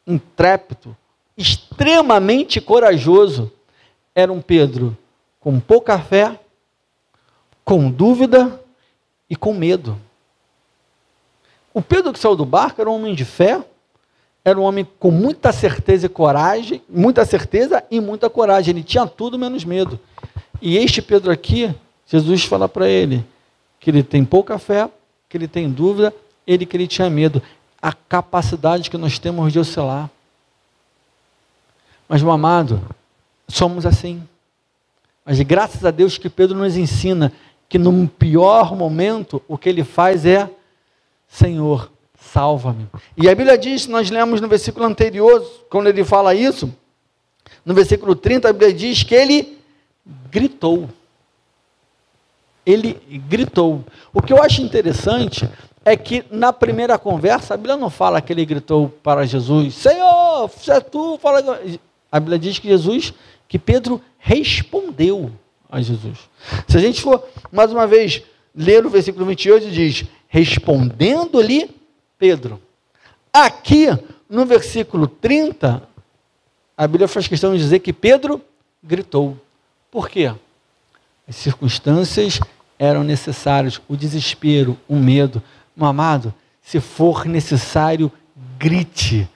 intrépido, 0.06 0.96
extremamente 1.36 2.62
corajoso. 2.62 3.52
Era 4.14 4.32
um 4.32 4.40
Pedro 4.40 4.96
com 5.40 5.60
pouca 5.60 5.98
fé, 5.98 6.40
com 7.66 7.90
dúvida 7.90 8.62
e 9.28 9.36
com 9.36 9.52
medo. 9.52 9.98
O 11.74 11.82
Pedro 11.82 12.14
que 12.14 12.20
saiu 12.20 12.36
do 12.36 12.46
barco 12.46 12.82
era 12.82 12.90
um 12.92 12.98
homem 12.98 13.16
de 13.16 13.26
fé, 13.26 13.66
era 14.46 14.60
um 14.60 14.64
homem 14.64 14.88
com 15.00 15.10
muita 15.10 15.52
certeza 15.52 16.06
e 16.06 16.10
coragem, 16.10 16.84
muita 16.88 17.26
certeza 17.26 17.84
e 17.90 18.00
muita 18.00 18.30
coragem. 18.30 18.76
Ele 18.76 18.84
tinha 18.84 19.08
tudo 19.08 19.40
menos 19.40 19.66
medo. 19.66 20.00
E 20.62 20.78
este 20.78 21.02
Pedro 21.02 21.32
aqui, 21.32 21.74
Jesus 22.06 22.44
fala 22.44 22.70
para 22.70 22.88
ele 22.88 23.26
que 23.80 23.90
ele 23.90 24.04
tem 24.04 24.24
pouca 24.24 24.60
fé, 24.60 24.88
que 25.28 25.36
ele 25.36 25.48
tem 25.48 25.70
dúvida, 25.70 26.14
ele 26.46 26.66
que 26.66 26.78
ele 26.78 26.88
tinha 26.88 27.10
medo. 27.10 27.42
A 27.82 27.92
capacidade 27.92 28.90
que 28.90 28.98
nós 28.98 29.18
temos 29.18 29.52
de 29.52 29.58
oscilar. 29.58 30.10
Mas, 32.08 32.22
meu 32.22 32.32
amado, 32.32 32.82
somos 33.48 33.86
assim. 33.86 34.22
Mas 35.26 35.40
graças 35.42 35.84
a 35.84 35.90
Deus 35.90 36.18
que 36.18 36.30
Pedro 36.30 36.58
nos 36.58 36.78
ensina 36.78 37.32
que 37.68 37.80
no 37.80 38.08
pior 38.08 38.76
momento 38.76 39.42
o 39.48 39.58
que 39.58 39.70
ele 39.70 39.84
faz 39.84 40.26
é 40.26 40.50
Senhor, 41.28 41.90
salva-me. 42.20 42.86
E 43.16 43.30
a 43.30 43.34
Bíblia 43.34 43.58
diz, 43.58 43.88
nós 43.88 44.10
lemos 44.10 44.42
no 44.42 44.48
versículo 44.50 44.86
anterior, 44.86 45.42
quando 45.70 45.88
ele 45.88 46.04
fala 46.04 46.36
isso, 46.36 46.72
no 47.66 47.74
versículo 47.74 48.14
30, 48.14 48.50
a 48.50 48.54
Bíblia 48.54 48.74
diz 48.74 49.04
que 49.04 49.16
ele 49.16 49.61
gritou. 50.30 50.90
Ele 52.66 52.94
gritou. 53.28 53.84
O 54.14 54.22
que 54.22 54.32
eu 54.32 54.42
acho 54.42 54.62
interessante 54.62 55.50
é 55.84 55.98
que 55.98 56.24
na 56.30 56.54
primeira 56.54 56.98
conversa, 56.98 57.54
a 57.54 57.58
Bíblia 57.58 57.76
não 57.76 57.90
fala 57.90 58.22
que 58.22 58.32
ele 58.32 58.46
gritou 58.46 58.90
para 59.02 59.26
Jesus, 59.26 59.74
Senhor, 59.76 60.50
se 60.50 60.72
é 60.72 60.80
tu, 60.80 61.18
fala. 61.18 61.60
A 62.12 62.20
Bíblia 62.20 62.38
diz 62.38 62.60
que 62.60 62.68
Jesus, 62.68 63.14
que 63.48 63.58
Pedro 63.58 64.02
respondeu 64.20 65.32
a 65.70 65.82
Jesus. 65.82 66.18
Se 66.68 66.78
a 66.78 66.80
gente 66.80 67.02
for, 67.02 67.26
mais 67.52 67.72
uma 67.72 67.88
vez, 67.88 68.22
ler 68.56 68.86
o 68.86 68.90
versículo 68.90 69.26
28, 69.26 69.72
diz: 69.72 70.06
Respondendo-lhe 70.28 71.70
Pedro. 72.18 72.62
Aqui, 73.34 73.88
no 74.30 74.46
versículo 74.46 75.08
30, 75.08 75.82
a 76.78 76.88
Bíblia 76.88 77.08
faz 77.08 77.28
questão 77.28 77.54
de 77.54 77.60
dizer 77.60 77.80
que 77.80 77.94
Pedro 77.94 78.42
gritou. 78.84 79.38
Por 79.92 80.10
quê? 80.10 80.34
As 81.28 81.36
circunstâncias 81.36 82.40
eram 82.80 83.04
necessárias, 83.04 83.80
o 83.88 83.96
desespero, 83.98 84.78
o 84.88 84.96
medo. 84.96 85.44
Meu 85.76 85.86
amado, 85.86 86.34
se 86.62 86.80
for 86.80 87.26
necessário, 87.26 88.10
grite, 88.58 89.30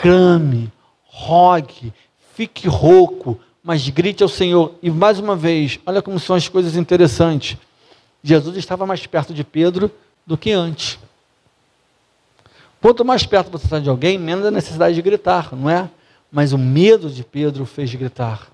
clame, 0.00 0.72
rogue, 1.04 1.92
fique 2.34 2.66
rouco, 2.66 3.38
mas 3.62 3.88
grite 3.90 4.22
ao 4.22 4.28
Senhor. 4.28 4.74
E 4.82 4.90
mais 4.90 5.18
uma 5.18 5.36
vez, 5.36 5.78
olha 5.84 6.00
como 6.00 6.18
são 6.18 6.34
as 6.34 6.48
coisas 6.48 6.74
interessantes. 6.74 7.58
Jesus 8.22 8.56
estava 8.56 8.86
mais 8.86 9.06
perto 9.06 9.34
de 9.34 9.44
Pedro 9.44 9.90
do 10.26 10.38
que 10.38 10.52
antes. 10.52 10.98
Quanto 12.80 13.04
mais 13.04 13.24
perto 13.24 13.50
você 13.50 13.66
está 13.66 13.78
de 13.78 13.88
alguém, 13.88 14.18
menos 14.18 14.44
a 14.44 14.50
necessidade 14.50 14.94
de 14.94 15.02
gritar, 15.02 15.54
não 15.54 15.68
é? 15.68 15.88
Mas 16.30 16.52
o 16.52 16.58
medo 16.58 17.10
de 17.10 17.22
Pedro 17.22 17.66
fez 17.66 17.94
gritar. 17.94 18.51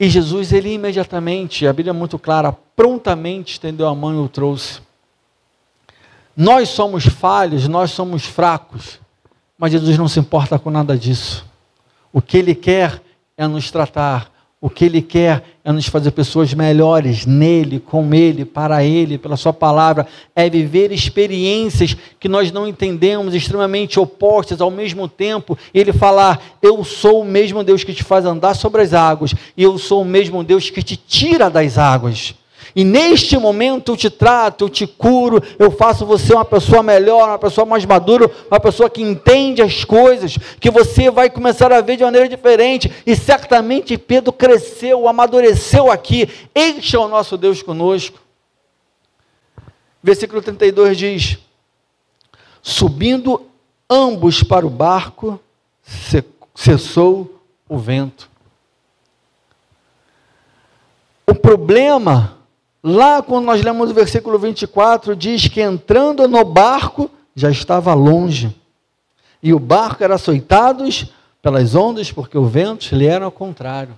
E 0.00 0.08
Jesus, 0.08 0.52
ele 0.52 0.74
imediatamente, 0.74 1.66
a 1.66 1.72
Bíblia 1.72 1.90
é 1.90 1.92
muito 1.92 2.18
clara, 2.18 2.52
prontamente 2.52 3.54
estendeu 3.54 3.88
a 3.88 3.94
mão 3.94 4.14
e 4.14 4.24
o 4.24 4.28
trouxe. 4.28 4.80
Nós 6.36 6.68
somos 6.68 7.04
falhos, 7.04 7.66
nós 7.66 7.90
somos 7.90 8.24
fracos, 8.24 9.00
mas 9.58 9.72
Jesus 9.72 9.98
não 9.98 10.06
se 10.06 10.20
importa 10.20 10.56
com 10.56 10.70
nada 10.70 10.96
disso. 10.96 11.44
O 12.12 12.22
que 12.22 12.38
Ele 12.38 12.54
quer 12.54 13.02
é 13.36 13.46
nos 13.48 13.72
tratar, 13.72 14.30
o 14.60 14.68
que 14.68 14.84
Ele 14.84 15.00
quer 15.00 15.44
é 15.64 15.70
nos 15.70 15.86
fazer 15.86 16.10
pessoas 16.10 16.52
melhores 16.52 17.24
nele, 17.24 17.78
com 17.78 18.12
Ele, 18.12 18.44
para 18.44 18.82
Ele, 18.82 19.16
pela 19.16 19.36
Sua 19.36 19.52
palavra. 19.52 20.06
É 20.34 20.50
viver 20.50 20.90
experiências 20.90 21.96
que 22.18 22.28
nós 22.28 22.50
não 22.50 22.66
entendemos, 22.66 23.34
extremamente 23.34 24.00
opostas 24.00 24.60
ao 24.60 24.70
mesmo 24.70 25.06
tempo. 25.06 25.56
Ele 25.72 25.92
falar: 25.92 26.58
Eu 26.60 26.82
sou 26.82 27.22
o 27.22 27.24
mesmo 27.24 27.62
Deus 27.62 27.84
que 27.84 27.94
te 27.94 28.02
faz 28.02 28.24
andar 28.24 28.54
sobre 28.54 28.82
as 28.82 28.92
águas, 28.92 29.32
e 29.56 29.62
eu 29.62 29.78
sou 29.78 30.02
o 30.02 30.04
mesmo 30.04 30.42
Deus 30.42 30.70
que 30.70 30.82
te 30.82 30.96
tira 30.96 31.48
das 31.48 31.78
águas. 31.78 32.34
E 32.78 32.84
neste 32.84 33.36
momento 33.36 33.90
eu 33.90 33.96
te 33.96 34.08
trato, 34.08 34.64
eu 34.64 34.68
te 34.68 34.86
curo, 34.86 35.42
eu 35.58 35.68
faço 35.68 36.06
você 36.06 36.32
uma 36.32 36.44
pessoa 36.44 36.80
melhor, 36.80 37.28
uma 37.28 37.36
pessoa 37.36 37.66
mais 37.66 37.84
madura, 37.84 38.30
uma 38.48 38.60
pessoa 38.60 38.88
que 38.88 39.02
entende 39.02 39.60
as 39.60 39.84
coisas, 39.84 40.38
que 40.60 40.70
você 40.70 41.10
vai 41.10 41.28
começar 41.28 41.72
a 41.72 41.80
ver 41.80 41.96
de 41.96 42.04
maneira 42.04 42.28
diferente. 42.28 42.88
E 43.04 43.16
certamente 43.16 43.98
Pedro 43.98 44.32
cresceu, 44.32 45.08
amadureceu 45.08 45.90
aqui. 45.90 46.28
Este 46.54 46.94
é 46.94 46.98
o 47.00 47.08
nosso 47.08 47.36
Deus 47.36 47.64
conosco. 47.64 48.20
Versículo 50.00 50.40
32 50.40 50.96
diz: 50.96 51.38
Subindo 52.62 53.44
ambos 53.90 54.44
para 54.44 54.64
o 54.64 54.70
barco, 54.70 55.40
cessou 56.54 57.42
o 57.68 57.76
vento. 57.76 58.30
O 61.26 61.34
problema 61.34 62.37
Lá, 62.82 63.20
quando 63.22 63.44
nós 63.44 63.62
lemos 63.62 63.90
o 63.90 63.94
versículo 63.94 64.38
24, 64.38 65.16
diz 65.16 65.48
que 65.48 65.60
entrando 65.60 66.28
no 66.28 66.44
barco 66.44 67.10
já 67.34 67.50
estava 67.50 67.92
longe. 67.94 68.54
E 69.42 69.52
o 69.52 69.58
barco 69.58 70.02
era 70.04 70.14
açoitado 70.14 70.84
pelas 71.42 71.74
ondas, 71.74 72.12
porque 72.12 72.38
o 72.38 72.46
vento 72.46 72.94
lhe 72.94 73.06
era 73.06 73.24
ao 73.24 73.32
contrário. 73.32 73.94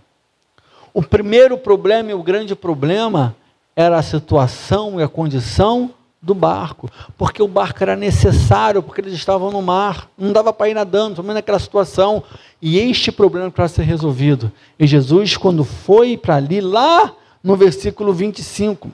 O 0.92 1.02
primeiro 1.02 1.58
problema 1.58 2.10
e 2.10 2.14
o 2.14 2.22
grande 2.22 2.54
problema 2.54 3.36
era 3.76 3.98
a 3.98 4.02
situação 4.02 4.98
e 4.98 5.02
a 5.02 5.08
condição 5.08 5.90
do 6.22 6.34
barco, 6.34 6.90
porque 7.16 7.42
o 7.42 7.48
barco 7.48 7.82
era 7.82 7.96
necessário, 7.96 8.82
porque 8.82 9.00
eles 9.00 9.14
estavam 9.14 9.50
no 9.50 9.62
mar, 9.62 10.06
não 10.18 10.32
dava 10.32 10.52
para 10.52 10.68
ir 10.68 10.74
nadando, 10.74 11.16
também 11.16 11.32
naquela 11.32 11.58
situação, 11.58 12.22
e 12.60 12.78
este 12.78 13.10
problema 13.10 13.50
para 13.50 13.68
ser 13.68 13.82
resolvido. 13.82 14.52
E 14.78 14.86
Jesus, 14.86 15.36
quando 15.38 15.64
foi 15.64 16.18
para 16.18 16.36
ali, 16.36 16.60
lá 16.60 17.14
no 17.42 17.56
versículo 17.56 18.12
25. 18.12 18.90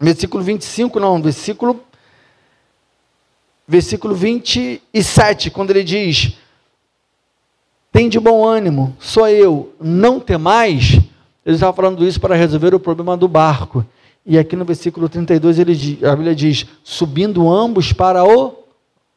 Versículo 0.00 0.44
25, 0.44 1.00
não, 1.00 1.20
versículo 1.20 1.80
versículo 3.66 4.14
27, 4.14 5.50
quando 5.50 5.70
ele 5.70 5.84
diz: 5.84 6.38
Tem 7.92 8.08
de 8.08 8.18
bom 8.18 8.46
ânimo, 8.46 8.96
sou 8.98 9.28
eu, 9.28 9.74
não 9.80 10.18
temais. 10.18 11.00
Ele 11.44 11.54
estava 11.56 11.72
falando 11.74 12.06
isso 12.06 12.20
para 12.20 12.34
resolver 12.34 12.74
o 12.74 12.80
problema 12.80 13.16
do 13.16 13.28
barco. 13.28 13.84
E 14.24 14.38
aqui 14.38 14.54
no 14.56 14.64
versículo 14.64 15.08
32, 15.08 15.58
ele, 15.58 15.98
a 16.04 16.14
Bíblia 16.14 16.34
diz: 16.34 16.66
Subindo 16.82 17.50
ambos 17.50 17.92
para 17.92 18.24
o 18.24 18.64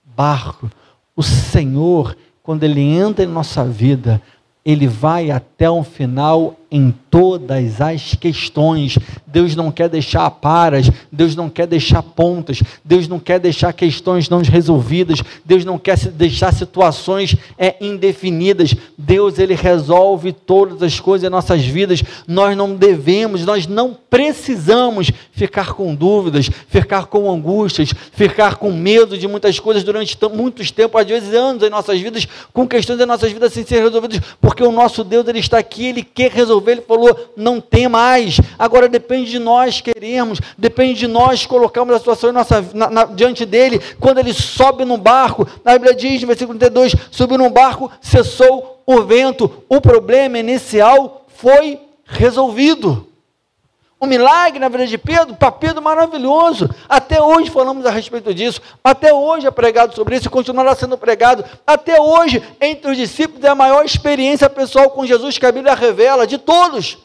barco. 0.04 0.70
O 1.16 1.24
Senhor, 1.24 2.16
quando 2.42 2.64
Ele 2.64 2.82
entra 2.82 3.26
em 3.26 3.28
nossa 3.28 3.64
vida, 3.64 4.22
Ele 4.66 4.88
vai 4.88 5.30
até 5.30 5.70
um 5.70 5.84
final 5.84 6.56
em 6.72 6.94
todas 7.10 7.82
as 7.82 8.16
questões. 8.16 8.98
Deus 9.28 9.56
não 9.56 9.72
quer 9.72 9.90
deixar 9.90 10.30
paras, 10.32 10.90
Deus 11.12 11.36
não 11.36 11.50
quer 11.50 11.68
deixar 11.68 12.02
pontas, 12.02 12.64
Deus 12.84 13.08
não 13.08 13.20
quer 13.20 13.40
deixar 13.40 13.74
questões 13.74 14.30
não 14.30 14.42
resolvidas, 14.42 15.22
Deus 15.44 15.66
não 15.66 15.78
quer 15.78 15.98
deixar 15.98 16.54
situações 16.54 17.36
é, 17.58 17.76
indefinidas. 17.82 18.74
Deus 18.98 19.38
ele 19.38 19.54
resolve 19.54 20.32
todas 20.32 20.82
as 20.82 21.00
coisas 21.00 21.28
em 21.28 21.32
nossas 21.32 21.62
vidas. 21.62 22.02
Nós 22.26 22.56
não 22.56 22.74
devemos, 22.76 23.46
nós 23.46 23.68
não 23.68 23.98
precisamos 24.10 25.12
ficar 25.34 25.74
com 25.74 25.94
dúvidas, 25.94 26.50
ficar 26.68 27.08
com 27.08 27.30
angústias, 27.30 27.94
ficar 28.14 28.56
com 28.56 28.72
medo 28.72 29.18
de 29.18 29.28
muitas 29.28 29.60
coisas 29.60 29.84
durante 29.84 30.18
muitos 30.34 30.72
tempos, 30.72 31.02
às 31.02 31.08
vezes 31.08 31.34
anos 31.34 31.64
em 31.64 31.70
nossas 31.70 32.00
vidas, 32.00 32.28
com 32.54 32.68
questões 32.68 33.00
em 33.00 33.06
nossas 33.06 33.32
vidas 33.32 33.52
sem 33.52 33.66
ser 33.66 33.84
resolvidas, 33.84 34.22
porque 34.40 34.64
o 34.64 34.72
nosso 34.72 35.04
Deus 35.04 35.28
ele 35.28 35.40
está 35.40 35.58
aqui, 35.58 35.86
ele 35.86 36.04
quer 36.04 36.32
resolver 36.32 36.61
ele 36.70 36.82
falou: 36.82 37.18
não 37.36 37.60
tem 37.60 37.88
mais. 37.88 38.40
Agora 38.58 38.88
depende 38.88 39.32
de 39.32 39.40
nós 39.40 39.82
queremos, 39.82 40.40
depende 40.58 41.00
de 41.00 41.08
nós 41.08 41.46
colocarmos 41.46 41.96
a 41.96 42.00
situação 42.00 42.32
nossa, 42.32 42.62
na, 42.74 42.90
na, 42.90 43.06
diante 43.06 43.46
dele. 43.46 43.82
Quando 44.00 44.20
ele 44.20 44.34
sobe 44.34 44.86
no 44.86 44.98
barco, 44.98 45.48
na 45.64 45.74
Bíblia 45.74 45.96
diz, 45.96 46.22
no 46.22 46.28
versículo 46.28 46.58
32, 46.58 46.96
subiu 47.10 47.38
no 47.38 47.50
barco, 47.50 47.92
cessou 48.02 48.84
o 48.86 49.02
vento. 49.02 49.64
O 49.70 49.80
problema 49.82 50.38
inicial 50.38 51.26
foi 51.28 51.80
resolvido. 52.06 53.11
Um 54.02 54.08
milagre 54.08 54.58
na 54.58 54.68
vida 54.68 54.88
de 54.88 54.98
Pedro, 54.98 55.36
para 55.36 55.52
Pedro 55.52 55.80
maravilhoso. 55.80 56.68
Até 56.90 57.22
hoje 57.22 57.52
falamos 57.52 57.86
a 57.86 57.92
respeito 57.92 58.34
disso. 58.34 58.60
Até 58.84 59.14
hoje 59.14 59.46
é 59.46 59.52
pregado 59.52 59.94
sobre 59.94 60.16
isso 60.16 60.26
e 60.26 60.30
continuará 60.32 60.74
sendo 60.74 60.98
pregado. 60.98 61.46
Até 61.68 62.02
hoje, 62.02 62.42
entre 62.60 62.90
os 62.90 62.98
discípulos, 62.98 63.44
é 63.44 63.50
a 63.50 63.54
maior 63.54 63.86
experiência 63.86 64.50
pessoal 64.50 64.90
com 64.90 65.06
Jesus 65.06 65.38
que 65.38 65.46
a 65.46 65.52
Bíblia 65.52 65.76
revela, 65.76 66.26
de 66.26 66.40
todos. 66.40 66.98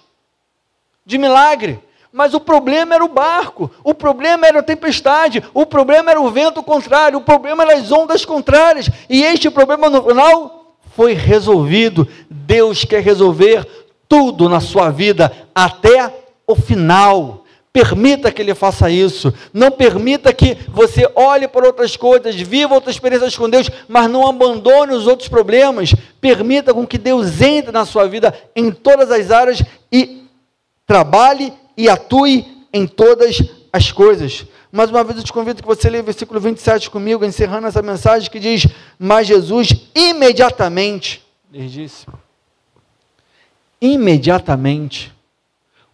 De 1.04 1.18
milagre. 1.18 1.78
Mas 2.10 2.32
o 2.32 2.40
problema 2.40 2.94
era 2.94 3.04
o 3.04 3.08
barco, 3.08 3.70
o 3.84 3.92
problema 3.92 4.46
era 4.46 4.60
a 4.60 4.62
tempestade, 4.62 5.44
o 5.52 5.66
problema 5.66 6.10
era 6.10 6.20
o 6.20 6.30
vento 6.30 6.62
contrário, 6.62 7.18
o 7.18 7.22
problema 7.22 7.62
eram 7.62 7.78
as 7.78 7.92
ondas 7.92 8.24
contrárias. 8.24 8.88
E 9.10 9.22
este 9.22 9.50
problema 9.50 9.90
no 9.90 10.02
final 10.02 10.76
foi 10.96 11.12
resolvido. 11.12 12.08
Deus 12.30 12.86
quer 12.86 13.02
resolver 13.02 13.68
tudo 14.08 14.48
na 14.48 14.60
sua 14.60 14.88
vida 14.88 15.30
até 15.54 16.24
o 16.46 16.54
final. 16.54 17.44
Permita 17.72 18.32
que 18.32 18.40
ele 18.40 18.54
faça 18.54 18.88
isso. 18.88 19.32
Não 19.52 19.70
permita 19.70 20.32
que 20.32 20.56
você 20.68 21.10
olhe 21.14 21.46
para 21.46 21.66
outras 21.66 21.96
coisas, 21.96 22.34
viva 22.34 22.74
outras 22.74 22.94
experiências 22.94 23.36
com 23.36 23.50
Deus, 23.50 23.68
mas 23.86 24.10
não 24.10 24.26
abandone 24.26 24.94
os 24.94 25.06
outros 25.06 25.28
problemas. 25.28 25.94
Permita 26.20 26.72
com 26.72 26.86
que 26.86 26.96
Deus 26.96 27.42
entre 27.42 27.72
na 27.72 27.84
sua 27.84 28.08
vida 28.08 28.32
em 28.54 28.70
todas 28.70 29.10
as 29.10 29.30
áreas 29.30 29.62
e 29.92 30.22
trabalhe 30.86 31.52
e 31.76 31.88
atue 31.88 32.46
em 32.72 32.86
todas 32.86 33.42
as 33.72 33.92
coisas. 33.92 34.46
Mais 34.72 34.90
uma 34.90 35.04
vez 35.04 35.18
eu 35.18 35.24
te 35.24 35.32
convido 35.32 35.62
que 35.62 35.68
você 35.68 35.88
leia 35.88 36.02
o 36.02 36.06
versículo 36.06 36.40
27 36.40 36.90
comigo, 36.90 37.24
encerrando 37.24 37.66
essa 37.66 37.82
mensagem 37.82 38.30
que 38.30 38.38
diz: 38.38 38.66
Mas 38.98 39.26
Jesus 39.26 39.68
imediatamente, 39.94 41.24
ele 41.52 41.68
disse, 41.68 42.06
imediatamente, 43.80 45.15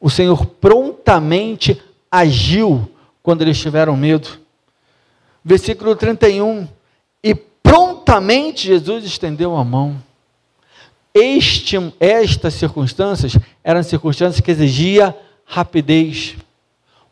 o 0.02 0.10
Senhor 0.10 0.44
prontamente 0.44 1.80
agiu 2.10 2.90
quando 3.22 3.42
eles 3.42 3.60
tiveram 3.60 3.96
medo. 3.96 4.40
Versículo 5.44 5.94
31. 5.94 6.66
E 7.22 7.36
prontamente 7.36 8.66
Jesus 8.66 9.04
estendeu 9.04 9.56
a 9.56 9.64
mão. 9.64 10.02
Este, 11.14 11.76
estas 12.00 12.54
circunstâncias 12.54 13.38
eram 13.62 13.80
circunstâncias 13.84 14.40
que 14.40 14.50
exigia 14.50 15.16
rapidez. 15.44 16.34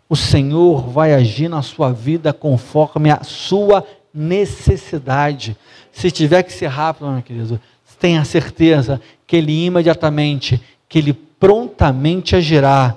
O 0.09 0.16
Senhor 0.16 0.88
vai 0.88 1.14
agir 1.14 1.49
na 1.49 1.62
sua 1.62 1.93
vida 1.93 2.32
conforme 2.32 3.12
a 3.12 3.22
sua 3.22 3.86
necessidade. 4.12 5.57
Se 5.93 6.11
tiver 6.11 6.43
que 6.43 6.53
ser 6.53 6.66
rápido, 6.66 7.09
meu 7.09 7.22
querido, 7.22 7.61
tenha 8.01 8.24
certeza 8.24 9.01
que 9.28 9.36
Ele 9.36 9.66
imediatamente, 9.66 10.61
que 10.88 10.99
Ele 10.99 11.30
prontamente 11.41 12.36
agirá. 12.36 12.97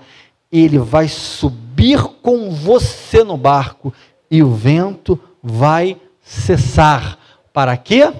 Ele 0.51 0.77
vai 0.77 1.07
subir 1.07 2.03
com 2.21 2.51
você 2.51 3.23
no 3.23 3.37
barco 3.37 3.91
e 4.29 4.43
o 4.43 4.51
vento 4.51 5.19
vai 5.41 5.97
cessar. 6.21 7.17
Para 7.51 7.75
que 7.77 8.11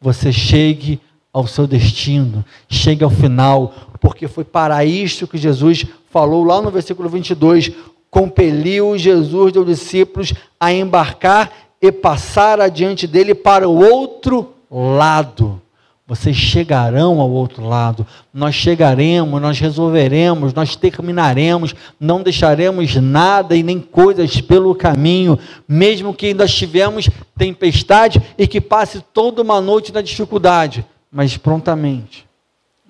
você 0.00 0.32
chegue 0.32 1.00
ao 1.32 1.46
seu 1.46 1.66
destino, 1.66 2.44
chegue 2.68 3.02
ao 3.02 3.10
final, 3.10 3.74
porque 4.00 4.28
foi 4.28 4.44
para 4.44 4.84
isto 4.84 5.26
que 5.26 5.36
Jesus 5.36 5.84
falou 6.10 6.44
lá 6.44 6.62
no 6.62 6.70
versículo 6.70 7.08
22. 7.08 7.72
Compeliu 8.10 8.96
Jesus 8.96 9.56
os 9.56 9.66
discípulos 9.66 10.32
a 10.60 10.72
embarcar 10.72 11.50
e 11.80 11.90
passar 11.90 12.60
adiante 12.60 13.06
dele 13.06 13.34
para 13.34 13.68
o 13.68 13.82
outro 13.82 14.52
lado 14.70 15.60
vocês 16.06 16.36
chegarão 16.36 17.20
ao 17.20 17.30
outro 17.30 17.66
lado. 17.66 18.06
Nós 18.34 18.54
chegaremos, 18.54 19.40
nós 19.40 19.58
resolveremos, 19.58 20.52
nós 20.52 20.76
terminaremos, 20.76 21.74
não 21.98 22.22
deixaremos 22.22 22.94
nada 22.96 23.56
e 23.56 23.62
nem 23.62 23.80
coisas 23.80 24.40
pelo 24.40 24.74
caminho, 24.74 25.38
mesmo 25.66 26.12
que 26.12 26.26
ainda 26.26 26.46
tivemos 26.46 27.08
tempestade 27.36 28.20
e 28.36 28.46
que 28.46 28.60
passe 28.60 29.02
toda 29.12 29.42
uma 29.42 29.60
noite 29.60 29.92
na 29.92 30.02
dificuldade, 30.02 30.84
mas 31.10 31.36
prontamente, 31.36 32.26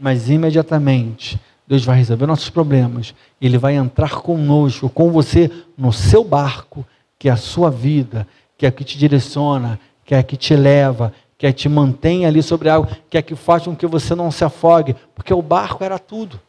mas 0.01 0.31
imediatamente, 0.31 1.39
Deus 1.67 1.85
vai 1.85 1.97
resolver 1.97 2.27
nossos 2.27 2.51
problemas. 2.51 3.15
Ele 3.41 3.57
vai 3.57 3.77
entrar 3.77 4.17
conosco, 4.17 4.89
com 4.89 5.11
você, 5.11 5.51
no 5.77 5.93
seu 5.93 6.25
barco, 6.25 6.85
que 7.19 7.29
é 7.29 7.33
a 7.33 7.37
sua 7.37 7.71
vida, 7.71 8.27
que 8.59 8.67
é 8.67 8.71
que 8.71 8.85
te 8.85 8.99
direciona, 8.99 9.79
que 10.05 10.15
é 10.15 10.23
que 10.23 10.37
te 10.37 10.55
leva, 10.55 11.13
quer 11.43 11.51
te 11.51 11.69
mantenha 11.69 12.29
ali 12.29 12.41
sobre 12.41 12.69
a 12.69 12.77
água, 12.77 12.89
quer 13.11 13.21
que 13.21 13.35
faça 13.35 13.65
com 13.65 13.75
que 13.75 13.85
você 13.85 14.15
não 14.15 14.31
se 14.31 14.45
afogue, 14.45 14.95
porque 15.13 15.35
o 15.35 15.43
barco 15.43 15.83
era 15.83 15.99
tudo. 15.99 16.41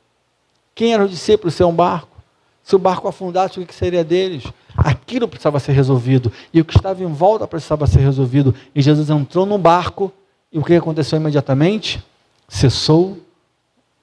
Quem 0.75 0.93
era 0.93 1.03
o 1.03 1.09
discípulo 1.09 1.49
ser 1.49 1.63
um 1.63 1.73
barco? 1.73 2.15
Se 2.63 2.75
o 2.75 2.79
barco 2.79 3.07
afundasse, 3.07 3.59
o 3.59 3.65
que 3.65 3.73
seria 3.73 4.03
deles? 4.03 4.43
Aquilo 4.77 5.27
precisava 5.27 5.59
ser 5.59 5.71
resolvido. 5.71 6.31
E 6.53 6.61
o 6.61 6.65
que 6.65 6.77
estava 6.77 7.03
em 7.03 7.11
volta 7.11 7.47
precisava 7.47 7.87
ser 7.87 8.01
resolvido. 8.01 8.53
E 8.75 8.83
Jesus 8.83 9.09
entrou 9.09 9.47
no 9.47 9.57
barco, 9.57 10.13
e 10.51 10.59
o 10.59 10.63
que 10.63 10.75
aconteceu 10.75 11.19
imediatamente? 11.19 11.99
Cessou 12.47 13.17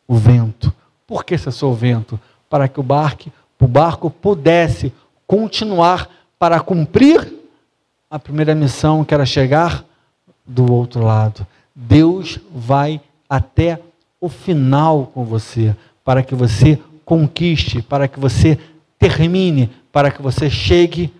o 0.08 0.16
vento. 0.16 0.74
Por 1.06 1.24
que 1.24 1.38
cessou 1.38 1.70
o 1.70 1.76
vento? 1.76 2.18
Para 2.48 2.66
que 2.66 2.80
o 2.80 2.82
barco, 2.82 3.30
o 3.60 3.68
barco 3.68 4.10
pudesse 4.10 4.92
continuar 5.24 6.10
para 6.36 6.58
cumprir 6.58 7.32
a 8.10 8.18
primeira 8.18 8.56
missão, 8.56 9.04
que 9.04 9.14
era 9.14 9.24
chegar 9.24 9.88
do 10.50 10.72
outro 10.72 11.04
lado. 11.04 11.46
Deus 11.74 12.38
vai 12.52 13.00
até 13.28 13.80
o 14.20 14.28
final 14.28 15.06
com 15.14 15.24
você, 15.24 15.74
para 16.04 16.22
que 16.22 16.34
você 16.34 16.78
conquiste, 17.04 17.80
para 17.80 18.08
que 18.08 18.18
você 18.18 18.58
termine, 18.98 19.70
para 19.92 20.10
que 20.10 20.20
você 20.20 20.50
chegue 20.50 21.12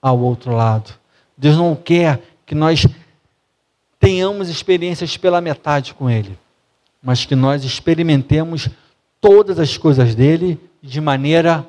ao 0.00 0.18
outro 0.18 0.52
lado. 0.54 0.94
Deus 1.36 1.56
não 1.56 1.74
quer 1.74 2.20
que 2.46 2.54
nós 2.54 2.86
tenhamos 3.98 4.48
experiências 4.48 5.16
pela 5.16 5.40
metade 5.40 5.92
com 5.92 6.08
Ele, 6.08 6.38
mas 7.02 7.24
que 7.24 7.34
nós 7.34 7.64
experimentemos 7.64 8.68
todas 9.20 9.58
as 9.58 9.76
coisas 9.76 10.14
dele 10.14 10.58
de 10.80 11.00
maneira 11.00 11.66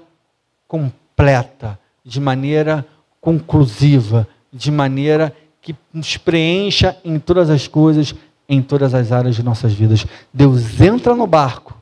completa, 0.68 1.78
de 2.06 2.20
maneira 2.20 2.86
conclusiva, 3.20 4.28
de 4.54 4.72
maneira 4.72 5.36
que 5.62 5.76
nos 5.94 6.18
preencha 6.18 6.98
em 7.04 7.20
todas 7.20 7.50
as 7.50 7.68
coisas, 7.68 8.16
em 8.48 8.62
todas 8.62 8.94
as 8.94 9.12
áreas 9.12 9.36
de 9.36 9.44
nossas 9.44 9.74
vidas. 9.74 10.06
Deus 10.34 10.80
entra 10.82 11.16
no 11.16 11.28
barco 11.28 11.80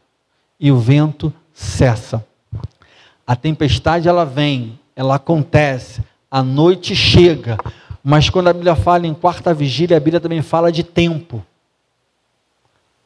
e 0.60 0.72
o 0.72 0.78
vento 0.78 1.34
cessa. 1.54 2.26
A 3.26 3.36
tempestade 3.36 4.08
ela 4.08 4.26
vem, 4.26 4.80
ela 4.96 5.16
acontece, 5.16 6.02
a 6.30 6.44
noite 6.44 6.96
chega, 6.96 7.58
mas 8.04 8.30
quando 8.30 8.48
a 8.48 8.54
Bíblia 8.54 8.76
fala 8.76 9.08
em 9.08 9.14
quarta 9.14 9.54
vigília, 9.54 9.98
a 9.98 10.00
Bíblia 10.00 10.20
também 10.20 10.42
fala 10.42 10.72
de 10.72 10.84
tempo. 10.84 11.46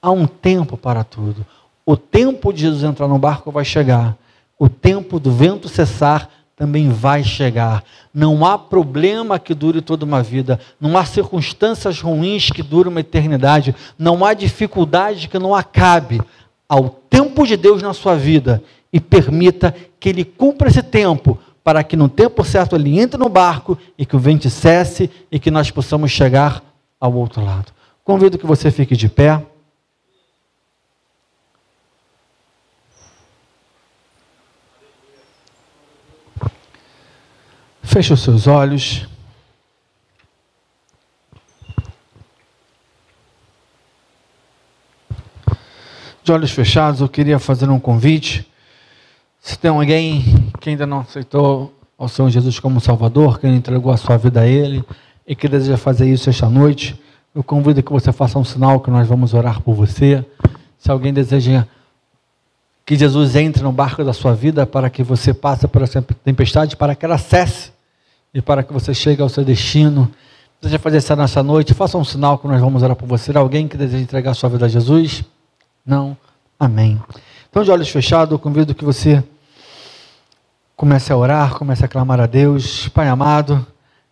Há 0.02 0.12
um 0.12 0.26
tempo 0.26 0.78
para 0.78 1.04
tudo. 1.04 1.46
O 1.86 1.96
tempo 1.98 2.52
de 2.54 2.62
Jesus 2.62 2.84
entrar 2.84 3.08
no 3.08 3.20
barco 3.20 3.52
vai 3.52 3.66
chegar. 3.66 4.16
O 4.58 4.70
tempo 4.70 5.20
do 5.20 5.32
vento 5.32 5.68
cessar 5.68 6.30
também 6.62 6.90
vai 6.90 7.24
chegar. 7.24 7.84
Não 8.14 8.46
há 8.46 8.56
problema 8.56 9.40
que 9.40 9.52
dure 9.52 9.82
toda 9.82 10.06
uma 10.06 10.22
vida, 10.22 10.60
não 10.80 10.96
há 10.96 11.04
circunstâncias 11.04 12.00
ruins 12.00 12.52
que 12.52 12.62
durem 12.62 12.92
uma 12.92 13.00
eternidade, 13.00 13.76
não 13.98 14.24
há 14.24 14.36
dificuldade 14.36 15.28
que 15.28 15.40
não 15.40 15.56
acabe. 15.56 16.22
Ao 16.70 16.88
tempo 16.88 17.48
de 17.48 17.58
Deus 17.58 17.82
na 17.82 17.96
sua 17.96 18.16
vida 18.16 18.62
e 18.94 19.00
permita 19.00 19.74
que 20.00 20.10
Ele 20.10 20.24
cumpra 20.24 20.70
esse 20.70 20.84
tempo, 20.84 21.36
para 21.64 21.84
que 21.84 21.98
no 21.98 22.08
tempo 22.08 22.44
certo 22.44 22.76
Ele 22.76 23.00
entre 23.00 23.18
no 23.18 23.28
barco 23.28 23.76
e 23.98 24.06
que 24.06 24.16
o 24.16 24.20
vento 24.20 24.48
cesse 24.48 25.10
e 25.32 25.40
que 25.40 25.50
nós 25.50 25.72
possamos 25.72 26.12
chegar 26.12 26.62
ao 27.00 27.12
outro 27.12 27.44
lado. 27.44 27.72
Convido 28.04 28.38
que 28.38 28.46
você 28.46 28.70
fique 28.70 28.96
de 28.96 29.10
pé. 29.10 29.44
Feche 37.92 38.14
os 38.14 38.22
seus 38.22 38.48
olhos. 38.48 39.06
De 46.24 46.32
olhos 46.32 46.52
fechados, 46.52 47.02
eu 47.02 47.10
queria 47.10 47.38
fazer 47.38 47.70
um 47.70 47.82
convite. 47.82 48.50
Se 49.42 49.60
tem 49.60 49.70
alguém 49.70 50.24
que 50.62 50.70
ainda 50.70 50.86
não 50.86 51.02
aceitou 51.02 51.78
ao 51.98 52.08
Senhor 52.08 52.30
Jesus 52.30 52.62
como 52.62 52.80
Salvador, 52.80 53.38
que 53.38 53.46
entregou 53.46 53.92
a 53.92 53.98
sua 53.98 54.16
vida 54.16 54.40
a 54.40 54.48
Ele 54.48 54.86
e 55.28 55.36
que 55.36 55.50
deseja 55.50 55.76
fazer 55.76 56.10
isso 56.10 56.30
esta 56.30 56.48
noite, 56.48 56.98
eu 57.36 57.44
convido 57.44 57.84
que 57.84 57.92
você 57.92 58.14
faça 58.14 58.40
um 58.40 58.46
sinal 58.46 58.80
que 58.80 58.90
nós 58.90 59.06
vamos 59.06 59.34
orar 59.34 59.60
por 59.60 59.74
você. 59.74 60.26
Se 60.80 60.90
alguém 60.90 61.12
deseja 61.12 61.68
que 62.86 62.96
Jesus 62.96 63.36
entre 63.36 63.62
no 63.62 63.74
barco 63.74 64.02
da 64.02 64.14
sua 64.14 64.34
vida 64.34 64.66
para 64.66 64.90
que 64.90 65.04
você 65.04 65.34
passe 65.34 65.68
por 65.68 65.82
essa 65.82 66.02
tempestade, 66.02 66.78
para 66.78 66.96
que 66.96 67.04
ela 67.04 67.18
cesse 67.18 67.81
e 68.34 68.42
para 68.42 68.64
que 68.64 68.72
você 68.72 68.94
chegue 68.94 69.22
ao 69.22 69.30
seu 69.30 69.44
destino. 69.44 70.12
Deseja 70.62 70.80
fazer 70.80 70.98
isso 70.98 71.16
nessa 71.16 71.44
noite? 71.44 71.74
Faça 71.74 71.98
um 71.98 72.06
sinal 72.06 72.38
que 72.38 72.48
nós 72.48 72.62
vamos 72.62 72.84
orar 72.84 72.96
por 72.96 73.08
você. 73.08 73.36
Alguém 73.36 73.68
que 73.68 73.76
deseja 73.76 74.04
entregar 74.04 74.34
sua 74.34 74.50
vida 74.50 74.66
a 74.66 74.70
Jesus? 74.70 75.24
Não? 75.86 76.16
Amém. 76.60 77.02
Então, 77.50 77.64
de 77.64 77.72
olhos 77.72 77.90
fechados, 77.90 78.32
eu 78.32 78.40
convido 78.40 78.76
que 78.76 78.86
você 78.86 79.24
comece 80.76 81.12
a 81.12 81.18
orar, 81.18 81.56
comece 81.56 81.84
a 81.84 81.88
clamar 81.88 82.20
a 82.20 82.26
Deus. 82.26 82.88
Pai 82.90 83.08
amado, 83.08 83.66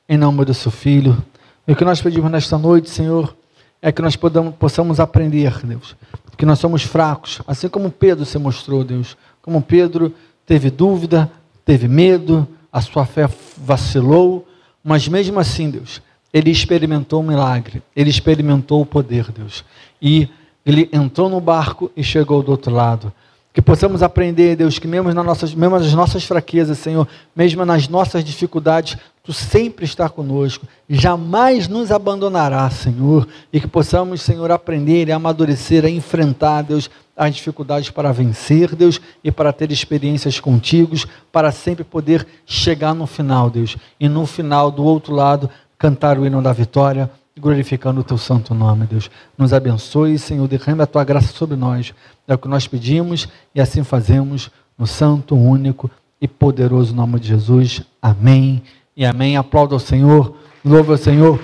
em 0.07 0.17
nome 0.17 0.43
do 0.43 0.53
seu 0.53 0.71
Filho. 0.71 1.23
E 1.67 1.71
o 1.71 1.75
que 1.75 1.85
nós 1.85 2.01
pedimos 2.01 2.31
nesta 2.31 2.57
noite, 2.57 2.89
Senhor, 2.89 3.35
é 3.81 3.91
que 3.91 4.01
nós 4.01 4.17
possamos 4.57 4.99
aprender, 4.99 5.65
Deus, 5.65 5.95
que 6.35 6.45
nós 6.45 6.59
somos 6.59 6.83
fracos, 6.83 7.41
assim 7.47 7.69
como 7.69 7.91
Pedro 7.91 8.25
se 8.25 8.37
mostrou, 8.37 8.83
Deus. 8.83 9.15
Como 9.41 9.61
Pedro 9.61 10.13
teve 10.45 10.69
dúvida, 10.69 11.31
teve 11.63 11.87
medo, 11.87 12.47
a 12.71 12.81
sua 12.81 13.05
fé 13.05 13.27
vacilou, 13.57 14.47
mas 14.83 15.07
mesmo 15.07 15.39
assim, 15.39 15.69
Deus, 15.69 16.01
ele 16.33 16.51
experimentou 16.51 17.21
um 17.21 17.27
milagre, 17.27 17.81
ele 17.95 18.09
experimentou 18.09 18.81
o 18.81 18.85
poder, 18.85 19.31
Deus. 19.31 19.63
E 20.01 20.29
ele 20.65 20.89
entrou 20.93 21.29
no 21.29 21.41
barco 21.41 21.91
e 21.95 22.03
chegou 22.03 22.43
do 22.43 22.51
outro 22.51 22.73
lado. 22.73 23.11
Que 23.51 23.61
possamos 23.61 24.03
aprender, 24.03 24.55
Deus, 24.55 24.77
que 24.77 24.87
mesmo 24.87 25.11
nas 25.11 25.25
nossas, 25.25 25.53
mesmo 25.55 25.79
nas 25.79 25.93
nossas 25.93 26.23
fraquezas, 26.23 26.77
Senhor, 26.77 27.07
mesmo 27.35 27.65
nas 27.65 27.87
nossas 27.87 28.23
dificuldades, 28.23 28.95
Tu 29.29 29.33
sempre 29.33 29.85
está 29.85 30.09
conosco, 30.09 30.65
jamais 30.89 31.67
nos 31.67 31.91
abandonará, 31.91 32.67
Senhor, 32.71 33.27
e 33.53 33.61
que 33.61 33.67
possamos, 33.67 34.23
Senhor, 34.23 34.49
aprender 34.49 35.07
e 35.07 35.11
amadurecer, 35.11 35.85
a 35.85 35.89
enfrentar, 35.89 36.63
Deus, 36.63 36.89
as 37.19 37.35
dificuldades 37.35 37.89
para 37.89 38.13
vencer, 38.13 38.73
Deus, 38.73 39.01
e 39.21 39.29
para 39.29 39.51
ter 39.51 39.69
experiências 39.73 40.39
contigo, 40.39 40.95
para 41.33 41.51
sempre 41.51 41.83
poder 41.83 42.25
chegar 42.45 42.95
no 42.95 43.05
final, 43.05 43.49
Deus, 43.49 43.75
e 43.99 44.07
no 44.07 44.25
final, 44.25 44.71
do 44.71 44.85
outro 44.85 45.13
lado, 45.13 45.49
cantar 45.77 46.17
o 46.17 46.25
hino 46.25 46.41
da 46.41 46.53
vitória, 46.53 47.11
glorificando 47.37 47.99
o 47.99 48.03
teu 48.05 48.17
santo 48.17 48.53
nome, 48.53 48.85
Deus. 48.85 49.11
Nos 49.37 49.51
abençoe, 49.51 50.17
Senhor, 50.17 50.47
derrame 50.47 50.81
a 50.81 50.87
tua 50.87 51.03
graça 51.03 51.33
sobre 51.33 51.57
nós. 51.57 51.93
É 52.25 52.33
o 52.33 52.37
que 52.37 52.47
nós 52.47 52.67
pedimos 52.67 53.27
e 53.53 53.59
assim 53.59 53.83
fazemos 53.83 54.49
no 54.77 54.87
santo, 54.87 55.35
único 55.35 55.91
e 56.21 56.27
poderoso 56.27 56.95
nome 56.95 57.19
de 57.19 57.27
Jesus. 57.27 57.81
Amém 58.01 58.63
e 58.95 59.05
amém. 59.05 59.35
Aplauda 59.35 59.75
o 59.75 59.79
Senhor, 59.79 60.35
louve 60.63 60.93
o 60.93 60.97
Senhor, 60.97 61.37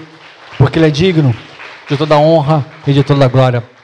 porque 0.58 0.80
Ele 0.80 0.88
é 0.88 0.92
digno 0.92 1.36
de 1.90 1.98
toda 1.98 2.18
honra 2.18 2.66
e 2.88 2.94
de 2.94 3.04
toda 3.04 3.28
glória. 3.28 3.75